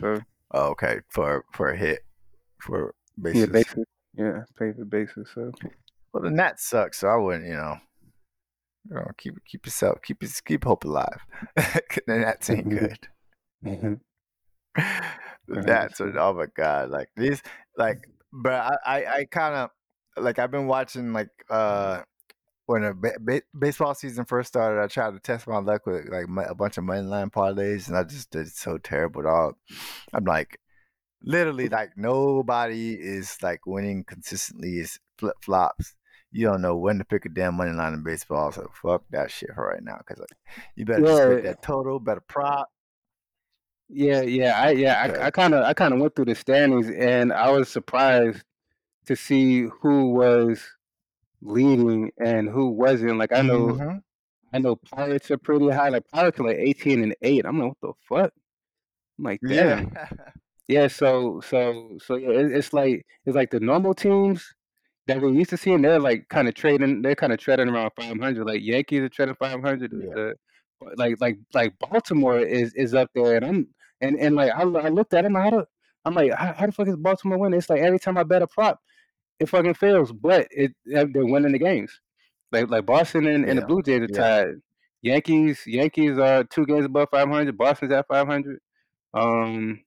So 0.00 0.20
Oh, 0.52 0.68
okay, 0.70 1.00
for 1.08 1.44
for 1.52 1.70
a 1.70 1.76
hit, 1.76 2.00
for 2.60 2.94
yeah, 3.16 3.46
bases. 3.46 3.48
basis. 3.48 3.84
Yeah, 4.16 4.42
played 4.56 4.76
for 4.76 4.84
bases. 4.84 5.28
So 5.34 5.50
Well, 6.12 6.22
the 6.22 6.30
Nats 6.30 6.64
suck, 6.64 6.94
so 6.94 7.08
I 7.08 7.16
wouldn't, 7.16 7.46
you 7.46 7.54
know. 7.54 7.76
You 8.88 8.96
know, 8.96 9.10
keep 9.16 9.34
keep 9.46 9.66
yourself, 9.66 10.00
keep 10.02 10.22
keep 10.44 10.64
hope 10.64 10.84
alive. 10.84 11.18
the 11.56 11.82
Nats 12.06 12.50
ain't 12.50 12.68
good. 12.78 12.98
the 13.62 13.98
Right. 15.48 15.66
Nats 15.66 16.00
are 16.00 16.18
oh 16.18 16.34
my 16.34 16.46
god, 16.54 16.90
like 16.90 17.08
these, 17.16 17.42
like, 17.76 18.08
but 18.34 18.52
I 18.52 18.76
I, 18.84 19.06
I 19.18 19.24
kind 19.30 19.54
of 19.54 19.70
like 20.22 20.38
I've 20.38 20.50
been 20.50 20.66
watching 20.66 21.12
like 21.12 21.30
uh 21.48 22.02
when 22.66 22.82
the 22.82 22.94
ba- 22.94 23.18
ba- 23.20 23.42
baseball 23.58 23.94
season 23.94 24.24
first 24.24 24.48
started, 24.48 24.82
I 24.82 24.86
tried 24.86 25.12
to 25.12 25.20
test 25.20 25.46
my 25.46 25.58
luck 25.58 25.86
with 25.86 26.08
like 26.08 26.28
mo- 26.28 26.46
a 26.48 26.54
bunch 26.54 26.78
of 26.78 26.84
money 26.84 27.02
line 27.02 27.30
parlays, 27.30 27.88
and 27.88 27.96
I 27.96 28.04
just 28.04 28.30
did 28.30 28.48
so 28.48 28.78
terrible, 28.78 29.22
dog. 29.22 29.56
I'm 30.12 30.24
like, 30.24 30.58
literally, 31.22 31.68
like 31.70 31.90
nobody 31.96 32.94
is 32.94 33.36
like 33.42 33.66
winning 33.66 34.04
consistently. 34.04 34.78
Is 34.78 34.98
flip 35.18 35.36
flops. 35.42 35.94
You 36.32 36.46
don't 36.46 36.62
know 36.62 36.76
when 36.76 36.98
to 36.98 37.04
pick 37.04 37.26
a 37.26 37.28
damn 37.28 37.54
money 37.54 37.72
line 37.72 37.92
in 37.92 38.02
baseball, 38.02 38.50
so 38.50 38.68
fuck 38.82 39.04
that 39.10 39.30
shit 39.30 39.50
for 39.54 39.68
right 39.68 39.82
now. 39.82 40.00
Cause 40.08 40.18
like, 40.18 40.58
you 40.74 40.84
better 40.84 41.02
just 41.02 41.22
pick 41.22 41.44
that 41.44 41.62
total, 41.62 42.00
better 42.00 42.22
prop. 42.26 42.68
Yeah, 43.88 44.22
yeah, 44.22 44.58
I 44.60 44.70
yeah, 44.70 45.02
I 45.20 45.26
I 45.26 45.30
kinda 45.30 45.62
I 45.64 45.74
kinda 45.74 45.96
went 45.98 46.14
through 46.14 46.24
the 46.26 46.34
standings, 46.34 46.88
and 46.90 47.32
I 47.32 47.50
was 47.50 47.68
surprised 47.68 48.42
to 49.06 49.16
see 49.16 49.62
who 49.82 50.12
was 50.12 50.64
leading 51.42 52.12
and 52.18 52.48
who 52.48 52.70
wasn't. 52.70 53.18
Like, 53.18 53.32
I 53.32 53.42
know 53.42 53.80
Mhm. 53.80 54.04
I 54.52 54.58
know 54.60 54.76
Pirates 54.76 55.30
are 55.30 55.38
pretty 55.38 55.70
high, 55.70 55.90
like, 55.90 56.08
Pirates 56.10 56.40
are, 56.40 56.44
like, 56.44 56.58
18 56.58 57.02
and 57.04 57.16
8. 57.22 57.46
I'm 57.46 57.58
like, 57.60 57.70
"What 57.80 57.80
the 57.82 57.94
fuck?" 58.16 58.32
I'm 59.18 59.24
like, 59.24 59.42
Yeah. 59.42 59.82
"Damn." 59.84 59.98
Yeah, 60.68 60.88
so 60.88 61.40
so 61.42 61.98
so, 62.00 62.16
yeah, 62.16 62.30
it 62.30 62.52
it's 62.52 62.72
like 62.72 63.06
it's 63.26 63.36
like 63.36 63.50
the 63.50 63.60
normal 63.60 63.94
teams 63.94 64.54
that 65.08 65.20
we're 65.22 65.32
used 65.32 65.50
to 65.50 65.56
seeing, 65.58 65.82
they're, 65.82 66.00
like, 66.00 66.28
kinda 66.30 66.52
trading 66.52 67.02
they're 67.02 67.16
kinda 67.16 67.36
treading 67.38 67.68
around 67.70 67.92
500, 67.96 68.46
like, 68.46 68.62
Yankees 68.62 69.00
are 69.02 69.08
treading 69.10 69.36
500, 69.36 69.92
Yeah. 69.92 70.16
Like 70.96 71.20
like 71.20 71.38
like, 71.52 71.78
Baltimore 71.78 72.38
is 72.40 72.74
is 72.74 72.94
up 72.94 73.10
there, 73.14 73.36
and 73.36 73.44
I'm 73.44 73.68
and 74.00 74.18
and, 74.18 74.34
like, 74.36 74.52
I 74.52 74.62
I 74.62 74.88
looked 74.88 75.14
at 75.14 75.24
him, 75.24 75.34
how 75.34 75.50
the 75.50 75.66
I'm 76.04 76.14
like, 76.14 76.32
"How 76.32 76.52
how 76.52 76.66
the 76.66 76.72
fuck 76.72 76.88
is 76.88 76.96
Baltimore 76.96 77.38
winning?" 77.38 77.58
It's 77.58 77.70
like 77.70 77.80
every 77.80 77.98
time 77.98 78.18
I 78.18 78.22
bet 78.24 78.42
a 78.42 78.46
prop, 78.46 78.80
it 79.40 79.48
fucking 79.48 79.74
fails, 79.74 80.12
but 80.12 80.46
it 80.50 80.72
they're 80.84 81.06
winning 81.14 81.52
the 81.52 81.58
games. 81.58 81.98
Like 82.52 82.68
like 82.70 82.86
Boston 82.86 83.26
and 83.26 83.44
and 83.48 83.58
the 83.58 83.66
Blue 83.66 83.82
Jays 83.82 84.02
are 84.02 84.08
Yeah. 84.10 84.44
tied. 84.44 84.54
Yankees 85.02 85.62
Yankees 85.66 86.18
are 86.18 86.44
2 86.44 86.66
games 86.66 86.84
above 86.86 87.08
500, 87.10 87.56
Boston's 87.58 87.92
at 87.92 88.06
500. 88.08 88.58
Um 89.14 89.80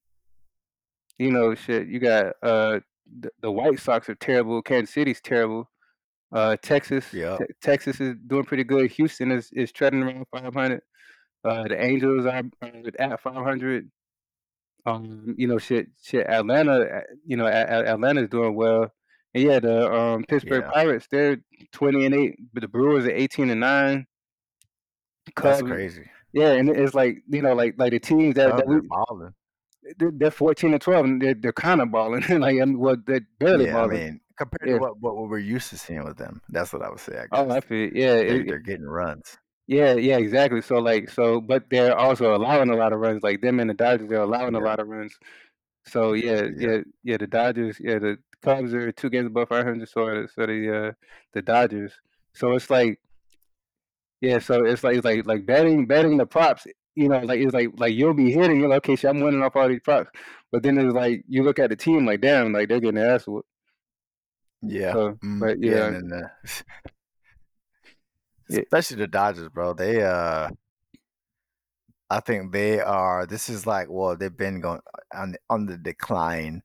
you 1.19 1.31
know, 1.31 1.55
shit, 1.55 1.88
you 1.88 1.99
got, 1.99 2.35
uh, 2.43 2.79
the 3.19 3.31
the 3.41 3.51
White 3.51 3.79
Sox 3.79 4.07
are 4.09 4.15
terrible, 4.15 4.61
Kansas 4.61 4.93
City's 4.93 5.21
terrible. 5.21 5.69
Uh, 6.32 6.57
Texas 6.61 7.13
yeah, 7.13 7.38
Te 7.38 7.45
Texas 7.61 8.01
is 8.01 8.15
doing 8.28 8.43
pretty 8.43 8.63
good, 8.65 8.91
Houston 8.91 9.32
is 9.32 9.49
is 9.53 9.71
treading 9.71 10.03
around 10.03 10.25
500. 10.32 10.82
Uh, 11.45 11.63
the 11.67 11.82
Angels 11.82 12.25
are 12.25 12.43
are 12.61 12.71
at 12.99 13.21
500. 13.21 13.89
Um, 14.86 15.36
you 15.38 15.47
know, 15.47 15.57
shit 15.57 15.88
shit, 16.01 16.28
Atlanta, 16.28 16.80
uh, 16.82 17.01
you 17.25 17.36
know, 17.38 17.45
A 17.45 17.49
A 17.49 17.93
Atlanta's 17.93 18.30
doing 18.30 18.55
well. 18.55 18.91
And 19.34 19.43
yeah, 19.43 19.59
the, 19.59 19.91
um, 19.91 20.23
Pittsburgh 20.23 20.63
Yeah. 20.65 20.71
Pirates, 20.71 21.07
they're 21.11 21.38
20 21.73 22.05
and 22.05 22.15
8, 22.15 22.36
but 22.53 22.61
the 22.61 22.67
Brewers 22.69 23.05
are 23.05 23.11
18 23.11 23.49
and 23.49 23.59
9. 23.59 24.07
That's 25.41 25.61
crazy. 25.61 26.09
yeah, 26.34 26.51
and 26.53 26.69
it's 26.69 26.93
like, 26.93 27.17
you 27.28 27.41
know, 27.41 27.53
like 27.53 27.75
like 27.78 27.91
the 27.91 27.99
teams 27.99 28.36
that 28.36 28.55
that 28.55 28.65
Cubs 28.65 28.82
we. 28.82 28.89
They're 29.97 30.11
they're 30.11 30.31
14 30.31 30.73
and 30.73 30.81
12, 30.81 31.05
and 31.05 31.21
they're 31.21 31.33
they're 31.33 31.53
kinda 31.53 31.85
balling, 31.85 32.21
like, 32.29 32.61
I 32.61 32.65
mean, 32.65 32.79
well, 32.79 32.97
they're 33.05 33.21
barely 33.39 33.65
Yeah, 33.65 33.83
I 33.83 33.88
mean, 33.88 34.21
compared 34.38 34.69
to 34.69 34.77
what 34.77 34.99
what 34.99 35.15
we're 35.15 35.39
used 35.39 35.69
to 35.69 35.77
seeing 35.77 36.03
with 36.03 36.17
them, 36.17 36.41
that's 36.49 36.73
what 36.73 36.81
I 36.81 36.89
would 36.89 36.99
say, 36.99 37.17
I 37.19 37.25
Oh, 37.31 37.49
I 37.49 37.61
feel 37.61 37.89
yeah, 37.93 38.15
They're 38.15 38.41
it 38.41 38.47
they're 38.47 38.59
getting 38.59 38.85
runs. 38.85 39.38
Yeah, 39.67 39.93
yeah, 39.95 40.17
exactly. 40.17 40.61
So, 40.61 40.75
like 40.77 41.09
so 41.09 41.41
but 41.41 41.69
they're 41.69 41.97
also 41.97 42.35
allowing 42.35 42.69
a 42.69 42.75
lot 42.75 42.93
of 42.93 42.99
runs, 42.99 43.23
like, 43.23 43.41
them 43.41 43.59
and 43.59 43.69
the 43.69 43.73
Dodgers, 43.73 44.07
they're 44.09 44.21
allowing 44.21 44.55
a 44.55 44.59
lot 44.59 44.79
of 44.79 44.88
runs. 44.88 45.17
So, 45.85 46.13
yeah, 46.13 46.43
Yeah. 46.55 46.67
yeah, 46.69 46.77
yeah, 47.03 47.17
the 47.17 47.27
Dodgers 47.27 47.77
yeah, 47.79 47.99
the 47.99 48.17
Cubs 48.41 48.73
are 48.73 48.91
2 48.91 49.09
games 49.09 49.27
above 49.27 49.49
500, 49.49 49.88
so 49.89 50.03
are 50.05 50.21
the 50.23 50.27
so 50.27 50.45
the, 50.45 50.88
uh, 50.89 50.91
the 51.33 51.41
Dodgers. 51.41 51.93
So 52.33 52.53
it's 52.53 52.69
like 52.69 52.99
yeah, 54.21 54.39
so 54.39 54.65
it's 54.65 54.83
like 54.83 54.95
it's 54.97 55.05
like 55.05 55.25
like 55.27 55.45
betting 55.45 55.85
betting 55.85 56.17
the 56.17 56.25
props, 56.25 56.65
you 56.98 57.10
know, 57.10 57.20
like, 57.20 57.39
it's 57.39 57.54
like 57.54 57.70
like, 57.78 57.93
you'll 57.95 58.14
be 58.14 58.32
hitting, 58.32 58.60
you're 58.60 58.70
like, 58.70 58.80
"Okay, 58.80 58.95
shit, 58.95 59.10
I'm 59.10 59.20
winning 59.22 59.43
off 59.43 59.56
all 59.56 59.68
these 59.70 59.82
props." 59.82 60.10
But 60.52 60.64
then 60.64 60.78
it's 60.78 60.93
like, 60.93 61.24
you 61.28 61.43
look 61.43 61.60
at 61.60 61.70
the 61.70 61.76
team 61.76 62.06
like, 62.06 62.22
"Damn," 62.22 62.54
like, 62.54 62.70
they're 62.70 62.80
getting 62.80 63.02
ass 63.02 63.28
whooped. 63.28 63.48
Yeah. 64.62 64.93
So, 64.93 65.20
Mm, 65.24 65.39
but 65.39 65.60
yeah, 65.62 65.72
yeah. 65.72 65.88
and 65.88 66.12
then, 66.12 66.24
uh 66.24 66.30
Yeah. 68.50 68.60
especially 68.62 68.98
the 68.98 69.08
Dodgers, 69.08 69.50
bro, 69.50 69.74
they, 69.74 70.02
uh 70.04 70.50
I 72.10 72.22
think 72.22 72.54
they 72.54 72.80
are 72.80 73.26
this 73.26 73.50
is 73.50 73.68
like 73.68 73.88
well, 73.89 74.16
they've 74.16 74.36
been 74.36 74.62
going 74.62 74.80
on 75.14 75.36
on 75.50 75.66
the 75.66 75.78
decline, 75.78 76.64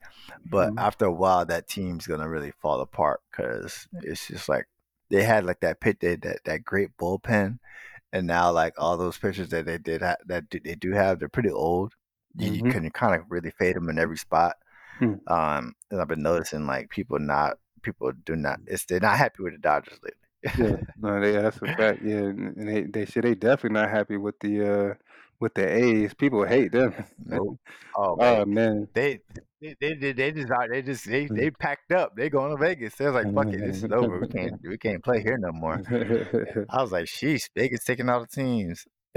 but 0.51 0.70
Mhm. 0.70 0.78
after 0.78 1.07
a 1.07 1.12
while, 1.12 1.45
that 1.47 1.68
team's 1.68 2.07
gonna 2.07 2.28
really 2.28 2.53
fall 2.53 2.80
apart 2.80 3.20
because 3.30 3.89
it's 4.03 4.28
just 4.28 4.49
like 4.49 4.66
they 5.11 5.24
had, 5.24 5.45
like, 5.45 5.61
that 5.61 5.80
pit 5.80 5.99
they 6.01 6.16
that 6.16 6.45
that 6.45 6.64
great 6.64 6.97
bullpen, 6.97 7.59
and 8.12 8.26
now, 8.26 8.52
like, 8.52 8.74
all 8.78 8.96
those 8.96 9.18
pictures 9.18 9.48
that 9.50 9.66
they 9.66 9.78
did 9.78 10.02
ha 10.02 10.16
that 10.26 10.44
they 10.50 10.74
do 10.76 10.92
have, 10.92 11.18
they're 11.18 11.28
pretty 11.28 11.50
old. 11.50 11.94
You 12.38 12.50
you 12.50 12.62
Mhm. 12.62 12.72
can 12.72 12.90
kinda 12.90 13.24
really 13.28 13.50
fade 13.52 13.76
them 13.76 13.88
in 13.90 13.98
every 13.98 14.18
spot. 14.18 14.56
Hmm. 14.98 15.14
Um, 15.28 15.74
and 15.90 16.00
I've 16.02 16.08
been 16.08 16.22
noticing, 16.22 16.66
like, 16.66 16.90
people 16.90 17.18
not 17.20 17.58
people 17.82 18.12
do 18.24 18.36
not 18.36 18.60
it's 18.66 18.84
they're 18.86 19.00
not 19.00 19.18
happy 19.18 19.42
with 19.44 19.54
the 19.54 19.58
Dodgers 19.60 19.98
lately. 20.04 20.28
Yeah. 20.54 20.76
No, 20.96 21.18
they 21.20 21.32
that's 21.32 21.62
a 21.62 21.68
fact, 21.68 22.02
yeah, 22.02 22.18
and 22.18 22.68
they 22.68 22.82
they 22.82 23.06
shit, 23.06 23.22
they 23.24 23.34
definitely 23.34 23.80
not 23.80 23.90
happy 23.90 24.16
with 24.18 24.38
the, 24.40 24.90
uh 24.90 24.94
with 25.40 25.54
the 25.54 25.66
A's. 25.66 26.14
People 26.14 26.44
hate 26.44 26.72
them. 26.72 26.94
Nope. 27.18 27.56
Oh, 27.96 28.16
man. 28.20 28.42
Oh, 28.42 28.44
man. 28.44 28.88
They 28.94 29.20
they 29.80 29.94
they 29.94 30.12
they 30.12 30.32
just 30.32 30.48
they 30.70 30.82
just 30.82 31.06
they 31.08 31.26
Mm. 31.26 31.36
they 31.36 31.50
packed 31.50 31.92
up. 31.92 32.16
They 32.16 32.28
going 32.28 32.50
to 32.50 32.56
Vegas. 32.56 32.94
They 32.96 33.06
was 33.06 33.14
like, 33.14 33.32
"Fuck 33.34 33.52
it, 33.54 33.60
this 33.60 33.82
is 33.82 33.90
over. 33.92 34.18
We 34.20 34.28
can't 34.28 34.60
we 34.68 34.76
can't 34.78 35.02
play 35.02 35.22
here 35.22 35.38
no 35.38 35.52
more." 35.52 35.80
I 36.70 36.82
was 36.82 36.92
like, 36.92 37.06
"Sheesh, 37.06 37.48
Vegas 37.56 37.84
taking 37.84 38.08
all 38.08 38.20
the 38.20 38.26
teams." 38.26 38.86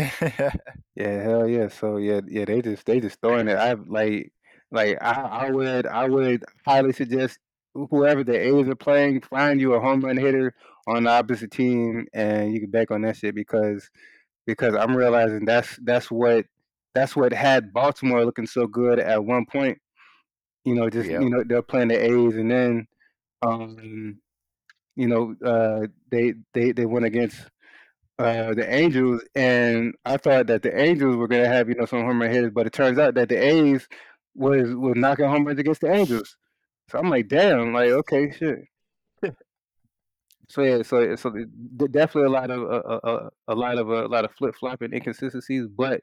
Yeah, 0.95 1.21
hell 1.23 1.47
yeah. 1.47 1.67
So, 1.67 1.97
yeah 1.97 2.21
yeah, 2.27 2.45
they 2.45 2.61
just 2.61 2.85
they 2.85 2.99
just 3.01 3.19
throwing 3.21 3.47
it. 3.49 3.57
I've 3.57 3.87
like 3.89 4.31
like, 4.71 4.97
I 5.01 5.11
I 5.47 5.51
would 5.51 5.85
I 5.87 6.07
would 6.07 6.43
highly 6.65 6.93
suggest 6.93 7.39
whoever 7.73 8.23
the 8.23 8.33
A's 8.39 8.69
are 8.69 8.75
playing, 8.75 9.21
find 9.21 9.59
you 9.59 9.73
a 9.73 9.79
home 9.81 10.01
run 10.01 10.15
hitter 10.17 10.53
on 10.87 11.03
the 11.03 11.09
opposite 11.09 11.51
team, 11.51 12.07
and 12.13 12.53
you 12.53 12.61
can 12.61 12.69
bank 12.71 12.91
on 12.91 13.01
that 13.01 13.17
shit 13.17 13.35
because 13.35 13.89
because 14.47 14.75
I'm 14.75 14.95
realizing 14.95 15.43
that's 15.45 15.77
that's 15.83 16.09
what 16.09 16.45
that's 16.93 17.15
what 17.15 17.33
had 17.33 17.73
Baltimore 17.73 18.23
looking 18.23 18.47
so 18.47 18.67
good 18.67 18.99
at 18.99 19.25
one 19.25 19.45
point. 19.45 19.77
You 20.65 20.75
know, 20.75 20.89
just 20.89 21.09
Yep. 21.09 21.21
you 21.21 21.29
know, 21.29 21.43
they're 21.45 21.61
playing 21.61 21.89
the 21.89 22.03
A's, 22.03 22.35
and 22.35 22.51
then, 22.51 22.87
um, 23.43 24.19
you 24.95 25.07
know, 25.07 25.35
uh, 25.45 25.87
they 26.11 26.35
they 26.53 26.71
they 26.73 26.85
went 26.85 27.05
against, 27.05 27.37
uh, 28.19 28.53
the 28.55 28.67
Angels, 28.73 29.23
and 29.35 29.95
I 30.05 30.17
thought 30.17 30.47
that 30.47 30.63
the 30.63 30.77
Angels 30.79 31.15
were 31.17 31.27
gonna 31.27 31.47
have, 31.47 31.69
you 31.69 31.75
know, 31.75 31.85
some 31.85 32.03
home 32.05 32.21
run 32.21 32.31
hitters, 32.31 32.51
but 32.53 32.67
it 32.67 32.73
turns 32.73 32.99
out 32.99 33.15
that 33.15 33.29
the 33.29 33.37
A's 33.37 33.87
was 34.35 34.73
was 34.75 34.95
knocking 34.97 35.27
home 35.27 35.45
runs 35.45 35.59
against 35.59 35.81
the 35.81 35.91
Angels. 35.93 36.37
So 36.91 36.99
I'm 36.99 37.09
like, 37.09 37.27
"Damn," 37.29 37.73
like, 37.73 37.91
"Okay, 37.91 38.31
shit." 38.31 38.59
So, 40.49 40.61
yeah, 40.63 40.83
so 40.83 41.15
so 41.15 41.31
definitely 41.91 42.25
a 42.27 42.29
lot 42.29 42.51
of 42.51 42.61
a 42.63 42.65
a 42.65 42.97
a 43.15 43.29
a 43.49 43.55
lot 43.55 43.77
of 43.79 43.89
a 43.89 44.07
lot 44.07 44.25
of 44.25 44.31
flip-flopping 44.33 44.93
inconsistencies, 44.93 45.67
but, 45.67 46.01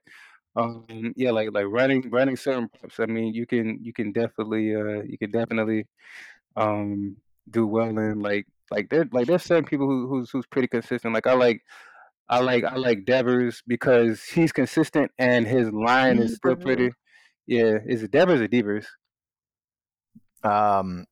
um, 0.56 1.12
yeah, 1.16 1.30
like 1.30 1.50
like 1.52 1.66
running 1.68 2.08
running 2.10 2.36
certain 2.36 2.68
props, 2.68 3.00
I 3.00 3.06
mean, 3.06 3.34
you 3.34 3.46
can 3.46 3.78
you 3.82 3.92
can 3.92 4.12
definitely, 4.12 4.74
uh 4.74 5.02
you 5.02 5.16
can 5.18 5.30
definitely, 5.30 5.86
um, 6.56 7.16
do 7.50 7.66
well 7.66 7.88
in, 7.88 8.20
like 8.20 8.46
like, 8.70 8.88
there 8.90 9.06
like, 9.12 9.26
there's 9.26 9.42
certain 9.44 9.64
people 9.64 9.86
who 9.86 10.08
who's 10.08 10.30
who's 10.30 10.46
pretty 10.46 10.68
consistent, 10.68 11.14
like, 11.14 11.26
I 11.26 11.34
like 11.34 11.62
I 12.28 12.40
like 12.40 12.64
I 12.64 12.76
like 12.76 13.04
Devers 13.04 13.62
because 13.66 14.22
he's 14.24 14.52
consistent 14.52 15.10
and 15.18 15.46
his 15.46 15.70
line 15.72 16.18
is 16.18 16.36
still 16.36 16.56
pretty 16.56 16.90
yeah, 17.46 17.78
is 17.86 18.02
it 18.02 18.10
Devers 18.12 18.40
or 18.40 18.48
Devers? 18.48 18.86
Um 20.44 21.06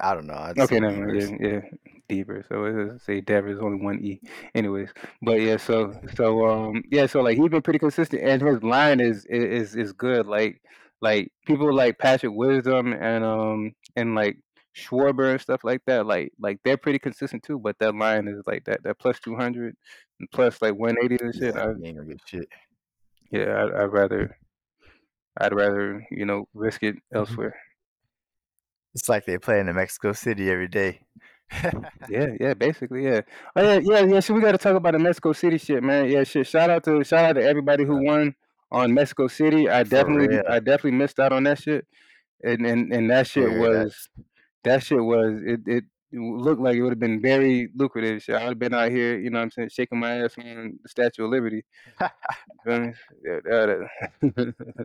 I 0.00 0.14
don't 0.14 0.26
know, 0.26 0.34
I'd 0.34 0.56
Okay, 0.56 0.80
mind, 0.80 0.80
Devers. 0.80 1.32
yeah, 1.40 1.48
yeah, 1.50 1.60
Devers, 2.08 2.46
so 2.48 2.64
it 2.64 2.72
doesn't 2.72 3.00
say 3.00 3.20
Devers, 3.20 3.58
only 3.60 3.82
1 3.84 4.00
E. 4.04 4.20
Anyways, 4.54 4.92
but, 5.22 5.40
yeah, 5.40 5.56
so 5.56 6.00
so, 6.16 6.46
um, 6.46 6.82
yeah, 6.90 7.06
so, 7.06 7.20
like, 7.22 7.36
he's 7.36 7.48
been 7.50 7.62
pretty 7.62 7.78
consistent, 7.78 8.22
and 8.22 8.40
his 8.42 8.62
line 8.62 9.00
is 9.00 9.24
is 9.26 9.76
is 9.76 9.92
good, 9.92 10.26
like 10.26 10.62
like, 11.00 11.32
people 11.46 11.72
like 11.72 11.98
Patrick 11.98 12.32
Wisdom 12.34 12.92
and, 12.92 13.22
um, 13.24 13.72
and, 13.96 14.14
like, 14.16 14.36
Schwarber 14.76 15.30
and 15.32 15.40
stuff 15.40 15.62
like 15.64 15.82
that, 15.86 16.06
like 16.06 16.32
like, 16.38 16.60
they're 16.64 16.76
pretty 16.76 16.98
consistent 17.00 17.42
too, 17.42 17.58
but 17.58 17.78
that 17.80 17.94
line 17.94 18.28
is 18.28 18.42
like 18.46 18.64
that 18.66 18.82
that 18.84 18.98
plus 18.98 19.18
200 19.20 19.74
plus, 20.32 20.60
like, 20.62 20.74
180 20.74 21.18
and 21.24 21.34
shit, 21.34 21.56
Yeah, 21.56 21.62
I 21.64 21.70
ain't 21.70 21.96
gonna 21.96 22.04
get 22.06 22.20
shit. 22.26 22.48
Yeah, 23.30 23.64
I'd 23.64 23.72
I'd 23.74 23.92
rather 23.92 24.36
I'd 25.38 25.54
rather, 25.54 26.06
you 26.10 26.26
know, 26.26 26.46
risk 26.54 26.82
it 26.82 26.96
Mhm. 27.14 27.38
elsewhere. 27.38 27.56
It's 28.98 29.08
like 29.08 29.26
they 29.26 29.38
play 29.38 29.60
in 29.60 29.66
the 29.66 29.72
Mexico 29.72 30.12
City 30.12 30.50
every 30.50 30.68
day. 30.68 31.00
Yeah, 32.10 32.26
yeah, 32.38 32.54
basically, 32.54 33.04
yeah. 33.04 33.22
Oh, 33.56 33.62
yeah, 33.62 33.80
yeah, 33.82 34.00
yeah, 34.04 34.20
so 34.20 34.34
we 34.34 34.40
gotta 34.42 34.58
talk 34.58 34.74
about 34.76 34.92
the 34.92 34.98
Mexico 34.98 35.32
City 35.32 35.56
shit, 35.56 35.82
man, 35.82 36.10
yeah, 36.10 36.24
shit, 36.24 36.46
shout 36.46 36.68
out 36.68 36.84
to 36.84 37.02
shout 37.04 37.24
out 37.24 37.32
to 37.34 37.42
everybody 37.42 37.84
who 37.84 38.04
won 38.04 38.34
on 38.70 38.92
Mexico 38.92 39.28
City, 39.28 39.68
I 39.68 39.82
definitely. 39.82 40.38
I 40.46 40.58
definitely 40.58 40.98
missed 40.98 41.18
out 41.18 41.32
on 41.32 41.44
that 41.44 41.58
shit, 41.62 41.86
and 42.44 42.66
and 42.66 42.92
and 42.92 43.10
that 43.10 43.26
shit 43.28 43.48
Dude, 43.48 43.60
was 43.60 44.10
that 44.64 44.82
shit 44.82 45.02
was 45.02 45.40
it 45.42 45.60
it 45.66 45.84
looked 46.12 46.60
like 46.60 46.76
it 46.76 46.82
would've 46.82 46.98
been 46.98 47.22
very 47.22 47.70
lucrative, 47.74 48.22
shit, 48.22 48.34
I 48.34 48.44
would've 48.44 48.58
been 48.58 48.74
out 48.74 48.90
here, 48.90 49.18
you 49.18 49.30
know 49.30 49.38
what 49.38 49.44
I'm 49.44 49.50
saying, 49.50 49.70
shaking 49.70 50.00
my 50.00 50.24
ass 50.24 50.36
on 50.38 50.78
the 50.82 50.88
Statue 50.88 51.24
of 51.24 51.30
Liberty. 51.30 51.64
You 52.66 52.94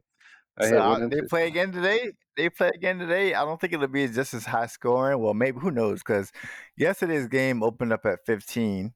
I 0.60 0.70
So, 0.70 1.08
they 1.10 1.22
play 1.24 1.47
again 1.47 1.72
today? 1.72 2.12
They 2.38 2.49
play 2.49 2.72
again 2.74 2.99
today? 2.99 3.34
I 3.34 3.43
don't 3.43 3.60
think 3.60 3.74
it'll 3.74 3.88
be 3.88 4.08
just 4.08 4.34
as 4.34 4.45
high 4.45 4.68
scoring, 4.68 5.20
well, 5.20 5.34
maybe, 5.34 5.60
who 5.60 5.72
knows? 5.72 5.99
Because 5.99 6.32
yesterday's 6.78 7.28
game 7.28 7.64
opened 7.64 7.93
up 7.93 8.06
at 8.06 8.26
15, 8.26 8.93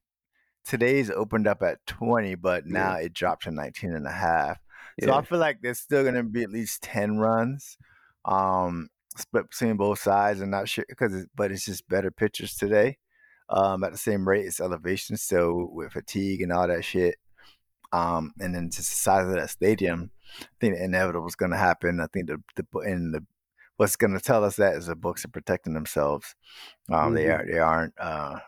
today's 0.64 1.10
opened 1.10 1.46
up 1.48 1.62
at 1.62 1.84
20, 1.86 2.34
but 2.36 2.64
Yeah. 2.66 2.72
now 2.72 2.92
it 2.96 3.12
dropped 3.12 3.44
to 3.44 3.50
19 3.50 3.92
and 3.92 4.06
a 4.06 4.12
half. 4.12 4.58
So 5.02 5.08
Yeah. 5.08 5.16
I 5.16 5.22
feel 5.22 5.38
like 5.38 5.58
there's 5.62 5.78
still 5.80 6.04
gonna 6.04 6.22
be 6.24 6.42
at 6.42 6.50
least 6.50 6.82
ten 6.82 7.18
runs, 7.18 7.76
um, 8.24 8.88
split 9.16 9.48
between 9.50 9.76
both 9.76 10.00
sides. 10.00 10.40
and 10.40 10.50
not 10.50 10.68
sure 10.68 10.84
because, 10.88 11.26
but 11.34 11.50
it's 11.52 11.64
just 11.64 11.88
better 11.88 12.10
pitchers 12.10 12.56
today, 12.56 12.98
um, 13.48 13.82
at 13.84 13.92
the 13.92 13.98
same 13.98 14.28
rate. 14.28 14.46
It's 14.46 14.60
elevation, 14.60 15.16
so 15.16 15.68
with 15.72 15.92
fatigue 15.92 16.42
and 16.42 16.52
all 16.52 16.66
that 16.68 16.84
shit, 16.84 17.16
um, 17.92 18.32
and 18.40 18.54
then 18.54 18.70
just 18.70 18.90
the 18.90 18.96
size 18.96 19.26
of 19.26 19.34
that 19.34 19.50
stadium, 19.50 20.10
I 20.40 20.46
think 20.60 20.76
the 20.76 20.84
inevitable 20.84 21.26
is 21.28 21.36
gonna 21.36 21.56
happen. 21.56 22.00
I 22.00 22.06
think 22.12 22.28
the 22.28 22.42
the 22.56 22.64
and 22.80 23.14
the 23.14 23.24
what's 23.76 23.96
gonna 23.96 24.20
tell 24.20 24.44
us 24.44 24.56
that 24.56 24.74
is 24.74 24.86
the 24.86 24.96
books 24.96 25.24
are 25.24 25.28
protecting 25.28 25.74
themselves. 25.74 26.34
Um, 26.90 27.14
they 27.14 27.24
Mhm. 27.26 27.38
are 27.38 27.46
they 27.50 27.58
aren't. 27.58 27.94
Uh, 27.98 28.38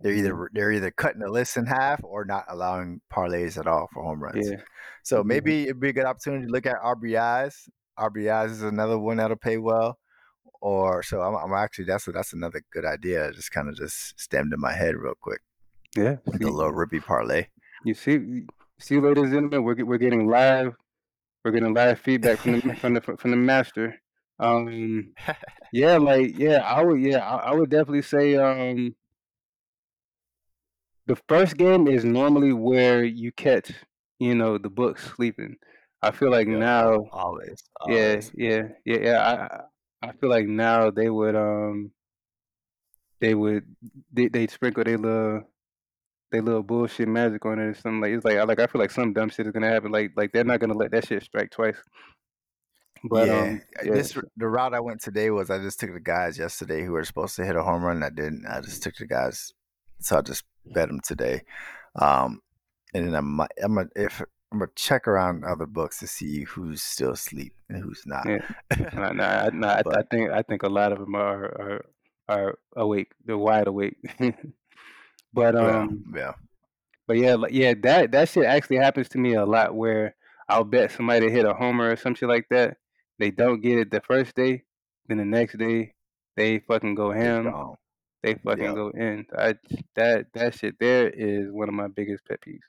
they're 0.00 0.12
either 0.12 0.50
they're 0.52 0.72
either 0.72 0.90
cutting 0.90 1.20
the 1.22 1.30
list 1.30 1.56
in 1.56 1.64
half 1.66 2.00
or 2.04 2.24
not 2.24 2.44
allowing 2.48 3.00
parlays 3.12 3.56
at 3.58 3.66
all 3.66 3.88
for 3.92 4.02
home 4.02 4.22
runs. 4.22 4.48
Yeah. 4.48 4.60
So 5.02 5.24
maybe 5.24 5.64
it'd 5.64 5.80
be 5.80 5.88
a 5.88 5.92
good 5.92 6.04
opportunity 6.04 6.46
to 6.46 6.52
look 6.52 6.66
at 6.66 6.76
RBIs. 6.82 7.68
RBIs 7.98 8.50
is 8.50 8.62
another 8.62 8.98
one 8.98 9.16
that'll 9.16 9.36
pay 9.38 9.56
well. 9.56 9.98
Or 10.60 11.02
so 11.02 11.20
I'm, 11.22 11.34
I'm 11.34 11.52
actually 11.54 11.84
that's 11.86 12.04
that's 12.06 12.32
another 12.34 12.60
good 12.72 12.84
idea. 12.84 13.28
I 13.28 13.30
Just 13.30 13.52
kind 13.52 13.68
of 13.68 13.76
just 13.76 14.18
stemmed 14.20 14.52
in 14.52 14.60
my 14.60 14.72
head 14.72 14.96
real 14.96 15.14
quick. 15.20 15.40
Yeah. 15.96 16.16
The 16.26 16.38
See, 16.38 16.44
little 16.44 16.72
Rippy 16.72 17.02
parlay. 17.02 17.46
you 17.84 17.94
see, 17.94 18.42
see, 18.78 18.98
ladies 19.00 19.24
and 19.24 19.32
gentlemen, 19.32 19.64
we're 19.64 19.82
we're 19.84 19.98
getting 19.98 20.28
live, 20.28 20.74
we're 21.46 21.52
getting 21.52 21.74
live 21.74 22.00
feedback 22.00 22.40
from 22.40 22.52
the 22.52 22.74
from 22.80 22.94
the 22.94 23.00
from 23.00 23.30
the 23.30 23.36
master. 23.36 23.96
Um, 24.40 25.14
yeah, 25.72 25.96
like 25.98 26.38
yeah, 26.38 26.58
I 26.58 26.82
would 26.82 27.00
yeah, 27.00 27.18
I, 27.18 27.50
I 27.50 27.54
would 27.54 27.70
definitely 27.70 28.02
say 28.02 28.36
um, 28.36 28.96
the 31.06 31.16
first 31.28 31.56
game 31.56 31.86
is 31.88 32.04
normally 32.04 32.52
where 32.52 33.04
you 33.04 33.32
catch, 33.32 33.72
you 34.18 34.34
know, 34.34 34.58
the 34.58 34.70
books 34.70 35.12
sleeping. 35.16 35.56
I 36.02 36.10
feel 36.10 36.30
like 36.30 36.48
Yeah, 36.48 36.58
now, 36.58 37.12
always, 37.12 37.62
yeah, 37.84 38.22
always. 38.22 38.32
yeah, 38.34 38.68
yeah, 38.84 38.98
yeah. 38.98 39.20
I 40.02 40.06
I 40.06 40.10
I 40.10 40.12
feel 40.12 40.30
like 40.30 40.46
now 40.46 40.90
they 40.90 41.10
would 41.10 41.36
um 41.36 41.92
they 43.20 43.34
would 43.34 43.64
they 44.12 44.28
they'd 44.28 44.50
sprinkle 44.50 44.84
their 44.84 44.98
little 44.98 45.42
they 46.32 46.40
little 46.40 46.62
bullshit 46.62 47.08
magic 47.08 47.44
on 47.46 47.58
it 47.58 47.62
or 47.62 47.74
something 47.74 48.00
like 48.00 48.12
it's 48.12 48.24
like 48.24 48.36
I 48.36 48.44
like 48.44 48.58
I 48.58 48.66
feel 48.66 48.80
like 48.80 48.90
some 48.90 49.12
dumb 49.12 49.30
shit 49.30 49.46
is 49.46 49.52
gonna 49.52 49.70
happen. 49.70 49.92
Like 49.92 50.12
like 50.16 50.32
they're 50.32 50.44
not 50.44 50.60
gonna 50.60 50.74
let 50.74 50.90
that 50.90 51.06
shit 51.06 51.22
strike 51.22 51.50
twice. 51.50 51.76
But 53.04 53.28
yeah, 53.28 53.40
um 53.40 53.62
yeah, 53.84 53.92
this 53.92 54.18
the 54.36 54.48
route 54.48 54.74
I 54.74 54.80
went 54.80 55.00
today 55.00 55.30
was 55.30 55.50
I 55.50 55.58
just 55.58 55.78
took 55.78 55.92
the 55.92 56.00
guys 56.00 56.38
yesterday 56.38 56.84
who 56.84 56.92
were 56.92 57.04
supposed 57.04 57.36
to 57.36 57.44
hit 57.44 57.56
a 57.56 57.62
home 57.62 57.84
run. 57.84 58.02
I 58.02 58.10
didn't. 58.10 58.46
I 58.46 58.60
just 58.60 58.82
took 58.82 58.96
the 58.96 59.06
guys, 59.06 59.52
so 60.00 60.18
I 60.18 60.22
just 60.22 60.44
bet 60.64 60.88
them 60.88 61.00
today. 61.00 61.42
Um, 61.94 62.42
and 62.94 63.06
then 63.06 63.14
I'm 63.14 63.40
I'm 63.40 63.74
gonna 63.74 63.88
if 63.94 64.22
I'm 64.52 64.58
gonna 64.58 64.70
check 64.74 65.06
around 65.06 65.44
other 65.44 65.66
books 65.66 65.98
to 66.00 66.06
see 66.06 66.44
who's 66.44 66.82
still 66.82 67.12
asleep 67.12 67.52
and 67.68 67.82
who's 67.82 68.02
not. 68.06 68.26
Yeah. 68.26 68.38
Nah, 68.94 69.12
nah, 69.12 69.24
I, 69.24 69.50
nah, 69.52 69.68
I, 69.68 69.82
I 69.98 70.02
think 70.10 70.30
I 70.30 70.42
think 70.42 70.62
a 70.62 70.68
lot 70.68 70.92
of 70.92 70.98
them 70.98 71.14
are 71.14 71.44
are, 71.44 71.84
are 72.28 72.58
awake. 72.76 73.12
They're 73.24 73.38
wide 73.38 73.66
awake. 73.66 73.96
but 75.36 75.54
Yeah, 75.54 75.82
um, 75.82 76.04
yeah, 76.16 76.32
but 77.06 77.16
yeah, 77.18 77.36
yeah, 77.50 77.74
that 77.84 78.10
that 78.12 78.28
shit 78.28 78.44
actually 78.44 78.78
happens 78.78 79.08
to 79.10 79.18
me 79.18 79.34
a 79.34 79.46
lot. 79.46 79.76
Where 79.76 80.16
I'll 80.48 80.64
bet 80.64 80.90
somebody 80.90 81.30
hit 81.30 81.44
a 81.46 81.54
homer 81.54 81.92
or 81.92 81.96
some 81.96 82.14
shit 82.16 82.28
like 82.28 82.48
that. 82.50 82.78
They 83.18 83.30
don't 83.30 83.60
get 83.60 83.78
it 83.78 83.90
the 83.92 84.00
first 84.00 84.34
day, 84.34 84.64
then 85.06 85.18
the 85.18 85.24
next 85.24 85.58
day 85.58 85.94
they 86.36 86.58
fucking 86.60 86.96
go 86.96 87.12
ham. 87.12 87.54
They 88.22 88.34
fucking 88.34 88.64
Yep. 88.64 88.74
go 88.74 88.88
in. 88.90 89.26
I 89.36 89.54
that 89.94 90.32
that 90.34 90.54
shit 90.58 90.76
there 90.80 91.08
is 91.08 91.52
one 91.52 91.68
of 91.68 91.74
my 91.74 91.88
biggest 91.88 92.24
pet 92.26 92.40
peeves. 92.40 92.60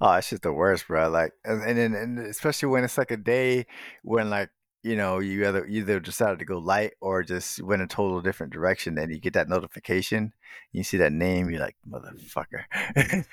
Oh, 0.00 0.12
it's 0.14 0.30
just 0.30 0.42
the 0.42 0.52
worst, 0.52 0.88
bro. 0.88 1.08
Like, 1.10 1.32
and 1.44 1.62
and, 1.62 1.78
then 1.78 1.94
and 1.94 2.18
especially 2.20 2.68
when 2.68 2.84
it's 2.84 2.98
like 2.98 3.10
a 3.10 3.16
day 3.16 3.66
when 4.02 4.30
like 4.30 4.50
you 4.82 4.96
know 4.96 5.18
you 5.18 5.46
either 5.46 5.66
either 5.66 6.00
decided 6.00 6.38
to 6.38 6.44
go 6.44 6.58
light 6.58 6.92
or 7.00 7.22
just 7.22 7.62
went 7.62 7.82
a 7.82 7.86
total 7.86 8.20
different 8.20 8.52
direction, 8.52 8.98
and 8.98 9.12
you 9.12 9.20
get 9.20 9.34
that 9.34 9.48
notification, 9.48 10.32
you 10.72 10.82
see 10.84 10.96
that 10.98 11.12
name, 11.12 11.50
you're 11.50 11.60
like, 11.60 11.76
motherfucker. 11.88 12.64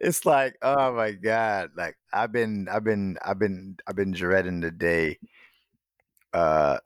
it's 0.00 0.24
like, 0.26 0.56
oh 0.62 0.94
my 0.94 1.12
god! 1.12 1.70
Like 1.76 1.96
I've 2.12 2.32
been, 2.32 2.68
I've 2.70 2.84
been, 2.84 3.18
I've 3.24 3.38
been, 3.38 3.76
I've 3.86 3.96
been 3.96 4.12
dreading 4.12 4.60
the 4.60 4.70
day, 4.70 5.18
uh, 6.32 6.78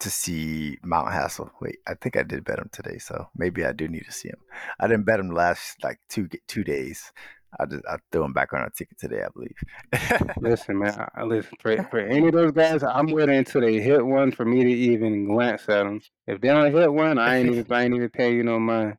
to 0.00 0.10
see 0.10 0.78
Mount 0.82 1.12
Hassel. 1.12 1.50
Wait, 1.60 1.78
I 1.86 1.94
think 1.94 2.16
I 2.16 2.22
did 2.22 2.44
bet 2.44 2.58
him 2.58 2.70
today, 2.72 2.98
so 2.98 3.28
maybe 3.36 3.64
I 3.64 3.72
do 3.72 3.86
need 3.88 4.04
to 4.06 4.12
see 4.12 4.28
him. 4.28 4.38
I 4.80 4.86
didn't 4.88 5.04
bet 5.04 5.20
him 5.20 5.30
last 5.30 5.82
like 5.84 6.00
two 6.08 6.28
two 6.48 6.64
days. 6.64 7.12
I 7.58 7.66
just 7.66 7.84
I 7.86 7.96
threw 8.12 8.24
him 8.24 8.32
back 8.32 8.52
on 8.52 8.62
a 8.62 8.70
ticket 8.70 8.98
today, 8.98 9.22
I 9.22 9.28
believe. 9.34 9.56
Listen, 10.40 10.78
man. 10.78 11.08
I, 11.14 11.24
listen 11.24 11.56
for 11.60 11.82
for 11.90 11.98
any 11.98 12.28
of 12.28 12.34
those 12.34 12.52
guys. 12.52 12.82
I'm 12.82 13.06
waiting 13.08 13.36
until 13.36 13.60
they 13.62 13.80
hit 13.80 14.04
one 14.04 14.30
for 14.30 14.44
me 14.44 14.62
to 14.62 14.70
even 14.70 15.26
glance 15.26 15.62
at 15.68 15.84
them. 15.84 16.00
If 16.26 16.40
they 16.40 16.48
don't 16.48 16.72
hit 16.72 16.92
one, 16.92 17.18
I 17.18 17.38
ain't 17.38 17.50
even 17.50 17.66
I 17.70 17.84
ain't 17.84 17.94
even 17.94 18.10
pay 18.10 18.34
you 18.34 18.42
no 18.44 18.58
mind. 18.60 18.98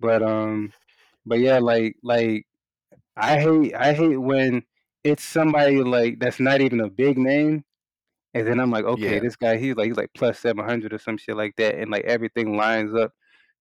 But 0.00 0.22
um, 0.22 0.72
but 1.26 1.40
yeah, 1.40 1.58
like 1.58 1.96
like 2.02 2.46
I 3.16 3.38
hate 3.38 3.74
I 3.74 3.92
hate 3.92 4.16
when 4.16 4.62
it's 5.04 5.24
somebody 5.24 5.82
like 5.82 6.18
that's 6.18 6.40
not 6.40 6.60
even 6.60 6.80
a 6.80 6.88
big 6.88 7.18
name, 7.18 7.64
and 8.34 8.46
then 8.46 8.60
I'm 8.60 8.70
like, 8.70 8.84
okay, 8.84 9.14
Yeah. 9.14 9.20
this 9.20 9.36
guy 9.36 9.58
he's 9.58 9.76
like 9.76 9.88
he's 9.88 9.96
like 9.96 10.10
plus 10.14 10.38
seven 10.38 10.64
hundred 10.64 10.92
or 10.94 10.98
some 10.98 11.18
shit 11.18 11.36
like 11.36 11.54
that, 11.56 11.74
and 11.76 11.90
like 11.90 12.04
everything 12.04 12.56
lines 12.56 12.94
up 12.94 13.12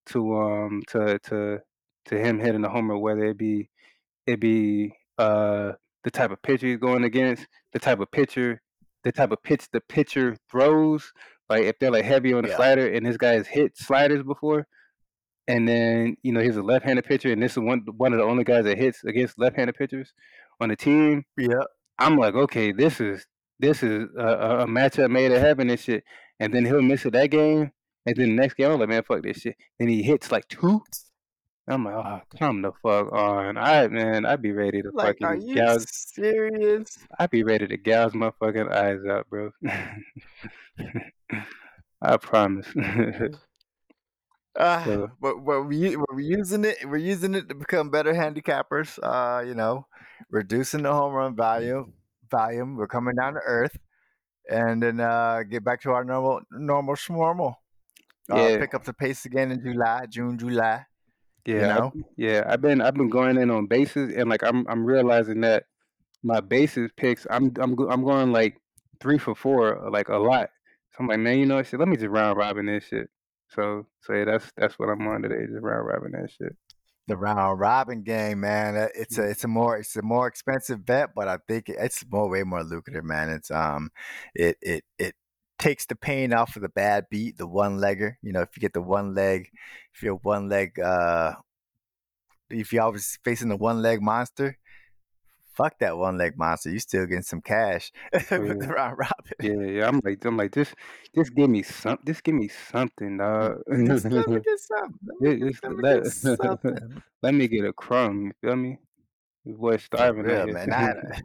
to 0.07 0.37
um 0.37 0.81
to 0.87 1.19
to 1.19 1.59
to 2.05 2.17
him 2.17 2.39
hitting 2.39 2.63
a 2.63 2.69
homer, 2.69 2.97
whether 2.97 3.25
it 3.25 3.37
be 3.37 3.69
it 4.29 4.39
be 4.39 4.93
uh 5.17 5.73
the 6.03 6.11
type 6.11 6.31
of 6.31 6.41
pitcher 6.41 6.67
he's 6.67 6.77
going 6.77 7.03
against, 7.03 7.45
the 7.73 7.79
type 7.79 7.99
of 7.99 8.09
pitcher, 8.11 8.61
the 9.03 9.11
type 9.11 9.31
of 9.31 9.41
pitch 9.43 9.65
the 9.73 9.81
pitcher 9.81 10.37
throws. 10.49 11.11
Like 11.49 11.63
if 11.63 11.77
they're 11.79 11.91
like 11.91 12.05
heavy 12.05 12.33
on 12.33 12.43
the 12.43 12.49
Yeah. 12.49 12.55
slider, 12.57 12.87
and 12.87 13.05
this 13.05 13.17
guy 13.17 13.33
has 13.33 13.47
hit 13.47 13.77
sliders 13.77 14.23
before, 14.23 14.67
and 15.47 15.67
then 15.67 16.15
you 16.23 16.31
know 16.31 16.39
he's 16.41 16.57
a 16.57 16.61
left-handed 16.61 17.05
pitcher, 17.05 17.31
and 17.31 17.41
this 17.41 17.53
is 17.53 17.59
one 17.59 17.83
one 17.97 18.13
of 18.13 18.19
the 18.19 18.25
only 18.25 18.43
guys 18.43 18.63
that 18.65 18.77
hits 18.77 19.03
against 19.03 19.37
left-handed 19.39 19.75
pitchers 19.75 20.13
on 20.61 20.69
the 20.69 20.75
team. 20.75 21.25
Yeah. 21.37 21.63
I'm 21.97 22.15
like, 22.17 22.33
okay, 22.35 22.71
this 22.71 23.01
is 23.01 23.25
this 23.59 23.83
is 23.83 24.07
a, 24.17 24.23
a- 24.25 24.59
a 24.61 24.65
matchup 24.67 25.09
made 25.11 25.31
in 25.31 25.41
heaven 25.41 25.69
and 25.69 25.79
shit. 25.79 26.03
And 26.39 26.53
then 26.53 26.63
he'll 26.65 26.81
miss 26.81 27.05
it 27.05 27.11
that 27.13 27.31
game, 27.31 27.71
and 28.05 28.15
then 28.15 28.29
the 28.29 28.35
next 28.35 28.53
game, 28.53 28.71
I'm 28.71 28.79
like, 28.79 28.87
man, 28.87 29.03
fuck 29.03 29.21
this 29.23 29.39
shit. 29.41 29.57
Then 29.77 29.89
he 29.89 30.01
hits 30.01 30.31
like 30.31 30.47
two. 30.47 30.81
I'm 31.69 31.83
like, 31.85 31.93
oh, 31.93 32.21
come 32.39 32.61
the 32.63 32.71
fuck 32.81 33.11
on. 33.13 33.55
I 33.57 33.87
man, 33.89 34.25
I'd 34.25 34.41
be 34.41 34.51
ready 34.51 34.81
to 34.81 34.89
Like, 34.91 35.17
are 35.21 35.35
you 35.35 35.55
gouge. 35.55 35.85
serious? 35.87 36.97
I'd 37.19 37.29
be 37.29 37.43
ready 37.43 37.67
to 37.67 37.77
gouge 37.77 38.13
my 38.15 38.31
fucking 38.39 38.69
eyes 38.69 38.99
out, 39.09 39.29
bro. 39.29 39.51
I 42.01 42.17
promise. 42.17 42.67
Uh, 42.75 43.29
So- 44.85 45.09
but, 45.21 45.35
but 45.45 45.63
we 45.63 45.95
we're 45.95 46.19
using 46.19 46.65
it. 46.65 46.77
We're 46.85 46.97
using 46.97 47.35
it 47.35 47.47
to 47.49 47.55
become 47.55 47.89
better 47.91 48.13
handicappers. 48.13 48.97
Uh, 49.01 49.43
you 49.45 49.53
know, 49.53 49.85
reducing 50.29 50.81
the 50.83 50.91
home 50.91 51.13
run 51.13 51.35
value 51.35 51.91
Volume. 52.31 52.75
We're 52.75 52.87
coming 52.87 53.15
down 53.15 53.33
to 53.35 53.39
earth, 53.45 53.77
and 54.49 54.81
then 54.83 54.99
uh, 54.99 55.43
get 55.49 55.63
back 55.63 55.81
to 55.83 55.91
our 55.91 56.03
normal 56.03 56.41
normal 56.51 56.95
schnormal. 56.95 57.55
Uh, 58.31 58.37
Yeah. 58.37 58.57
Pick 58.59 58.73
up 58.73 58.83
the 58.85 58.93
pace 58.93 59.25
again 59.25 59.51
in 59.51 59.61
July, 59.63 60.05
June, 60.09 60.37
July. 60.37 60.85
Yeah, 61.45 61.55
You 61.55 61.61
I- 61.65 61.75
know? 61.79 61.93
yeah. 62.17 62.43
I've 62.47 62.61
been 62.61 62.81
I've 62.81 62.93
been 62.95 63.09
going 63.09 63.37
in 63.37 63.49
on 63.49 63.65
bases, 63.67 64.13
and 64.15 64.29
like 64.29 64.43
I'm 64.43 64.65
I'm 64.67 64.85
realizing 64.85 65.41
that 65.41 65.65
my 66.23 66.39
bases 66.41 66.91
picks 66.97 67.25
I'm 67.29 67.53
I'm 67.59 67.75
go- 67.75 67.89
I'm 67.89 68.03
going 68.03 68.31
like 68.31 68.59
three 68.99 69.17
for 69.17 69.35
four, 69.35 69.89
like 69.91 70.09
a 70.09 70.17
lot. 70.17 70.49
So 70.91 70.97
I'm 70.99 71.07
like, 71.07 71.19
man, 71.19 71.39
you 71.39 71.45
know 71.45 71.55
what, 71.55 71.67
shit. 71.67 71.79
Let 71.79 71.87
me 71.89 71.95
just 71.95 72.09
round 72.09 72.37
robin 72.37 72.65
this 72.65 72.83
shit. 72.85 73.09
So 73.49 73.87
so 74.01 74.13
yeah, 74.13 74.25
that's 74.25 74.51
that's 74.57 74.77
what 74.77 74.89
I'm 74.89 75.07
on 75.07 75.21
today, 75.23 75.45
just 75.49 75.63
round 75.63 75.87
robin 75.87 76.11
that 76.11 76.29
shit. 76.31 76.55
The 77.07 77.17
round 77.17 77.59
robin 77.59 78.03
game, 78.03 78.41
man. 78.41 78.75
uh, 78.77 78.87
It's 78.93 79.17
a 79.17 79.23
it's 79.29 79.43
a 79.43 79.47
more 79.47 79.77
it's 79.77 79.95
a 79.95 80.01
more 80.03 80.27
expensive 80.27 80.85
bet, 80.85 81.09
but 81.15 81.27
I 81.27 81.37
think 81.47 81.69
it's 81.69 82.05
more 82.11 82.29
way 82.29 82.43
more 82.43 82.63
lucrative, 82.63 83.03
man. 83.05 83.29
It's 83.29 83.49
um, 83.49 83.89
it 84.35 84.57
it 84.61 84.83
it 84.99 85.15
takes 85.59 85.85
the 85.85 85.95
pain 85.95 86.33
off 86.33 86.55
of 86.55 86.61
the 86.61 86.69
bad 86.69 87.05
beat, 87.11 87.37
the 87.37 87.47
one 87.47 87.77
legger. 87.77 88.13
You 88.23 88.31
know, 88.31 88.41
if 88.41 88.49
you 88.55 88.61
get 88.61 88.73
the 88.73 88.81
one 88.81 89.13
leg, 89.13 89.49
if 89.93 90.01
you're 90.01 90.15
one 90.15 90.49
leg, 90.49 90.79
uh, 90.79 91.33
if 92.49 92.73
you're 92.73 92.83
always 92.83 93.19
facing 93.23 93.49
the 93.49 93.57
one 93.57 93.81
leg 93.81 94.01
monster, 94.01 94.57
fuck 95.53 95.77
that 95.79 95.97
one 95.97 96.17
leg 96.17 96.37
monster. 96.37 96.69
You 96.71 96.79
still 96.79 97.05
getting 97.05 97.21
some 97.21 97.41
cash 97.41 97.91
with 98.13 98.31
yeah. 98.31 98.37
the 98.39 98.67
round 98.67 98.97
robin. 98.97 99.33
Yeah, 99.41 99.71
yeah. 99.71 99.87
I'm 99.87 100.01
like 100.03 100.23
I'm 100.25 100.37
like 100.37 100.53
just 100.53 100.73
just 101.13 101.35
give 101.35 101.49
me 101.49 101.63
some 101.63 101.99
just 102.05 102.23
give 102.23 102.35
me 102.35 102.49
something, 102.71 103.17
dog. 103.17 103.59
Just 103.85 104.05
let 104.05 104.27
me 104.27 104.39
get 104.39 104.59
something. 104.59 104.97
Let 105.21 105.39
me, 105.39 105.51
just 105.51 105.63
let 105.63 105.71
me 105.73 105.83
let 105.83 106.03
get 106.03 106.11
something. 106.13 107.03
let 107.21 107.33
me 107.33 107.47
get 107.47 107.65
a 107.65 107.73
crumb. 107.73 108.25
You 108.25 108.33
feel 108.41 108.55
me? 108.55 108.79
This 109.45 109.57
boy 109.57 109.77
starving 109.77 110.25
here. 110.25 110.47
man. 110.47 110.73
I 110.73 111.21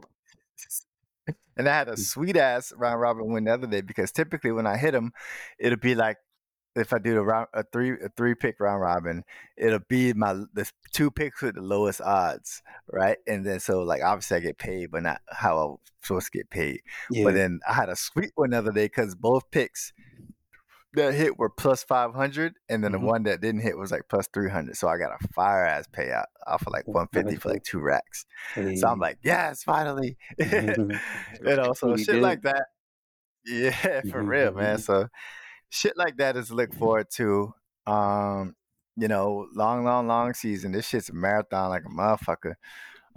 and 1.57 1.67
I 1.67 1.77
had 1.77 1.89
a 1.89 1.93
mm. 1.93 1.99
sweet 1.99 2.37
ass 2.37 2.73
round 2.75 3.01
robin 3.01 3.31
win 3.31 3.45
the 3.45 3.53
other 3.53 3.67
day 3.67 3.81
because 3.81 4.11
typically 4.11 4.51
when 4.51 4.67
I 4.67 4.77
hit 4.77 4.91
them, 4.91 5.11
it'll 5.59 5.77
be 5.77 5.95
like 5.95 6.17
if 6.75 6.91
I 6.91 6.99
do 6.99 7.13
the 7.13 7.21
round 7.21 7.47
a 7.53 7.63
three 7.63 7.91
a 7.91 8.09
three 8.17 8.35
pick 8.35 8.59
round 8.59 8.81
robin, 8.81 9.23
it'll 9.57 9.79
be 9.87 10.13
my 10.13 10.33
the 10.53 10.69
two 10.91 11.09
picks 11.09 11.41
with 11.41 11.55
the 11.55 11.61
lowest 11.61 12.01
odds, 12.01 12.61
right? 12.91 13.17
And 13.27 13.45
then 13.45 13.59
so 13.59 13.81
like 13.81 14.03
obviously 14.03 14.37
I 14.37 14.39
get 14.41 14.57
paid, 14.57 14.91
but 14.91 15.03
not 15.03 15.21
how 15.29 15.57
I'm 15.57 15.77
supposed 16.01 16.31
to 16.31 16.37
get 16.37 16.49
paid. 16.49 16.81
Yeah. 17.09 17.23
But 17.23 17.35
then 17.35 17.59
I 17.67 17.73
had 17.73 17.89
a 17.89 17.95
sweet 17.95 18.31
one 18.35 18.49
the 18.49 18.57
other 18.57 18.71
day 18.71 18.85
because 18.85 19.15
both 19.15 19.49
picks 19.51 19.93
that 20.95 21.13
hit 21.13 21.37
were 21.37 21.49
plus 21.49 21.83
five 21.83 22.13
hundred, 22.13 22.55
and 22.69 22.83
then 22.83 22.91
Mhm. 22.91 22.99
the 22.99 23.05
one 23.05 23.23
that 23.23 23.41
didn't 23.41 23.61
hit 23.61 23.77
was 23.77 23.91
like 23.91 24.03
plus 24.09 24.27
three 24.33 24.49
hundred. 24.49 24.77
So 24.77 24.87
I 24.87 24.97
got 24.97 25.11
a 25.19 25.27
fire 25.29 25.65
ass 25.65 25.85
payout 25.91 26.25
off 26.47 26.65
of 26.67 26.73
like 26.73 26.87
one 26.87 27.07
fifty 27.13 27.35
for 27.35 27.49
like 27.49 27.63
two 27.63 27.79
racks. 27.79 28.25
Hey. 28.53 28.75
So 28.75 28.87
I'm 28.87 28.99
like, 28.99 29.17
yes, 29.23 29.63
finally. 29.63 30.17
you 30.39 30.89
know, 31.41 31.73
so 31.73 31.95
shit 31.97 32.07
good. 32.07 32.21
like 32.23 32.41
that. 32.43 32.65
Yeah, 33.45 34.01
for 34.09 34.23
real, 34.23 34.53
man. 34.53 34.77
Mhm. 34.77 34.81
So 34.81 35.07
shit 35.69 35.97
like 35.97 36.17
that 36.17 36.35
is 36.37 36.51
look 36.51 36.73
forward 36.73 37.07
to. 37.15 37.53
Um, 37.85 38.55
you 38.97 39.07
know, 39.07 39.47
long, 39.53 39.83
long, 39.83 40.07
long 40.07 40.33
season. 40.33 40.71
This 40.71 40.87
shit's 40.87 41.09
a 41.09 41.13
marathon 41.13 41.69
like 41.69 41.83
a 41.85 41.89
motherfucker. 41.89 42.55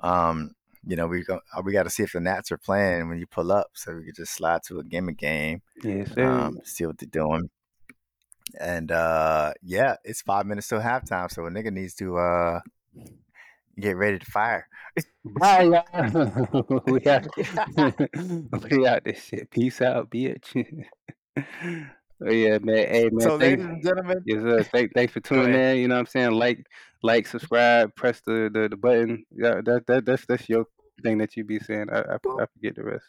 Um, 0.01 0.55
you 0.85 0.97
know, 0.97 1.07
we 1.07 1.23
go 1.25 1.41
we 1.65 1.73
gotta 1.73 1.91
see 1.91 2.03
if 2.03 2.13
the 2.13 2.21
Nats 2.21 2.51
are 2.53 2.59
playing 2.59 3.09
when 3.09 3.19
you 3.19 3.27
pull 3.27 3.51
up 3.53 3.69
so 3.75 3.95
we 3.95 4.05
could 4.05 4.15
just 4.17 4.33
slide 4.35 4.63
to 4.65 4.79
a 4.81 4.85
game 4.85 5.09
a 5.09 5.13
game, 5.13 5.63
yes, 5.83 6.17
um, 6.19 6.59
see 6.65 6.85
what 6.87 6.99
they're 6.99 7.09
doing. 7.09 7.51
And 8.61 8.91
uh 8.91 9.53
yeah, 9.63 9.97
it's 10.05 10.23
five 10.23 10.47
minutes 10.47 10.69
till 10.69 10.81
halftime, 10.81 11.31
so 11.31 11.47
a 11.47 11.51
nigga 11.51 11.73
needs 11.73 11.95
to 11.97 12.17
uh 12.17 12.61
get 13.79 13.97
ready 13.97 14.19
to 14.19 14.27
fire. 14.27 14.69
Bye, 15.25 15.63
y'all. 15.63 16.83
we 16.87 17.07
out. 17.07 17.27
we 18.71 18.87
out 18.87 19.05
this 19.05 19.23
shit. 19.23 19.51
Peace 19.51 19.81
out, 19.81 20.11
bitch. 20.11 20.87
oh, 21.37 22.31
yeah, 22.31 22.59
man. 22.59 22.89
Hey, 22.89 23.09
man. 23.13 23.21
so, 23.21 23.37
ladies 23.37 23.65
and 23.65 23.83
gentlemen, 23.83 24.23
Yes, 24.27 24.43
sir. 24.43 24.63
Thank, 24.65 24.95
thanks 24.95 25.13
for 25.13 25.21
tuning 25.21 25.55
in. 25.55 25.77
You 25.79 25.89
know 25.89 25.95
what 25.95 26.01
I'm 26.01 26.07
saying? 26.07 26.33
Like, 26.33 26.67
like, 27.03 27.27
subscribe, 27.27 27.95
press 27.95 28.21
the, 28.27 28.51
the, 28.53 28.69
the 28.69 28.77
button. 28.77 29.25
Yeah, 29.31 29.61
that, 29.65 29.87
that 29.87 30.05
that's 30.05 30.27
that's 30.27 30.49
your 30.49 30.67
thing 31.03 31.19
that 31.19 31.37
you 31.37 31.45
be 31.45 31.59
saying. 31.61 31.89
I, 31.93 32.01
I, 32.01 32.15
I 32.15 32.47
forget 32.53 32.75
the 32.75 32.85
rest. 32.85 33.05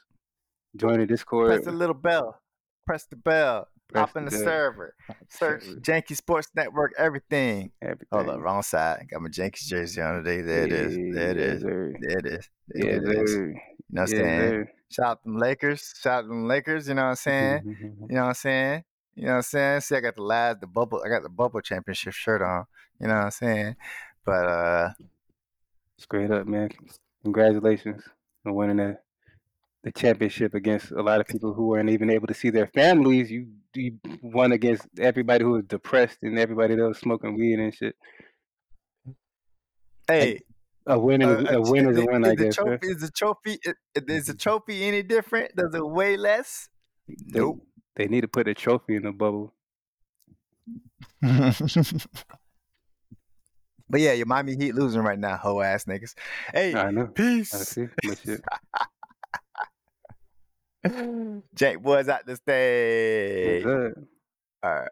Join 0.76 1.00
the 1.00 1.08
Discord. 1.08 1.48
press 1.48 1.66
the 1.66 1.72
little 1.72 1.96
bell. 1.96 2.40
Press 2.86 3.06
the 3.06 3.16
bell. 3.16 3.68
Hop 3.96 4.16
in 4.16 4.26
the 4.26 4.32
the- 4.32 4.38
server. 4.38 4.94
Search. 5.30 5.64
Janky 5.82 6.16
Sports 6.16 6.50
Network, 6.56 6.94
everything. 6.98 7.72
Everything. 7.82 8.08
Hold 8.12 8.30
up, 8.30 8.40
wrong 8.42 8.62
side. 8.62 9.08
Got 9.12 9.22
my 9.22 9.30
Yankees 9.34 9.68
jersey 9.68 10.02
on 10.02 10.24
today. 10.24 10.42
There 10.42 10.64
it 10.66 10.72
is. 10.74 10.96
There 10.96 11.32
it 11.32 11.38
is. 11.38 11.62
sir. 11.62 11.94
There 12.02 12.18
it 12.20 12.26
is. 12.26 12.50
There 12.68 12.90
it 12.90 13.04
is. 13.22 13.32
You 13.34 13.46
know 13.48 13.54
what 13.92 14.02
I'm 14.02 14.08
saying? 14.08 14.68
Shout 14.92 15.06
out 15.06 15.24
them 15.24 15.38
Lakers. 15.38 15.94
Shout 16.02 16.24
out 16.26 16.28
them 16.28 16.48
Lakers. 16.48 16.88
You 16.88 16.94
know 16.96 17.04
what 17.04 17.10
I'm 17.10 17.16
saying? 17.16 17.78
You 18.10 18.16
know 18.16 18.22
what 18.22 18.28
I'm 18.30 18.34
saying? 18.36 18.84
You 19.16 19.26
know 19.26 19.32
what 19.32 19.36
I'm 19.38 19.42
saying? 19.44 19.82
See, 19.82 19.96
I 19.96 20.00
got 20.00 20.16
the 20.16 20.22
last, 20.24 20.62
the 20.62 20.68
bubble. 20.68 21.02
I 21.06 21.10
got 21.10 21.24
the 21.24 21.30
bubble 21.30 21.62
championship 21.62 22.14
shirt 22.14 22.42
on. 22.42 22.66
You 23.00 23.08
know 23.08 23.16
what 23.16 23.26
I'm 23.26 23.32
saying? 23.32 23.76
But 24.26 24.46
uh, 24.46 24.90
Straight 25.98 26.32
up, 26.32 26.48
man. 26.48 26.70
Congratulations 27.24 28.02
on 28.46 28.54
winning 28.56 28.78
the, 28.78 28.98
the 29.84 29.92
championship 29.92 30.54
against 30.54 30.92
a 30.92 31.02
lot 31.02 31.20
of 31.20 31.28
people 31.28 31.54
who 31.54 31.68
weren't 31.68 31.90
even 31.90 32.10
able 32.10 32.28
to 32.28 32.34
see 32.34 32.50
their 32.50 32.68
families. 32.68 33.30
You, 33.30 33.48
you 33.76 34.00
won 34.22 34.52
against 34.52 34.88
everybody 35.00 35.44
who 35.44 35.52
was 35.52 35.64
depressed 35.66 36.18
and 36.24 36.38
everybody 36.40 36.76
that 36.76 36.88
was 36.88 36.98
smoking 37.00 37.38
weed 37.38 37.60
and 37.60 37.74
shit. 37.74 37.96
hey, 40.08 40.40
A 40.88 40.98
win 41.00 41.22
is 41.22 41.28
uh, 41.28 41.58
a 41.58 41.62
win 41.62 41.90
is 41.90 41.98
a 41.98 42.06
win, 42.06 42.26
I 42.26 42.36
the 42.36 42.46
guess. 42.46 42.56
trophy, 42.56 42.88
is 42.88 43.02
the 43.02 43.12
trophy 43.12 43.60
is, 43.64 43.74
is 44.08 44.26
the 44.28 44.34
trophy 44.34 44.84
any 44.86 45.04
different? 45.04 45.56
Does 45.56 45.74
it 45.76 45.86
weigh 45.88 46.18
less? 46.18 46.68
They, 47.08 47.40
Nope. 47.40 47.66
they 47.96 48.08
need 48.08 48.22
to 48.22 48.28
put 48.28 48.48
a 48.48 48.54
trophy 48.54 48.96
in 48.96 49.04
the 49.04 49.12
bubble. 49.12 49.54
but 51.22 51.60
yeah, 54.00 54.14
your 54.14 54.26
Miami 54.26 54.56
Heat 54.56 54.74
losing 54.76 55.02
right 55.02 55.20
now, 55.20 55.38
hoe 55.38 55.62
ass 55.62 55.86
niggas. 55.86 56.14
Hey, 56.54 56.76
I 56.76 56.92
know. 56.92 57.08
I 57.08 57.08
peace. 57.08 57.52
see. 57.52 57.64
Jake 61.56 61.82
boys 61.82 62.08
at 62.08 62.26
the 62.26 62.36
stage. 62.36 63.66
All 63.66 64.70
right. 64.72 64.90